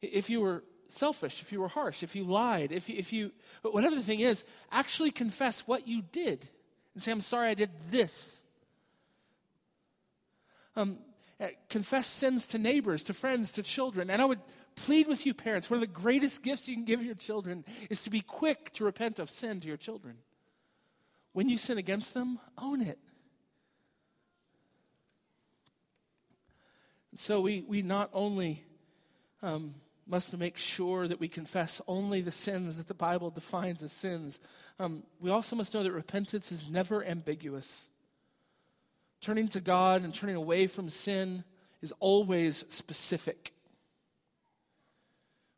If 0.02 0.28
you 0.28 0.40
were 0.40 0.64
selfish, 0.88 1.40
if 1.40 1.52
you 1.52 1.60
were 1.60 1.68
harsh, 1.68 2.02
if 2.02 2.14
you 2.14 2.24
lied, 2.24 2.72
if 2.72 2.88
you, 2.88 2.96
if 2.98 3.12
you 3.12 3.32
whatever 3.62 3.94
the 3.94 4.02
thing 4.02 4.20
is, 4.20 4.44
actually 4.70 5.10
confess 5.10 5.60
what 5.66 5.86
you 5.86 6.02
did 6.12 6.48
and 6.94 7.02
say, 7.02 7.12
I'm 7.12 7.20
sorry 7.20 7.50
I 7.50 7.54
did 7.54 7.70
this. 7.90 8.42
Um, 10.76 10.98
confess 11.68 12.06
sins 12.06 12.46
to 12.46 12.58
neighbors, 12.58 13.04
to 13.04 13.14
friends, 13.14 13.52
to 13.52 13.62
children. 13.62 14.10
And 14.10 14.20
I 14.20 14.24
would 14.24 14.40
plead 14.76 15.06
with 15.06 15.26
you, 15.26 15.34
parents, 15.34 15.70
one 15.70 15.76
of 15.76 15.80
the 15.80 15.86
greatest 15.86 16.42
gifts 16.42 16.68
you 16.68 16.74
can 16.74 16.84
give 16.84 17.02
your 17.02 17.14
children 17.14 17.64
is 17.88 18.02
to 18.02 18.10
be 18.10 18.20
quick 18.20 18.72
to 18.74 18.84
repent 18.84 19.18
of 19.18 19.30
sin 19.30 19.60
to 19.60 19.68
your 19.68 19.76
children. 19.76 20.16
When 21.32 21.48
you 21.48 21.58
sin 21.58 21.78
against 21.78 22.14
them, 22.14 22.38
own 22.58 22.82
it. 22.82 22.98
And 27.10 27.20
so 27.20 27.40
we, 27.40 27.62
we 27.66 27.82
not 27.82 28.10
only 28.12 28.64
um, 29.42 29.74
must 30.06 30.36
make 30.36 30.58
sure 30.58 31.08
that 31.08 31.20
we 31.20 31.28
confess 31.28 31.80
only 31.86 32.20
the 32.20 32.30
sins 32.30 32.76
that 32.76 32.88
the 32.88 32.94
Bible 32.94 33.30
defines 33.30 33.82
as 33.82 33.92
sins, 33.92 34.40
um, 34.78 35.04
we 35.20 35.30
also 35.30 35.56
must 35.56 35.72
know 35.72 35.82
that 35.82 35.92
repentance 35.92 36.52
is 36.52 36.68
never 36.68 37.04
ambiguous. 37.04 37.88
Turning 39.20 39.48
to 39.48 39.60
God 39.60 40.02
and 40.02 40.14
turning 40.14 40.36
away 40.36 40.66
from 40.66 40.88
sin 40.88 41.44
is 41.82 41.92
always 42.00 42.64
specific. 42.68 43.52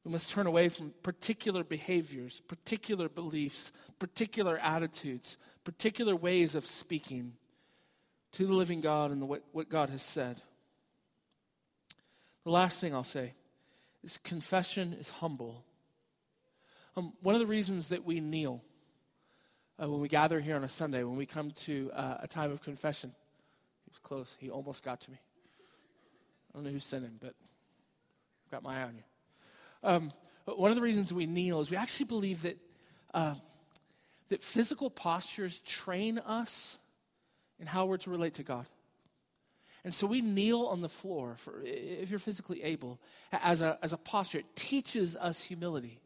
We 0.04 0.10
must 0.10 0.30
turn 0.30 0.46
away 0.46 0.68
from 0.68 0.92
particular 1.04 1.62
behaviors, 1.62 2.40
particular 2.48 3.08
beliefs, 3.08 3.72
particular 4.00 4.58
attitudes, 4.58 5.38
particular 5.62 6.16
ways 6.16 6.56
of 6.56 6.66
speaking 6.66 7.34
to 8.32 8.46
the 8.46 8.52
living 8.52 8.80
God 8.80 9.12
and 9.12 9.22
the, 9.22 9.26
what, 9.26 9.44
what 9.52 9.68
God 9.68 9.90
has 9.90 10.02
said. 10.02 10.42
The 12.44 12.50
last 12.50 12.80
thing 12.80 12.94
I'll 12.94 13.04
say 13.04 13.34
is 14.02 14.18
confession 14.18 14.92
is 14.98 15.10
humble. 15.10 15.64
Um, 16.96 17.12
one 17.22 17.36
of 17.36 17.40
the 17.40 17.46
reasons 17.46 17.88
that 17.88 18.04
we 18.04 18.18
kneel 18.18 18.60
uh, 19.80 19.88
when 19.88 20.00
we 20.00 20.08
gather 20.08 20.40
here 20.40 20.56
on 20.56 20.64
a 20.64 20.68
Sunday, 20.68 21.04
when 21.04 21.16
we 21.16 21.26
come 21.26 21.52
to 21.52 21.90
uh, 21.94 22.18
a 22.20 22.26
time 22.26 22.50
of 22.50 22.60
confession, 22.60 23.14
was 23.92 23.98
close. 23.98 24.34
He 24.38 24.48
almost 24.50 24.82
got 24.82 25.02
to 25.02 25.10
me. 25.10 25.18
I 26.50 26.56
don't 26.56 26.64
know 26.64 26.70
who 26.70 26.78
sent 26.78 27.04
him, 27.04 27.18
but 27.20 27.34
I've 28.46 28.50
got 28.50 28.62
my 28.62 28.80
eye 28.80 28.84
on 28.84 28.94
you. 28.94 29.88
Um, 29.88 30.12
one 30.46 30.70
of 30.70 30.76
the 30.76 30.82
reasons 30.82 31.12
we 31.12 31.26
kneel 31.26 31.60
is 31.60 31.70
we 31.70 31.76
actually 31.76 32.06
believe 32.06 32.42
that, 32.42 32.56
uh, 33.12 33.34
that 34.30 34.42
physical 34.42 34.88
postures 34.88 35.58
train 35.60 36.18
us 36.18 36.78
in 37.60 37.66
how 37.66 37.84
we're 37.84 37.98
to 37.98 38.10
relate 38.10 38.34
to 38.34 38.42
God. 38.42 38.66
And 39.84 39.92
so 39.92 40.06
we 40.06 40.20
kneel 40.20 40.62
on 40.66 40.80
the 40.80 40.88
floor, 40.88 41.34
for, 41.36 41.60
if 41.64 42.08
you're 42.10 42.18
physically 42.18 42.62
able, 42.62 42.98
as 43.30 43.60
a, 43.60 43.78
as 43.82 43.92
a 43.92 43.98
posture. 43.98 44.38
It 44.38 44.56
teaches 44.56 45.16
us 45.16 45.44
humility. 45.44 46.00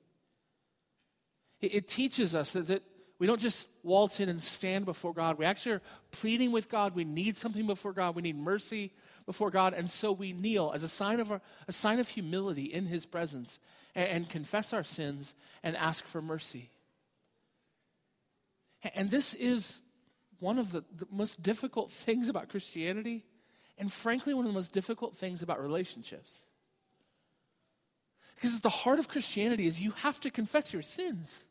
It, 1.60 1.74
it 1.74 1.88
teaches 1.88 2.34
us 2.34 2.52
that, 2.52 2.66
that 2.66 2.82
we 3.18 3.26
don't 3.26 3.40
just 3.40 3.68
waltz 3.82 4.20
in 4.20 4.28
and 4.28 4.42
stand 4.42 4.84
before 4.84 5.14
God. 5.14 5.38
We 5.38 5.46
actually 5.46 5.72
are 5.72 5.82
pleading 6.10 6.52
with 6.52 6.68
God. 6.68 6.94
We 6.94 7.04
need 7.04 7.36
something 7.36 7.66
before 7.66 7.92
God. 7.92 8.14
We 8.14 8.22
need 8.22 8.36
mercy 8.36 8.92
before 9.24 9.50
God. 9.50 9.72
And 9.72 9.90
so 9.90 10.12
we 10.12 10.32
kneel 10.32 10.72
as 10.74 10.82
a 10.82 10.88
sign 10.88 11.20
of, 11.20 11.32
our, 11.32 11.40
a 11.66 11.72
sign 11.72 11.98
of 11.98 12.08
humility 12.08 12.64
in 12.64 12.86
His 12.86 13.06
presence 13.06 13.58
and, 13.94 14.08
and 14.08 14.28
confess 14.28 14.72
our 14.72 14.84
sins 14.84 15.34
and 15.62 15.76
ask 15.76 16.06
for 16.06 16.20
mercy. 16.20 16.70
And 18.94 19.10
this 19.10 19.32
is 19.34 19.82
one 20.38 20.58
of 20.58 20.72
the, 20.72 20.84
the 20.94 21.06
most 21.10 21.42
difficult 21.42 21.90
things 21.90 22.28
about 22.28 22.50
Christianity, 22.50 23.24
and 23.78 23.90
frankly, 23.90 24.34
one 24.34 24.44
of 24.44 24.52
the 24.52 24.56
most 24.56 24.72
difficult 24.72 25.16
things 25.16 25.42
about 25.42 25.60
relationships. 25.60 26.42
Because 28.34 28.56
at 28.56 28.62
the 28.62 28.68
heart 28.68 28.98
of 28.98 29.08
Christianity 29.08 29.66
is 29.66 29.80
you 29.80 29.92
have 29.92 30.20
to 30.20 30.30
confess 30.30 30.72
your 30.72 30.82
sins. 30.82 31.46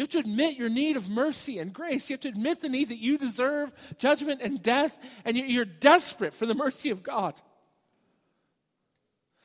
You 0.00 0.04
have 0.04 0.12
to 0.12 0.18
admit 0.20 0.56
your 0.56 0.70
need 0.70 0.96
of 0.96 1.10
mercy 1.10 1.58
and 1.58 1.74
grace. 1.74 2.08
You 2.08 2.14
have 2.14 2.22
to 2.22 2.30
admit 2.30 2.60
the 2.60 2.70
need 2.70 2.88
that 2.88 3.00
you 3.00 3.18
deserve 3.18 3.70
judgment 3.98 4.40
and 4.40 4.62
death, 4.62 4.98
and 5.26 5.36
you're 5.36 5.66
desperate 5.66 6.32
for 6.32 6.46
the 6.46 6.54
mercy 6.54 6.88
of 6.88 7.02
God. 7.02 7.38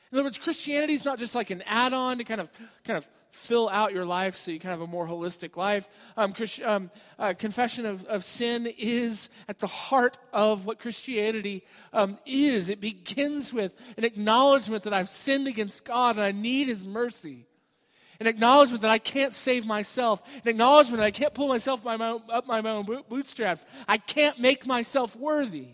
In 0.10 0.18
other 0.18 0.24
words, 0.24 0.38
Christianity 0.38 0.94
is 0.94 1.04
not 1.04 1.20
just 1.20 1.36
like 1.36 1.50
an 1.50 1.62
add-on 1.64 2.20
to 2.20 2.24
kind 2.24 2.40
of 2.40 2.50
kind 2.86 2.96
of 2.96 3.06
fill 3.32 3.68
out 3.68 3.92
your 3.92 4.06
life 4.06 4.38
so 4.38 4.50
you 4.50 4.62
kind 4.62 4.74
of 4.74 4.80
have 4.80 4.88
a 4.88 4.90
more 4.90 5.06
holistic 5.06 5.58
life. 5.58 5.90
Um, 6.16 6.32
Christ, 6.32 6.62
um, 6.62 6.90
uh, 7.20 7.34
confession 7.34 7.86
of, 7.86 8.06
of 8.06 8.24
sin 8.24 8.66
is 8.78 9.28
at 9.50 9.60
the 9.60 9.68
heart 9.68 10.20
of 10.32 10.66
what 10.66 10.80
Christianity 10.80 11.66
um, 11.92 12.18
is. 12.26 12.70
It 12.70 12.80
begins 12.80 13.52
with 13.52 13.76
an 13.98 14.06
acknowledgement 14.06 14.84
that 14.84 14.94
I've 14.94 15.10
sinned 15.10 15.50
against 15.50 15.84
God 15.84 16.16
and 16.16 16.24
I 16.24 16.32
need 16.32 16.70
His 16.70 16.86
mercy. 16.86 17.46
An 18.20 18.28
acknowledgement 18.28 18.82
that 18.82 18.92
I 18.92 18.98
can't 18.98 19.34
save 19.34 19.66
myself. 19.66 20.22
An 20.44 20.50
acknowledgement 20.50 21.00
that 21.00 21.06
I 21.06 21.12
can't 21.12 21.34
pull 21.34 21.48
myself 21.48 21.84
by 21.84 21.98
my 21.98 22.10
own, 22.10 22.22
up 22.30 22.48
my 22.48 22.60
own 22.60 22.86
bootstraps. 23.10 23.66
I 23.88 23.98
can't 23.98 24.40
make 24.40 24.66
myself 24.66 25.16
worthy. 25.16 25.70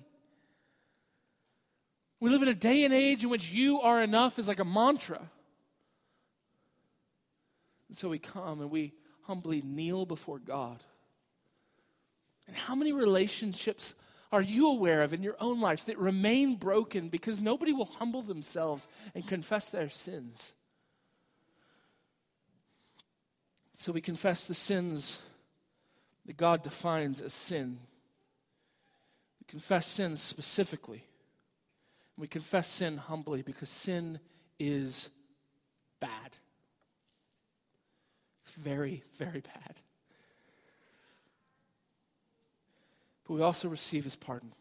We 2.19 2.29
live 2.29 2.43
in 2.43 2.47
a 2.47 2.53
day 2.53 2.85
and 2.85 2.93
age 2.93 3.23
in 3.23 3.29
which 3.29 3.49
you 3.49 3.81
are 3.81 4.01
enough 4.01 4.37
is 4.37 4.47
like 4.47 4.59
a 4.59 4.65
mantra. 4.65 5.19
And 7.89 7.97
so 7.97 8.09
we 8.09 8.19
come 8.19 8.61
and 8.61 8.69
we 8.69 8.93
humbly 9.23 9.61
kneel 9.61 10.05
before 10.05 10.39
God. 10.39 10.83
And 12.47 12.55
how 12.55 12.75
many 12.75 12.93
relationships 12.93 13.95
are 14.31 14.41
you 14.41 14.69
aware 14.69 15.03
of 15.03 15.13
in 15.13 15.23
your 15.23 15.35
own 15.39 15.59
life 15.59 15.85
that 15.85 15.97
remain 15.97 16.55
broken 16.55 17.09
because 17.09 17.41
nobody 17.41 17.73
will 17.73 17.85
humble 17.85 18.21
themselves 18.21 18.87
and 19.13 19.27
confess 19.27 19.69
their 19.69 19.89
sins? 19.89 20.53
So 23.81 23.91
we 23.91 23.99
confess 23.99 24.45
the 24.45 24.53
sins 24.53 25.23
that 26.27 26.37
God 26.37 26.61
defines 26.61 27.19
as 27.19 27.33
sin. 27.33 27.79
We 29.39 29.45
confess 29.47 29.87
sins 29.87 30.21
specifically. 30.21 31.03
We 32.15 32.27
confess 32.27 32.67
sin 32.67 32.97
humbly 32.97 33.41
because 33.41 33.69
sin 33.69 34.19
is 34.59 35.09
bad. 35.99 36.37
It's 38.43 38.51
very, 38.51 39.01
very 39.17 39.39
bad. 39.39 39.81
But 43.27 43.33
we 43.33 43.41
also 43.41 43.67
receive 43.67 44.03
his 44.03 44.15
pardon. 44.15 44.53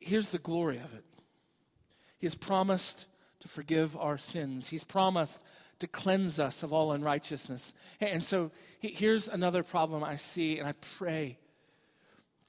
Here's 0.00 0.30
the 0.30 0.38
glory 0.38 0.78
of 0.78 0.94
it 0.94 1.04
He 2.16 2.24
has 2.24 2.34
promised 2.34 3.04
to 3.40 3.48
forgive 3.48 3.94
our 3.98 4.16
sins, 4.16 4.70
He's 4.70 4.82
promised 4.82 5.42
to 5.78 5.86
cleanse 5.86 6.40
us 6.40 6.62
of 6.62 6.72
all 6.72 6.92
unrighteousness. 6.92 7.74
And 8.00 8.22
so 8.22 8.50
here's 8.80 9.28
another 9.28 9.62
problem 9.62 10.02
I 10.04 10.16
see, 10.16 10.58
and 10.58 10.68
I 10.68 10.72
pray 10.96 11.38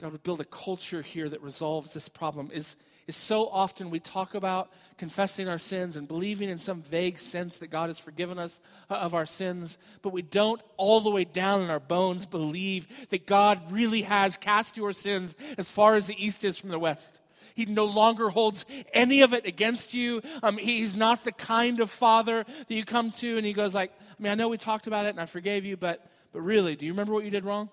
God 0.02 0.14
would 0.14 0.24
build 0.24 0.40
a 0.40 0.46
culture 0.46 1.02
here 1.02 1.28
that 1.28 1.42
resolves 1.42 1.94
this 1.94 2.08
problem. 2.08 2.50
Is, 2.54 2.78
is 3.06 3.18
so 3.18 3.48
often 3.50 3.90
we 3.90 4.00
talk 4.00 4.34
about 4.34 4.72
confessing 4.98 5.50
our 5.50 5.58
sins 5.58 5.98
and 5.98 6.08
believing 6.08 6.50
in 6.50 6.58
some 6.58 6.82
vague 6.82 7.20
sense 7.20 7.58
that 7.58 7.68
God 7.68 7.90
has 7.90 8.00
forgiven 8.00 8.40
us 8.40 8.62
uh, 8.90 8.94
of 8.94 9.14
our 9.14 9.26
sins, 9.26 9.78
but 10.02 10.14
we 10.14 10.22
don't 10.22 10.64
all 10.78 11.02
the 11.02 11.10
way 11.10 11.26
down 11.26 11.62
in 11.62 11.70
our 11.70 11.82
bones 11.82 12.26
believe 12.26 13.10
that 13.10 13.28
God 13.28 13.62
really 13.72 14.04
has 14.04 14.38
cast 14.38 14.78
your 14.78 14.94
sins 14.94 15.36
as 15.58 15.70
far 15.70 15.96
as 15.96 16.08
the 16.08 16.24
east 16.26 16.46
is 16.46 16.58
from 16.58 16.70
the 16.70 16.80
west. 16.80 17.20
He 17.60 17.66
no 17.66 17.84
longer 17.84 18.30
holds 18.30 18.66
any 18.94 19.20
of 19.20 19.34
it 19.34 19.46
against 19.46 19.94
you. 19.94 20.22
Um, 20.42 20.58
he's 20.58 20.96
not 20.96 21.26
the 21.26 21.34
kind 21.34 21.82
of 21.82 21.90
father 21.90 22.46
that 22.46 22.74
you 22.74 22.86
come 22.86 23.12
to 23.12 23.36
and 23.36 23.46
he 23.46 23.52
goes 23.52 23.76
like, 23.76 23.92
I 24.18 24.24
mean, 24.24 24.32
I 24.32 24.36
know 24.36 24.48
we 24.48 24.58
talked 24.58 24.88
about 24.88 25.06
it 25.06 25.10
and 25.10 25.20
I 25.20 25.26
forgave 25.26 25.66
you, 25.66 25.76
but, 25.76 26.10
but 26.32 26.40
really, 26.40 26.78
do 26.78 26.86
you 26.86 26.94
remember 26.94 27.12
what 27.12 27.26
you 27.26 27.30
did 27.30 27.44
wrong? 27.44 27.70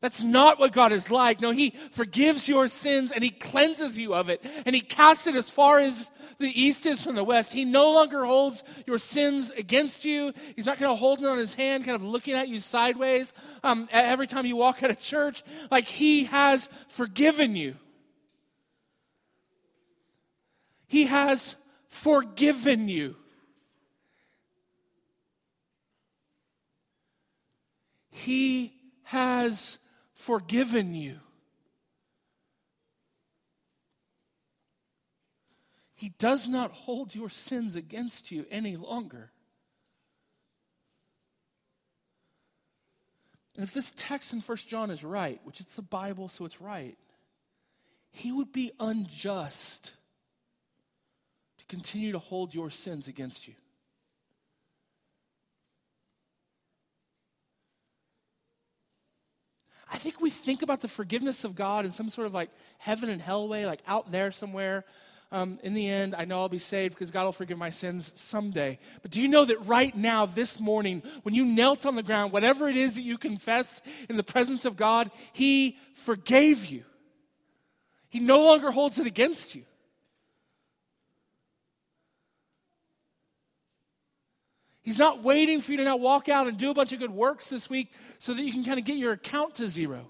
That's 0.00 0.22
not 0.22 0.60
what 0.60 0.72
God 0.72 0.92
is 0.92 1.10
like. 1.10 1.40
No, 1.40 1.50
He 1.50 1.74
forgives 1.90 2.48
your 2.48 2.68
sins 2.68 3.10
and 3.10 3.24
He 3.24 3.30
cleanses 3.30 3.98
you 3.98 4.14
of 4.14 4.28
it 4.28 4.46
and 4.64 4.76
He 4.76 4.80
casts 4.80 5.26
it 5.26 5.34
as 5.34 5.50
far 5.50 5.80
as 5.80 6.08
the 6.38 6.46
east 6.48 6.86
is 6.86 7.02
from 7.02 7.16
the 7.16 7.24
west. 7.24 7.52
He 7.52 7.64
no 7.64 7.90
longer 7.90 8.24
holds 8.24 8.62
your 8.86 8.98
sins 8.98 9.50
against 9.50 10.04
you. 10.04 10.32
He's 10.54 10.66
not 10.66 10.78
going 10.78 10.92
to 10.92 10.96
hold 10.96 11.18
it 11.18 11.26
on 11.26 11.36
His 11.36 11.54
hand, 11.56 11.84
kind 11.84 11.96
of 11.96 12.04
looking 12.04 12.34
at 12.34 12.46
you 12.46 12.60
sideways 12.60 13.34
um, 13.64 13.88
every 13.90 14.28
time 14.28 14.46
you 14.46 14.54
walk 14.54 14.84
out 14.84 14.90
of 14.90 15.00
church. 15.00 15.42
Like 15.68 15.86
He 15.86 16.26
has 16.26 16.68
forgiven 16.86 17.56
you. 17.56 17.74
He 20.90 21.06
has 21.06 21.54
forgiven 21.86 22.88
you. 22.88 23.14
He 28.10 28.74
has 29.04 29.78
forgiven 30.14 30.96
you. 30.96 31.20
He 35.94 36.08
does 36.18 36.48
not 36.48 36.72
hold 36.72 37.14
your 37.14 37.28
sins 37.28 37.76
against 37.76 38.32
you 38.32 38.44
any 38.50 38.74
longer. 38.74 39.30
And 43.54 43.62
if 43.62 43.72
this 43.72 43.92
text 43.96 44.32
in 44.32 44.40
1 44.40 44.58
John 44.66 44.90
is 44.90 45.04
right, 45.04 45.40
which 45.44 45.60
it's 45.60 45.76
the 45.76 45.82
Bible, 45.82 46.26
so 46.26 46.44
it's 46.44 46.60
right, 46.60 46.98
he 48.10 48.32
would 48.32 48.50
be 48.50 48.72
unjust 48.80 49.92
continue 51.70 52.10
to 52.12 52.18
hold 52.18 52.52
your 52.52 52.68
sins 52.68 53.06
against 53.06 53.46
you. 53.46 53.54
I 59.92 59.96
think 59.96 60.20
we 60.20 60.30
think 60.30 60.62
about 60.62 60.80
the 60.80 60.88
forgiveness 60.88 61.44
of 61.44 61.54
God 61.54 61.84
in 61.84 61.92
some 61.92 62.08
sort 62.08 62.26
of 62.26 62.34
like 62.34 62.50
heaven 62.78 63.08
and 63.08 63.22
hell 63.22 63.48
way, 63.48 63.66
like 63.66 63.80
out 63.86 64.10
there 64.10 64.30
somewhere. 64.32 64.84
Um, 65.32 65.60
in 65.62 65.74
the 65.74 65.88
end, 65.88 66.16
I 66.16 66.24
know 66.24 66.40
I'll 66.40 66.48
be 66.48 66.58
saved 66.58 66.94
because 66.94 67.12
God 67.12 67.24
will 67.24 67.32
forgive 67.32 67.56
my 67.56 67.70
sins 67.70 68.12
someday. 68.20 68.80
But 69.02 69.12
do 69.12 69.22
you 69.22 69.28
know 69.28 69.44
that 69.44 69.64
right 69.66 69.96
now, 69.96 70.26
this 70.26 70.58
morning, 70.58 71.04
when 71.22 71.36
you 71.36 71.44
knelt 71.44 71.86
on 71.86 71.94
the 71.94 72.02
ground, 72.02 72.32
whatever 72.32 72.68
it 72.68 72.76
is 72.76 72.96
that 72.96 73.02
you 73.02 73.16
confessed 73.16 73.82
in 74.08 74.16
the 74.16 74.24
presence 74.24 74.64
of 74.64 74.76
God, 74.76 75.10
He 75.32 75.78
forgave 75.94 76.66
you. 76.66 76.82
He 78.08 78.18
no 78.18 78.40
longer 78.40 78.72
holds 78.72 78.98
it 78.98 79.06
against 79.06 79.54
you. 79.54 79.62
He's 84.82 84.98
not 84.98 85.22
waiting 85.22 85.60
for 85.60 85.72
you 85.72 85.78
to 85.78 85.84
now 85.84 85.96
walk 85.96 86.28
out 86.28 86.48
and 86.48 86.56
do 86.56 86.70
a 86.70 86.74
bunch 86.74 86.92
of 86.92 86.98
good 86.98 87.10
works 87.10 87.50
this 87.50 87.68
week 87.68 87.92
so 88.18 88.32
that 88.32 88.42
you 88.42 88.52
can 88.52 88.64
kind 88.64 88.78
of 88.78 88.84
get 88.84 88.96
your 88.96 89.12
account 89.12 89.56
to 89.56 89.68
zero. 89.68 90.06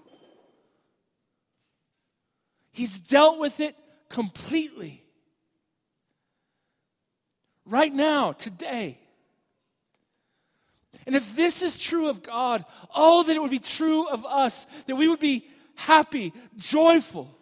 He's 2.71 2.99
dealt 2.99 3.37
with 3.37 3.59
it 3.59 3.75
completely. 4.09 5.03
Right 7.65 7.93
now, 7.93 8.31
today. 8.31 8.97
And 11.05 11.15
if 11.15 11.35
this 11.35 11.61
is 11.61 11.77
true 11.77 12.09
of 12.09 12.23
God, 12.23 12.63
oh, 12.95 13.23
that 13.23 13.35
it 13.35 13.41
would 13.41 13.51
be 13.51 13.59
true 13.59 14.07
of 14.07 14.25
us, 14.25 14.65
that 14.87 14.95
we 14.95 15.07
would 15.07 15.19
be 15.19 15.45
happy, 15.75 16.33
joyful 16.57 17.37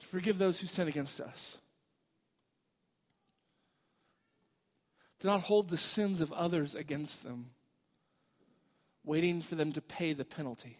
to 0.00 0.06
forgive 0.06 0.38
those 0.38 0.60
who 0.60 0.66
sin 0.66 0.86
against 0.86 1.20
us. 1.20 1.58
To 5.20 5.26
not 5.26 5.42
hold 5.42 5.68
the 5.68 5.76
sins 5.76 6.20
of 6.20 6.32
others 6.32 6.74
against 6.74 7.24
them, 7.24 7.46
waiting 9.04 9.42
for 9.42 9.54
them 9.56 9.72
to 9.72 9.80
pay 9.80 10.12
the 10.12 10.24
penalty. 10.24 10.78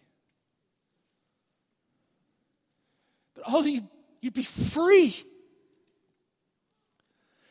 But 3.35 3.43
oh, 3.47 3.63
you'd, 3.63 3.87
you'd 4.21 4.33
be 4.33 4.43
free. 4.43 5.15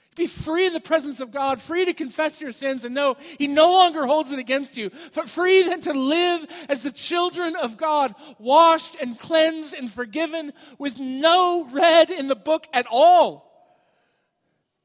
You'd 0.08 0.16
be 0.16 0.26
free 0.26 0.66
in 0.66 0.72
the 0.72 0.80
presence 0.80 1.20
of 1.20 1.30
God, 1.30 1.60
free 1.60 1.84
to 1.84 1.92
confess 1.92 2.40
your 2.40 2.52
sins 2.52 2.86
and 2.86 2.94
know 2.94 3.16
He 3.38 3.48
no 3.48 3.70
longer 3.70 4.06
holds 4.06 4.32
it 4.32 4.38
against 4.38 4.78
you, 4.78 4.90
but 5.14 5.28
free 5.28 5.62
then 5.64 5.82
to 5.82 5.92
live 5.92 6.46
as 6.70 6.82
the 6.82 6.90
children 6.90 7.54
of 7.54 7.76
God, 7.76 8.14
washed 8.38 8.96
and 8.98 9.18
cleansed 9.18 9.74
and 9.74 9.92
forgiven 9.92 10.54
with 10.78 10.98
no 10.98 11.68
red 11.70 12.10
in 12.10 12.28
the 12.28 12.36
book 12.36 12.66
at 12.72 12.86
all. 12.90 13.44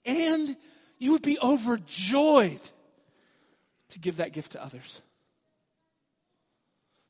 And 0.05 0.57
you 1.03 1.11
would 1.11 1.21
be 1.21 1.37
overjoyed 1.43 2.61
to 3.89 3.99
give 3.99 4.15
that 4.15 4.31
gift 4.31 4.53
to 4.53 4.63
others, 4.63 5.01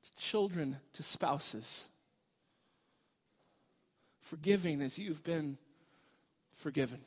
to 0.03 0.19
children, 0.19 0.77
to 0.93 1.03
spouses. 1.03 1.87
Forgiving 4.19 4.81
as 4.81 4.97
you've 4.97 5.23
been 5.23 5.59
forgiven. 6.49 7.01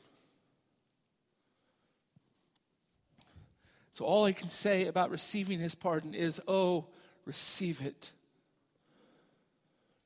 So, 3.93 4.05
all 4.05 4.25
I 4.25 4.31
can 4.31 4.49
say 4.49 4.87
about 4.87 5.11
receiving 5.11 5.59
his 5.59 5.75
pardon 5.75 6.15
is, 6.15 6.41
oh, 6.47 6.87
receive 7.25 7.83
it. 7.83 8.13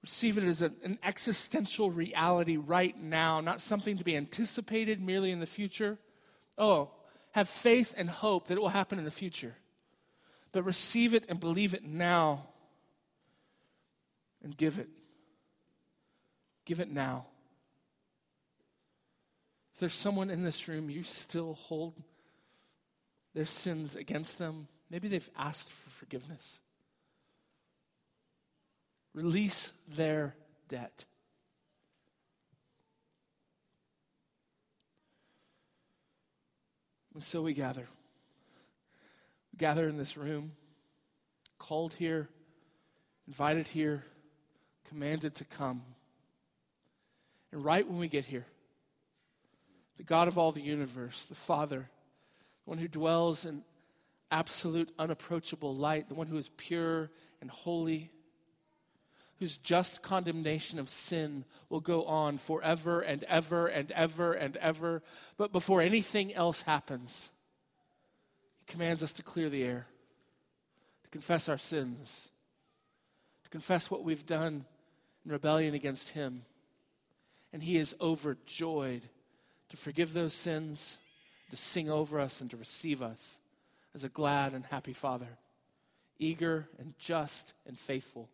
Receive 0.01 0.39
it 0.39 0.45
as 0.45 0.63
an 0.63 0.99
existential 1.03 1.91
reality 1.91 2.57
right 2.57 2.99
now, 2.99 3.43
not 3.43 3.61
something 3.61 3.99
to 3.99 4.05
be 4.05 4.17
anticipated 4.17 5.03
merely 5.03 5.31
in 5.31 5.41
the 5.41 5.47
future. 5.47 5.99
Oh, 6.61 6.91
have 7.33 7.49
faith 7.49 7.95
and 7.97 8.11
hope 8.11 8.49
that 8.49 8.55
it 8.55 8.61
will 8.61 8.69
happen 8.69 8.99
in 8.99 9.07
the 9.07 9.11
future. 9.11 9.55
But 10.53 10.65
receive 10.65 11.15
it 11.15 11.25
and 11.29 11.41
believe 11.41 11.73
it 11.73 11.83
now. 11.83 12.49
And 14.45 14.55
give 14.57 14.79
it. 14.79 14.89
Give 16.67 16.79
it 16.79 16.91
now. 16.91 17.27
If 19.75 19.81
there's 19.81 19.95
someone 19.95 20.29
in 20.29 20.45
this 20.45 20.69
room 20.69 20.91
you 20.91 21.03
still 21.03 21.55
hold 21.55 21.95
their 23.33 23.47
sins 23.47 23.97
against 23.97 24.39
them, 24.39 24.69
maybe 24.91 25.09
they've 25.09 25.31
asked 25.39 25.71
for 25.71 25.89
forgiveness. 25.89 26.61
Release 29.15 29.73
their 29.89 30.35
debt. 30.69 31.07
And 37.21 37.25
so 37.27 37.43
we 37.43 37.53
gather. 37.53 37.87
We 39.53 39.59
gather 39.59 39.87
in 39.87 39.99
this 39.99 40.17
room, 40.17 40.53
called 41.59 41.93
here, 41.93 42.31
invited 43.29 43.69
here, 43.69 44.07
commanded 44.89 45.35
to 45.35 45.45
come. 45.45 45.83
And 47.53 47.63
right 47.63 47.87
when 47.87 47.99
we 47.99 48.09
get 48.09 48.25
here, 48.25 48.47
the 49.99 50.03
God 50.03 50.29
of 50.29 50.39
all 50.39 50.51
the 50.51 50.63
universe, 50.63 51.27
the 51.27 51.35
Father, 51.35 51.91
the 52.65 52.71
one 52.71 52.79
who 52.79 52.89
dwells 52.89 53.45
in 53.45 53.65
absolute 54.31 54.91
unapproachable 54.99 55.75
light, 55.77 56.09
the 56.09 56.15
one 56.15 56.27
who 56.27 56.39
is 56.39 56.49
pure 56.57 57.11
and 57.43 57.51
holy, 57.51 58.11
whose 59.41 59.57
just 59.57 60.03
condemnation 60.03 60.79
of 60.79 60.91
sin 60.91 61.47
will 61.71 61.81
go 61.81 62.05
on 62.05 62.37
forever 62.37 63.01
and 63.01 63.25
ever 63.25 63.67
and 63.67 63.91
ever 63.93 64.35
and 64.35 64.59
ever. 64.59 65.03
But 65.39 65.51
before 65.51 65.81
anything 65.81 66.35
else 66.35 66.63
happens, 66.63 67.31
he 68.59 68.71
commands 68.71 69.03
us 69.03 69.15
to 69.15 69.23
clear 69.23 69.49
the 69.49 69.65
air, 69.65 69.87
to 71.05 71.11
confess 71.11 71.49
our 71.49 71.57
sins, 71.57 72.29
to 73.45 73.51
confess 73.51 73.91
what 73.91 74.05
we've 74.05 74.27
done 74.27 74.67
in 75.25 75.33
rebellion 75.33 75.73
against 75.73 76.11
him. 76.11 76.43
And 77.51 77.63
he 77.63 77.79
is 77.79 77.97
overjoyed 77.99 79.03
to 79.71 79.77
forgive 79.79 80.13
those 80.13 80.35
sins, 80.35 80.99
to 81.49 81.57
sing 81.57 81.89
over 81.89 82.21
us, 82.21 82.43
and 82.43 82.51
to 82.51 82.59
receive 82.59 83.01
us 83.01 83.41
as 83.95 84.05
a 84.05 84.11
glad 84.11 84.53
and 84.53 84.67
happy 84.67 84.93
Father, 84.93 85.39
eager 86.19 86.69
and 86.79 86.93
just 86.99 87.55
and 87.67 87.79
faithful 87.79 88.29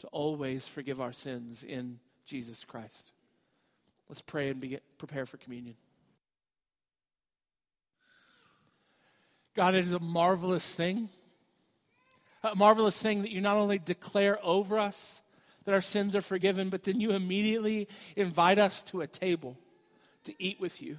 to 0.00 0.06
always 0.08 0.66
forgive 0.66 1.00
our 1.00 1.12
sins 1.12 1.62
in 1.62 1.98
Jesus 2.26 2.64
Christ. 2.64 3.12
Let's 4.08 4.20
pray 4.20 4.50
and 4.50 4.60
begin, 4.60 4.80
prepare 4.98 5.24
for 5.26 5.36
communion. 5.36 5.76
God, 9.54 9.74
it 9.74 9.84
is 9.84 9.92
a 9.92 10.00
marvelous 10.00 10.74
thing. 10.74 11.08
A 12.42 12.56
marvelous 12.56 13.00
thing 13.00 13.22
that 13.22 13.30
you 13.30 13.40
not 13.40 13.56
only 13.56 13.78
declare 13.78 14.38
over 14.42 14.78
us 14.78 15.22
that 15.64 15.74
our 15.74 15.82
sins 15.82 16.16
are 16.16 16.22
forgiven, 16.22 16.70
but 16.70 16.84
then 16.84 17.00
you 17.00 17.10
immediately 17.10 17.86
invite 18.16 18.58
us 18.58 18.82
to 18.84 19.02
a 19.02 19.06
table 19.06 19.58
to 20.24 20.34
eat 20.42 20.58
with 20.60 20.80
you. 20.80 20.96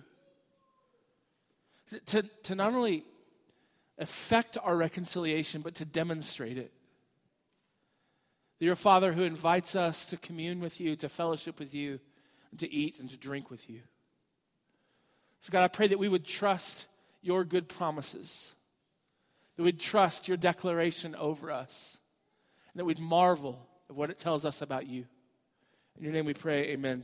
To, 2.08 2.22
to 2.44 2.56
not 2.56 2.74
only 2.74 3.04
affect 3.98 4.58
our 4.62 4.78
reconciliation, 4.78 5.62
but 5.62 5.76
to 5.76 5.86
demonstrate 5.86 6.58
it. 6.58 6.72
You're 8.62 8.74
a 8.74 8.78
Father 8.78 9.12
who 9.12 9.24
invites 9.24 9.76
us 9.76 10.06
to 10.12 10.18
commune 10.18 10.60
with 10.60 10.80
you, 10.80 10.96
to 10.98 11.10
fellowship 11.10 11.58
with 11.58 11.74
you, 11.74 12.00
to 12.60 12.72
eat 12.72 13.00
and 13.00 13.10
to 13.10 13.18
drink 13.18 13.50
with 13.50 13.68
you. 13.68 13.82
So, 15.40 15.50
God, 15.52 15.64
I 15.64 15.68
pray 15.68 15.88
that 15.88 15.98
we 15.98 16.08
would 16.08 16.26
trust 16.26 16.86
your 17.24 17.44
good 17.44 17.68
promises, 17.68 18.54
that 19.58 19.64
we'd 19.64 19.80
trust 19.80 20.28
your 20.28 20.38
declaration 20.38 21.16
over 21.16 21.52
us, 21.52 21.98
and 22.72 22.80
that 22.80 22.86
we'd 22.86 23.00
marvel 23.00 23.68
at 23.90 23.96
what 23.96 24.12
it 24.12 24.20
tells 24.20 24.46
us 24.46 24.62
about 24.62 24.86
you. 24.86 25.06
In 25.98 26.04
your 26.04 26.14
name 26.14 26.26
we 26.26 26.36
pray, 26.36 26.68
amen. 26.68 27.04